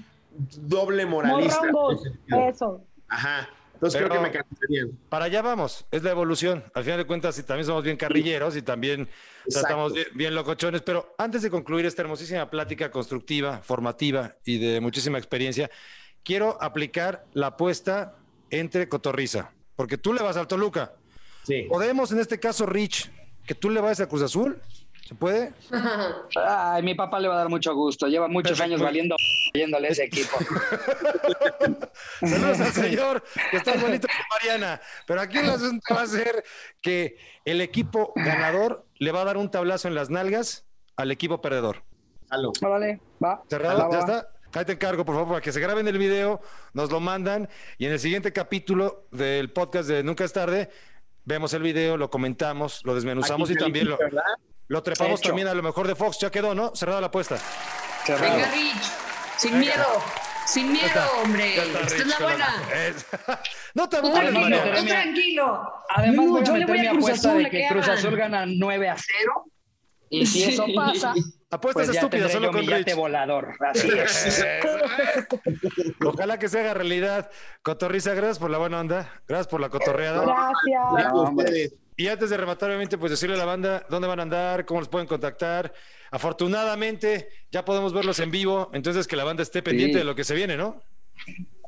doble 0.61 1.05
moralistas. 1.05 1.73
Eso. 2.49 2.81
Ajá. 3.09 3.49
Entonces 3.83 4.01
creo 4.01 4.13
que 4.13 4.31
me 4.31 4.45
bien. 4.69 4.97
Para 5.09 5.25
allá 5.25 5.43
vamos, 5.43 5.87
es 5.91 6.05
la 6.05 6.13
evolución. 6.13 6.63
Al 6.73 6.85
final 6.85 6.99
de 6.99 7.05
cuentas, 7.05 7.35
si 7.35 7.43
también 7.43 7.67
somos 7.67 7.83
bien 7.83 7.97
carrilleros 7.97 8.55
y 8.55 8.63
también 8.63 9.09
estamos 9.45 9.93
bien, 10.15 10.37
locochones. 10.37 10.83
Pero 10.83 11.17
antes 11.19 11.43
de 11.43 11.51
concluir 11.51 11.85
esta 11.85 12.03
hermosísima 12.03 12.49
plática 12.49 12.93
constructiva, 12.93 13.59
formativa 13.59 14.37
y 14.45 14.59
de 14.59 14.81
muchísima 14.81 15.19
experiencia, 15.19 15.69
quiero 16.23 16.63
aplicar 16.63 17.25
la 17.33 17.49
apuesta 17.49 18.15
entre 18.51 18.89
Cotorriza, 18.89 19.51
porque 19.75 19.99
tú 19.99 20.13
le 20.13 20.23
vas 20.23 20.37
al 20.37 20.47
Toluca. 20.47 20.93
Sí. 21.43 21.67
Podemos, 21.69 22.13
en 22.13 22.21
este 22.21 22.39
caso, 22.39 22.67
Rich, 22.67 23.11
que 23.45 23.57
tú 23.57 23.69
le 23.69 23.81
vayas 23.81 23.99
a 23.99 24.09
Cruz 24.09 24.23
Azul. 24.23 24.61
¿Se 25.13 25.19
puede? 25.19 25.53
Ay, 26.43 26.83
mi 26.83 26.95
papá 26.95 27.21
le 27.21 27.29
va 27.29 27.35
a 27.35 27.39
dar 27.39 27.51
mucho 27.51 27.75
gusto. 27.75 28.07
Lleva 28.07 28.29
muchos 28.29 28.59
años 28.63 28.81
valiendo 28.81 29.15
yéndole 29.53 29.89
ese 29.89 30.05
equipo. 30.05 30.39
Saludos 32.21 32.61
al 32.61 32.73
señor, 32.73 33.23
que 33.51 33.59
está 33.59 33.75
bonito 33.75 34.09
con 34.09 34.27
Mariana. 34.31 34.81
Pero 35.07 35.21
aquí 35.21 35.37
el 35.37 35.51
asunto 35.51 35.95
va 35.95 36.01
a 36.01 36.07
ser 36.07 36.43
que 36.81 37.19
el 37.45 37.61
equipo 37.61 38.15
ganador 38.17 38.87
le 38.95 39.13
va 39.13 39.21
a 39.21 39.25
dar 39.27 39.37
un 39.37 39.51
tablazo 39.51 39.87
en 39.87 39.95
las 39.95 40.09
nalgas 40.09 40.65
al 40.97 41.11
equipo 41.11 41.43
perdedor. 41.43 41.83
Aló. 42.31 42.53
Vale, 42.63 43.03
va. 43.23 43.43
¿Cerrado? 43.51 43.91
¿Ya 43.93 43.99
está? 43.99 44.29
Ahí 44.55 44.65
te 44.65 44.73
encargo, 44.73 45.05
por 45.05 45.15
favor, 45.15 45.29
para 45.29 45.41
que 45.43 45.53
se 45.53 45.61
graben 45.61 45.87
el 45.89 45.99
video, 45.99 46.41
nos 46.73 46.91
lo 46.91 47.01
mandan 47.01 47.51
y 47.77 47.85
en 47.85 47.93
el 47.93 47.99
siguiente 47.99 48.33
capítulo 48.33 49.09
del 49.11 49.51
podcast 49.51 49.91
de 49.91 50.03
Nunca 50.03 50.25
es 50.25 50.33
tarde, 50.33 50.71
vemos 51.25 51.53
el 51.53 51.63
video, 51.63 51.99
lo 51.99 52.11
comentamos, 52.11 52.81
lo 52.85 52.95
desmenuzamos 52.95 53.51
y 53.51 53.57
también 53.57 53.89
lo, 53.89 53.99
lo 54.69 54.83
trepamos 54.83 55.21
también 55.21 55.49
a 55.49 55.55
lo 55.55 55.63
mejor 55.63 55.87
de 55.87 55.95
Fox. 55.95 56.19
Ya 56.19 56.31
quedó, 56.31 56.55
¿no? 56.55 56.75
Cerrada 56.75 57.01
la 57.01 57.09
apuesta. 57.09 57.39
Venga, 58.09 58.51
Rich. 58.51 58.91
Sin 59.39 59.59
miedo. 59.59 59.85
Sin 60.47 60.73
miedo, 60.73 61.01
hombre. 61.23 61.57
Esta 61.57 61.97
es 61.97 62.07
la 62.07 62.19
buena. 62.19 62.63
no 63.75 63.89
te 63.89 64.01
tú 64.01 64.13
tranquilo, 64.13 64.59
tú 64.77 64.87
tranquilo. 64.87 65.73
Además, 65.89 66.27
voy 66.27 66.41
a 66.41 66.45
yo 66.45 66.57
le 66.57 66.67
voy 66.67 66.87
a 66.87 66.91
Cruz 66.91 67.11
Azul, 67.11 67.45
de 67.45 67.51
que 67.51 67.67
Cruz 67.69 67.89
Azul 67.89 68.17
gana 68.17 68.45
9 68.47 68.89
a 68.89 68.97
0. 68.97 69.45
Y 70.15 70.27
si 70.27 70.43
eso 70.45 70.67
pasa, 70.75 71.15
Apuestas 71.53 71.87
pues 71.87 71.97
estúpidas 71.97 72.33
solo 72.33 72.51
con 72.51 72.67
Rich. 72.67 72.95
volador. 72.95 73.55
Así 73.61 73.89
es. 73.99 74.45
Ojalá 76.05 76.39
que 76.39 76.51
se 76.51 76.61
haga 76.61 76.75
realidad. 76.75 77.31
Cotorriza, 77.63 78.13
gracias 78.13 78.39
por 78.39 78.51
la 78.51 78.59
buena 78.59 78.81
onda. 78.81 79.23
Gracias 79.27 79.49
por 79.49 79.61
la 79.61 79.71
cotorreada. 79.71 80.23
Gracias. 80.23 81.73
Y 81.97 82.09
antes 82.09 82.31
de 82.31 82.37
rematar, 82.37 82.71
obviamente, 82.71 82.99
pues 82.99 83.11
decirle 83.11 83.37
a 83.37 83.39
la 83.39 83.45
banda 83.45 83.87
dónde 83.91 84.09
van 84.09 84.21
a 84.21 84.23
andar, 84.23 84.65
cómo 84.65 84.81
los 84.81 84.89
pueden 84.89 85.07
contactar. 85.07 85.73
Afortunadamente, 86.11 87.29
ya 87.51 87.65
podemos 87.65 87.93
verlos 87.93 88.19
en 88.21 88.31
vivo, 88.31 88.71
entonces 88.73 89.07
que 89.07 89.17
la 89.17 89.25
banda 89.25 89.43
esté 89.43 89.63
pendiente 89.63 89.99
de 89.99 90.05
lo 90.05 90.15
que 90.15 90.25
se 90.25 90.35
viene, 90.35 90.57
¿no? 90.57 90.83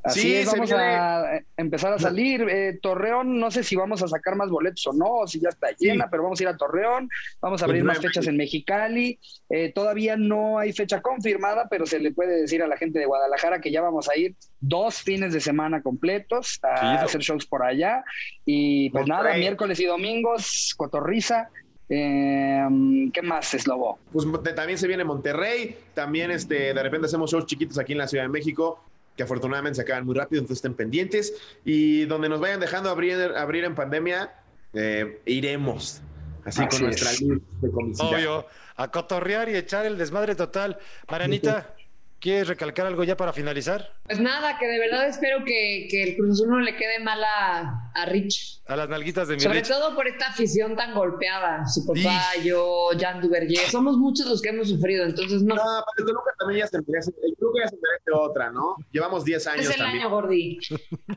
Así 0.05 0.21
sí, 0.21 0.35
es, 0.35 0.47
vamos 0.47 0.71
a 0.71 1.41
empezar 1.57 1.95
a 1.95 1.99
salir. 1.99 2.43
Eh, 2.43 2.79
Torreón, 2.83 3.41
no 3.41 3.51
sé 3.51 3.65
si 3.65 3.75
vamos 3.75 4.03
a 4.03 4.09
sacar 4.09 4.37
más 4.37 4.51
boletos 4.51 4.87
o 4.87 4.93
no, 4.93 5.27
si 5.27 5.41
ya 5.41 5.49
está 5.49 5.69
llena, 5.79 6.09
pero 6.11 6.25
vamos 6.25 6.39
a 6.39 6.43
ir 6.43 6.49
a 6.51 6.57
Torreón, 6.59 7.09
vamos 7.41 7.63
a 7.63 7.65
abrir 7.65 7.83
más 7.85 8.01
fechas 8.01 8.27
en 8.27 8.37
Mexicali. 8.37 9.19
Eh, 9.49 9.73
todavía 9.75 10.17
no 10.17 10.59
hay 10.59 10.75
fecha 10.75 11.01
confirmada, 11.01 11.69
pero 11.71 11.87
se 11.87 11.99
le 11.99 12.13
puede 12.13 12.43
decir 12.43 12.63
a 12.63 12.67
la 12.67 12.77
gente 12.77 12.99
de 12.99 13.07
Guadalajara 13.07 13.61
que 13.61 13.71
ya 13.71 13.81
vamos 13.81 14.11
a 14.11 14.17
ir 14.17 14.35
dos 14.61 14.97
fines 15.03 15.33
de 15.33 15.41
semana 15.41 15.83
completos 15.83 16.61
a 16.63 17.03
hacer 17.03 17.23
shows 17.23 17.47
por 17.47 17.63
allá. 17.63 18.05
Y 18.45 18.91
pues 18.91 19.07
nada, 19.07 19.35
miércoles 19.35 19.81
y 19.81 19.87
domingos, 19.87 20.75
Cotorriza, 20.77 21.49
Em, 21.89 23.11
¿Qué 23.11 23.23
más 23.23 23.53
es 23.55 23.67
Lobo? 23.67 23.99
Pues 24.13 24.27
también 24.55 24.79
se 24.79 24.87
viene 24.87 25.05
Monterrey, 25.05 25.77
también 25.93 26.31
este, 26.31 26.73
de 26.73 26.83
repente 26.83 27.07
hacemos 27.07 27.31
shows 27.31 27.47
chiquitos 27.47 27.79
aquí 27.79 27.93
en 27.93 27.99
la 27.99 28.09
Ciudad 28.09 28.25
de 28.25 28.31
México, 28.31 28.83
que 29.17 29.23
afortunadamente 29.23 29.77
se 29.77 29.83
acaban 29.83 30.05
muy 30.05 30.15
rápido, 30.15 30.41
entonces 30.41 30.59
estén 30.59 30.75
pendientes. 30.75 31.35
Y 31.65 32.05
donde 32.07 32.29
nos 32.29 32.41
vayan 32.41 32.61
dejando 32.61 32.91
abrir, 32.91 33.15
abrir 33.37 33.65
en 33.65 33.75
pandemia, 33.75 34.33
eh, 34.73 35.21
iremos. 35.27 36.03
Así, 36.45 36.67
con 36.67 36.83
nuestra 36.83 37.11
luz 37.12 37.43
de 37.61 37.71
Obvio, 38.01 38.47
a 38.77 38.91
cotorrear 38.91 39.49
y 39.49 39.57
echar 39.57 39.87
el 39.87 39.97
desmadre 39.97 40.35
total. 40.35 40.79
Marianita. 41.11 41.75
¿Quieres 42.25 42.49
recalcar 42.49 42.87
algo 42.87 43.05
ya 43.05 43.18
para 43.18 43.35
finalizar? 43.35 43.93
Pues 44.05 44.18
nada, 44.18 44.59
que 44.59 44.66
de 44.66 44.79
verdad 44.79 45.07
espero 45.07 45.45
que, 45.45 45.87
que 45.91 46.05
el 46.05 46.16
Cruz 46.16 46.31
Azul 46.31 46.49
no 46.49 46.61
le 46.61 46.75
quede 46.75 46.99
mal 46.99 47.22
a, 47.22 47.91
a, 47.95 48.07
Rich. 48.07 48.62
A 48.66 48.77
las 48.77 48.89
nalguitas 48.89 49.29
de 49.29 49.35
mi 49.35 49.41
Sobre 49.43 49.61
todo 49.61 49.95
por 49.95 50.09
esta 50.09 50.29
afición 50.29 50.75
tan 50.75 50.95
golpeada. 50.95 51.66
Su 51.66 51.85
papá, 51.85 52.22
yo, 52.43 52.89
Jan 52.99 53.20
Duverger. 53.20 53.68
Somos 53.70 53.99
muchos 53.99 54.27
los 54.27 54.41
que 54.41 54.49
hemos 54.49 54.70
sufrido, 54.70 55.05
entonces 55.05 55.43
no. 55.43 55.55
No, 55.55 55.62
pero 55.62 55.99
el 55.99 56.05
Toluca 56.07 56.31
también 56.39 56.61
ya 56.61 56.66
se 56.66 56.79
merece. 56.87 57.12
El 57.22 57.37
Toluca 57.37 57.61
ya 57.62 57.68
se 57.68 57.77
merece 57.77 58.11
otra, 58.14 58.51
¿no? 58.51 58.77
Llevamos 58.91 59.27
10 59.27 59.47
años. 59.47 59.68
Es 59.68 59.77
el 59.77 59.83
año, 59.83 60.09
Gordi. 60.09 60.59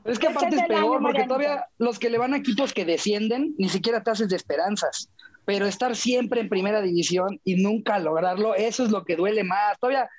es 0.04 0.20
que 0.20 0.28
aparte 0.28 0.58
es, 0.58 0.62
es 0.62 0.68
peor, 0.68 1.02
porque 1.02 1.24
todavía 1.24 1.68
los 1.78 2.00
que 2.00 2.10
le 2.10 2.18
van 2.18 2.34
a 2.34 2.38
equipos 2.38 2.74
que 2.74 2.84
descienden, 2.84 3.56
ni 3.58 3.70
siquiera 3.70 4.04
te 4.04 4.12
haces 4.12 4.28
de 4.28 4.36
esperanzas 4.36 5.10
pero 5.46 5.66
estar 5.66 5.96
siempre 5.96 6.42
en 6.42 6.50
primera 6.50 6.82
división 6.82 7.40
y 7.46 7.56
nunca 7.56 7.98
lograrlo, 8.00 8.54
eso 8.54 8.84
es 8.84 8.92
lo 8.92 9.06
que 9.06 9.16
duele 9.16 9.46
más. 9.46 9.80
Todavía 9.80 10.10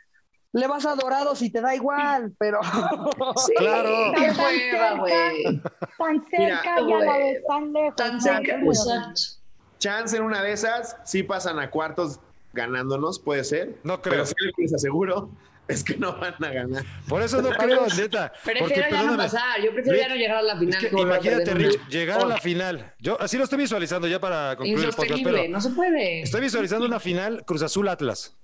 le 0.52 0.66
vas 0.66 0.86
a 0.86 0.94
Dorados 0.94 1.42
y 1.42 1.50
te 1.50 1.60
da 1.60 1.74
igual, 1.74 2.32
pero 2.38 2.60
Sí, 3.46 3.52
Claro. 3.56 4.12
Qué 4.16 4.26
Tan 4.28 4.36
hueva, 4.38 4.56
cerca. 4.56 4.94
güey. 4.98 5.60
Tan 5.98 6.24
cerca 6.30 6.80
Mira, 6.82 6.88
y 6.88 6.92
a 6.92 6.98
la 7.04 7.18
vez 7.18 7.42
tan 7.46 7.72
lejos. 7.72 7.96
Tan 7.96 8.20
cerca. 8.20 8.60
Chance 9.78 10.16
en 10.16 10.22
una 10.24 10.42
de 10.42 10.52
esas, 10.52 10.96
sí 11.04 11.22
pasan 11.22 11.58
a 11.58 11.70
cuartos 11.70 12.20
ganándonos, 12.52 13.18
puede 13.20 13.44
ser. 13.44 13.76
No 13.84 14.00
creo. 14.02 14.14
Pero 14.14 14.26
sí 14.26 14.34
les 14.56 14.74
aseguro 14.74 15.30
es 15.68 15.84
que 15.84 15.96
no 15.98 16.16
van 16.18 16.34
a 16.42 16.48
ganar. 16.48 16.84
Por 17.08 17.22
eso 17.22 17.40
no 17.42 17.50
creo, 17.58 17.86
neta. 17.96 18.32
Porque, 18.42 18.58
Prefiero 18.64 18.90
ya 18.90 19.02
no 19.02 19.16
pasar. 19.18 19.60
Yo 19.62 19.72
prefiero 19.72 19.98
ya 19.98 20.08
no 20.08 20.14
llegar 20.16 20.36
a 20.38 20.42
la 20.42 20.58
final. 20.58 20.80
que 20.80 21.00
imagínate, 21.00 21.50
una. 21.52 21.58
Rich, 21.60 21.88
llegar 21.88 22.20
a 22.22 22.24
la 22.24 22.38
final. 22.38 22.94
Yo 22.98 23.20
así 23.20 23.36
lo 23.36 23.44
estoy 23.44 23.58
visualizando 23.58 24.08
ya 24.08 24.18
para 24.18 24.56
concluir 24.56 24.86
el 24.88 24.94
podcast, 24.94 25.20
pero 25.22 25.48
no 25.48 25.60
se 25.60 25.70
puede. 25.70 26.22
estoy 26.22 26.40
visualizando 26.40 26.86
una 26.86 26.98
final 26.98 27.44
Cruz 27.44 27.62
Azul 27.62 27.86
Atlas. 27.88 28.34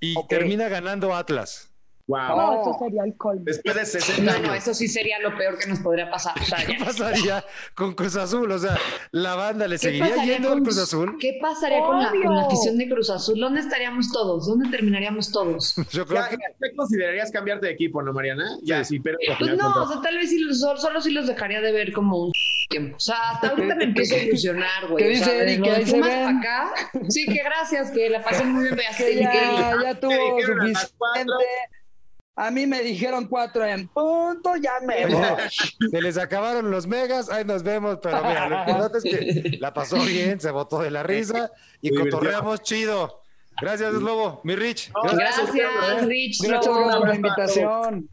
Y 0.00 0.14
termina 0.28 0.68
ganando 0.68 1.14
Atlas. 1.14 1.75
Wow. 2.08 2.36
No, 2.36 2.60
eso 2.60 2.78
sería 2.84 3.02
el 3.04 3.16
colmo. 3.16 3.42
Después 3.44 3.74
de 3.74 3.84
60 3.84 4.22
No, 4.22 4.30
años. 4.30 4.46
no, 4.48 4.54
eso 4.54 4.74
sí 4.74 4.86
sería 4.86 5.18
lo 5.18 5.36
peor 5.36 5.58
que 5.58 5.66
nos 5.68 5.80
podría 5.80 6.08
pasar. 6.08 6.34
¿Qué 6.66 6.76
pasaría 6.78 7.44
con 7.74 7.94
Cruz 7.94 8.14
Azul? 8.14 8.48
O 8.52 8.58
sea, 8.58 8.76
la 9.10 9.34
banda 9.34 9.66
le 9.66 9.74
¿Qué 9.74 9.78
seguiría 9.88 10.24
yendo 10.24 10.48
al 10.50 10.54
con- 10.54 10.64
Cruz 10.64 10.78
Azul. 10.78 11.16
¿Qué 11.20 11.38
pasaría 11.42 11.80
con 11.80 12.00
la, 12.00 12.10
con 12.10 12.36
la 12.36 12.42
afición 12.42 12.78
de 12.78 12.88
Cruz 12.88 13.10
Azul? 13.10 13.40
¿Dónde 13.40 13.58
estaríamos 13.60 14.12
todos? 14.12 14.46
¿Dónde 14.46 14.68
terminaríamos 14.70 15.32
todos? 15.32 15.74
Yo 15.90 16.06
creo 16.06 16.22
Ya, 16.22 16.28
que 16.28 16.36
ya 16.36 16.76
considerarías 16.76 17.30
cambiarte 17.32 17.66
de 17.66 17.72
equipo, 17.72 18.00
¿no, 18.02 18.12
Mariana? 18.12 18.56
Ya, 18.62 18.84
sí, 18.84 19.00
pero. 19.00 19.18
Pues 19.40 19.56
no, 19.56 19.68
o 19.82 19.88
sea, 19.88 20.00
tal 20.00 20.16
vez 20.16 20.30
sí, 20.30 20.38
los- 20.38 20.60
solo, 20.60 20.78
solo 20.78 21.00
sí 21.00 21.10
los 21.10 21.26
dejaría 21.26 21.60
de 21.60 21.72
ver 21.72 21.92
como 21.92 22.26
un 22.26 22.32
tiempo. 22.70 22.96
O 22.96 23.00
sea, 23.00 23.16
hasta 23.32 23.48
ahorita 23.48 23.74
me 23.74 23.84
empiezo 23.84 24.14
a 24.14 24.18
ilusionar, 24.18 24.86
güey. 24.88 25.02
¿Qué 25.02 25.10
dice 25.10 25.38
Eric? 25.42 25.58
lo 25.58 25.64
Que 25.64 25.70
de 25.70 25.76
ahí 25.76 25.86
se 25.86 25.92
Pumas 25.92 26.08
ven. 26.10 26.24
pa' 26.24 26.38
acá. 26.38 26.70
Sí, 27.08 27.24
que 27.26 27.42
gracias, 27.42 27.90
que 27.90 28.10
la 28.10 28.22
pasé 28.22 28.44
muy 28.44 28.64
bien. 28.64 28.76
que 28.96 29.14
ya, 29.16 29.74
ya 29.82 29.94
tuvo 30.00 30.12
suficiente. 30.40 31.32
A 32.38 32.50
mí 32.50 32.66
me 32.66 32.82
dijeron 32.82 33.26
cuatro 33.28 33.64
en 33.64 33.88
punto, 33.88 34.56
ya 34.56 34.74
me 34.86 35.06
voy. 35.06 35.24
se 35.90 36.02
les 36.02 36.18
acabaron 36.18 36.70
los 36.70 36.86
megas, 36.86 37.30
ahí 37.30 37.46
nos 37.46 37.62
vemos, 37.62 37.98
pero 38.02 38.22
mira, 38.22 38.46
lo 38.48 38.58
importante 38.58 38.98
es 38.98 39.04
que 39.04 39.58
la 39.58 39.72
pasó 39.72 39.96
bien, 40.04 40.38
se 40.38 40.50
botó 40.50 40.80
de 40.80 40.90
la 40.90 41.02
risa 41.02 41.50
y 41.80 41.90
divirtió. 41.90 42.18
cotorreamos 42.18 42.62
chido. 42.62 43.22
Gracias, 43.58 43.94
Lobo, 43.94 44.42
mi 44.44 44.54
Rich. 44.54 44.92
Gracias, 45.02 45.50
Gracias, 45.54 46.06
Rich. 46.06 46.42
Muchas 46.42 46.66
Lobo. 46.66 46.78
gracias 46.78 46.96
por 46.98 47.08
la 47.08 47.14
invitación. 47.14 48.10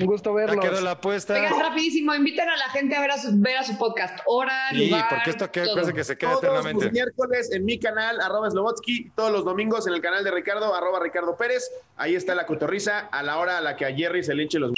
Un 0.00 0.06
gusto 0.06 0.30
Ya 0.30 0.36
verlos. 0.46 0.64
quedó 0.64 0.80
la 0.80 0.92
apuesta. 0.92 1.34
Oigan, 1.34 1.58
rapidísimo, 1.60 2.14
inviten 2.14 2.48
a 2.48 2.56
la 2.56 2.68
gente 2.70 2.96
a 2.96 3.00
ver 3.00 3.10
a 3.12 3.18
su, 3.18 3.28
ver 3.34 3.56
a 3.58 3.64
su 3.64 3.76
podcast. 3.78 4.18
Hora, 4.26 4.70
Sí, 4.70 4.86
lugar, 4.88 5.06
porque 5.10 5.30
esto 5.30 5.50
que, 5.52 5.64
parece 5.72 5.92
que 5.92 6.04
se 6.04 6.18
queda 6.18 6.30
Todos 6.30 6.42
eternamente. 6.44 6.84
los 6.84 6.92
miércoles 6.92 7.52
en 7.52 7.64
mi 7.64 7.78
canal, 7.78 8.20
arroba 8.20 8.50
Slobotsky, 8.50 9.10
todos 9.14 9.30
los 9.30 9.44
domingos 9.44 9.86
en 9.86 9.94
el 9.94 10.00
canal 10.00 10.24
de 10.24 10.30
Ricardo, 10.30 10.74
arroba 10.74 11.00
Ricardo 11.00 11.36
Pérez. 11.36 11.70
Ahí 11.96 12.14
está 12.14 12.34
la 12.34 12.46
cotorriza 12.46 13.00
a 13.12 13.22
la 13.22 13.38
hora 13.38 13.58
a 13.58 13.60
la 13.60 13.76
que 13.76 13.84
a 13.86 13.94
Jerry 13.94 14.24
se 14.24 14.34
le 14.34 14.42
hinche 14.44 14.58
los 14.58 14.72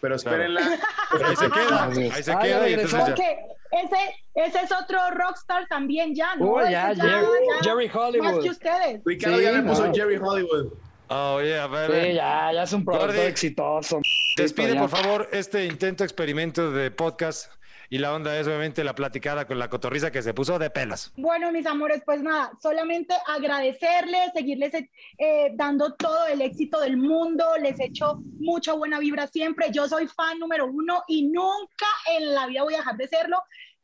pero 0.00 0.16
espérenla. 0.16 0.60
Ahí 1.24 1.36
se 1.36 1.50
queda, 1.50 1.84
ahí 1.84 2.22
se 2.22 2.32
ya 2.32 2.38
queda 2.40 2.68
y 2.68 2.72
entonces 2.74 3.14
ya. 3.16 3.24
Ese, 3.72 4.14
ese 4.34 4.60
es 4.64 4.72
otro 4.72 4.98
rockstar 5.12 5.66
también 5.66 6.14
ya, 6.14 6.34
¿no? 6.36 6.52
Oh, 6.52 6.60
ya, 6.62 6.92
ya, 6.92 7.04
Jerry, 7.04 7.26
ya, 7.62 7.70
Jerry 7.70 7.86
Más 7.88 7.96
Hollywood. 7.96 8.42
que 8.42 8.50
ustedes. 8.50 9.00
Ricardo 9.04 9.38
Sí, 9.38 9.42
ya 9.44 9.52
me 9.52 9.62
puso 9.62 9.86
no. 9.86 9.94
Jerry 9.94 10.16
Hollywood. 10.16 10.72
Oh, 11.14 11.40
yeah, 11.42 11.66
Sí, 11.66 11.70
baby. 11.72 12.14
ya, 12.14 12.50
ya 12.54 12.62
es 12.62 12.72
un 12.72 12.84
productor 12.84 13.14
Gordy, 13.14 13.26
exitoso. 13.28 14.00
Despide, 14.36 14.74
por 14.76 14.88
favor, 14.88 15.28
este 15.32 15.66
intento 15.66 16.04
experimento 16.04 16.70
de 16.72 16.90
podcast. 16.90 17.52
Y 17.90 17.98
la 17.98 18.14
onda 18.14 18.38
es 18.40 18.46
obviamente 18.46 18.82
la 18.84 18.94
platicada 18.94 19.46
con 19.46 19.58
la 19.58 19.68
cotorriza 19.68 20.10
que 20.10 20.22
se 20.22 20.32
puso 20.32 20.58
de 20.58 20.70
pelas. 20.70 21.12
Bueno, 21.14 21.52
mis 21.52 21.66
amores, 21.66 22.00
pues 22.06 22.22
nada, 22.22 22.50
solamente 22.58 23.12
agradecerles, 23.26 24.32
seguirles 24.32 24.72
eh, 25.18 25.50
dando 25.52 25.92
todo 25.92 26.26
el 26.28 26.40
éxito 26.40 26.80
del 26.80 26.96
mundo, 26.96 27.44
les 27.60 27.78
echo 27.78 28.22
mucha 28.40 28.72
buena 28.72 28.98
vibra 28.98 29.26
siempre. 29.26 29.66
Yo 29.72 29.86
soy 29.88 30.06
fan 30.08 30.38
número 30.38 30.64
uno 30.64 31.02
y 31.06 31.24
nunca 31.28 31.86
en 32.16 32.32
la 32.32 32.46
vida 32.46 32.62
voy 32.62 32.72
a 32.72 32.78
dejar 32.78 32.96
de 32.96 33.08
serlo. 33.08 33.42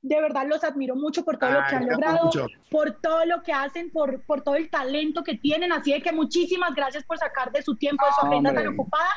De 0.09 0.21
verdad 0.23 0.47
los 0.49 0.65
admiro 0.65 0.97
mucho 0.97 1.23
por 1.25 1.37
todo 1.37 1.51
lo 1.51 1.59
que 1.69 1.77
Ay, 1.77 1.77
han 1.77 1.87
logrado, 1.89 2.25
mucho. 2.25 2.47
por 2.71 2.93
todo 2.93 3.25
lo 3.27 3.43
que 3.43 3.53
hacen, 3.53 3.91
por, 3.91 4.23
por 4.23 4.41
todo 4.43 4.55
el 4.55 4.71
talento 4.71 5.23
que 5.23 5.35
tienen. 5.37 5.71
Así 5.71 5.93
de 5.93 6.01
que 6.01 6.13
muchísimas 6.13 6.75
gracias 6.75 7.05
por 7.05 7.19
sacar 7.19 7.53
de 7.53 7.63
su 7.63 7.77
tiempo, 7.77 8.07
de 8.07 8.13
su 8.19 8.27
agenda 8.27 8.55
tan 8.55 8.69
ocupada, 8.69 9.11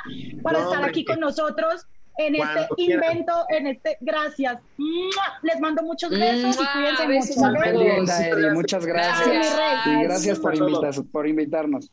para 0.43 0.57
No, 0.59 0.63
estar 0.65 0.77
hombre. 0.79 0.89
aquí 0.91 1.05
con 1.05 1.19
nosotros 1.21 1.87
en 2.17 2.35
este 2.35 2.45
Cuando 2.45 2.75
quieran. 2.75 3.03
invento, 3.11 3.33
en 3.49 3.67
este. 3.67 3.97
Gracias. 4.01 4.57
¡Mua! 4.77 5.39
Les 5.43 5.59
mando 5.61 5.81
muchos 5.81 6.09
besos 6.11 6.55
y 6.57 6.59
¡Mua! 6.59 6.73
cuídense 6.73 7.07
Besos 7.07 7.37
mucho. 7.37 7.63
Eri, 8.19 8.49
muchas 8.53 8.85
gracias. 8.85 9.27
Gracias. 9.27 9.87
Y 9.87 10.03
gracias 10.03 10.39
por, 10.39 10.55
invitar- 10.55 11.03
por 11.11 11.25
invitarnos. 11.27 11.89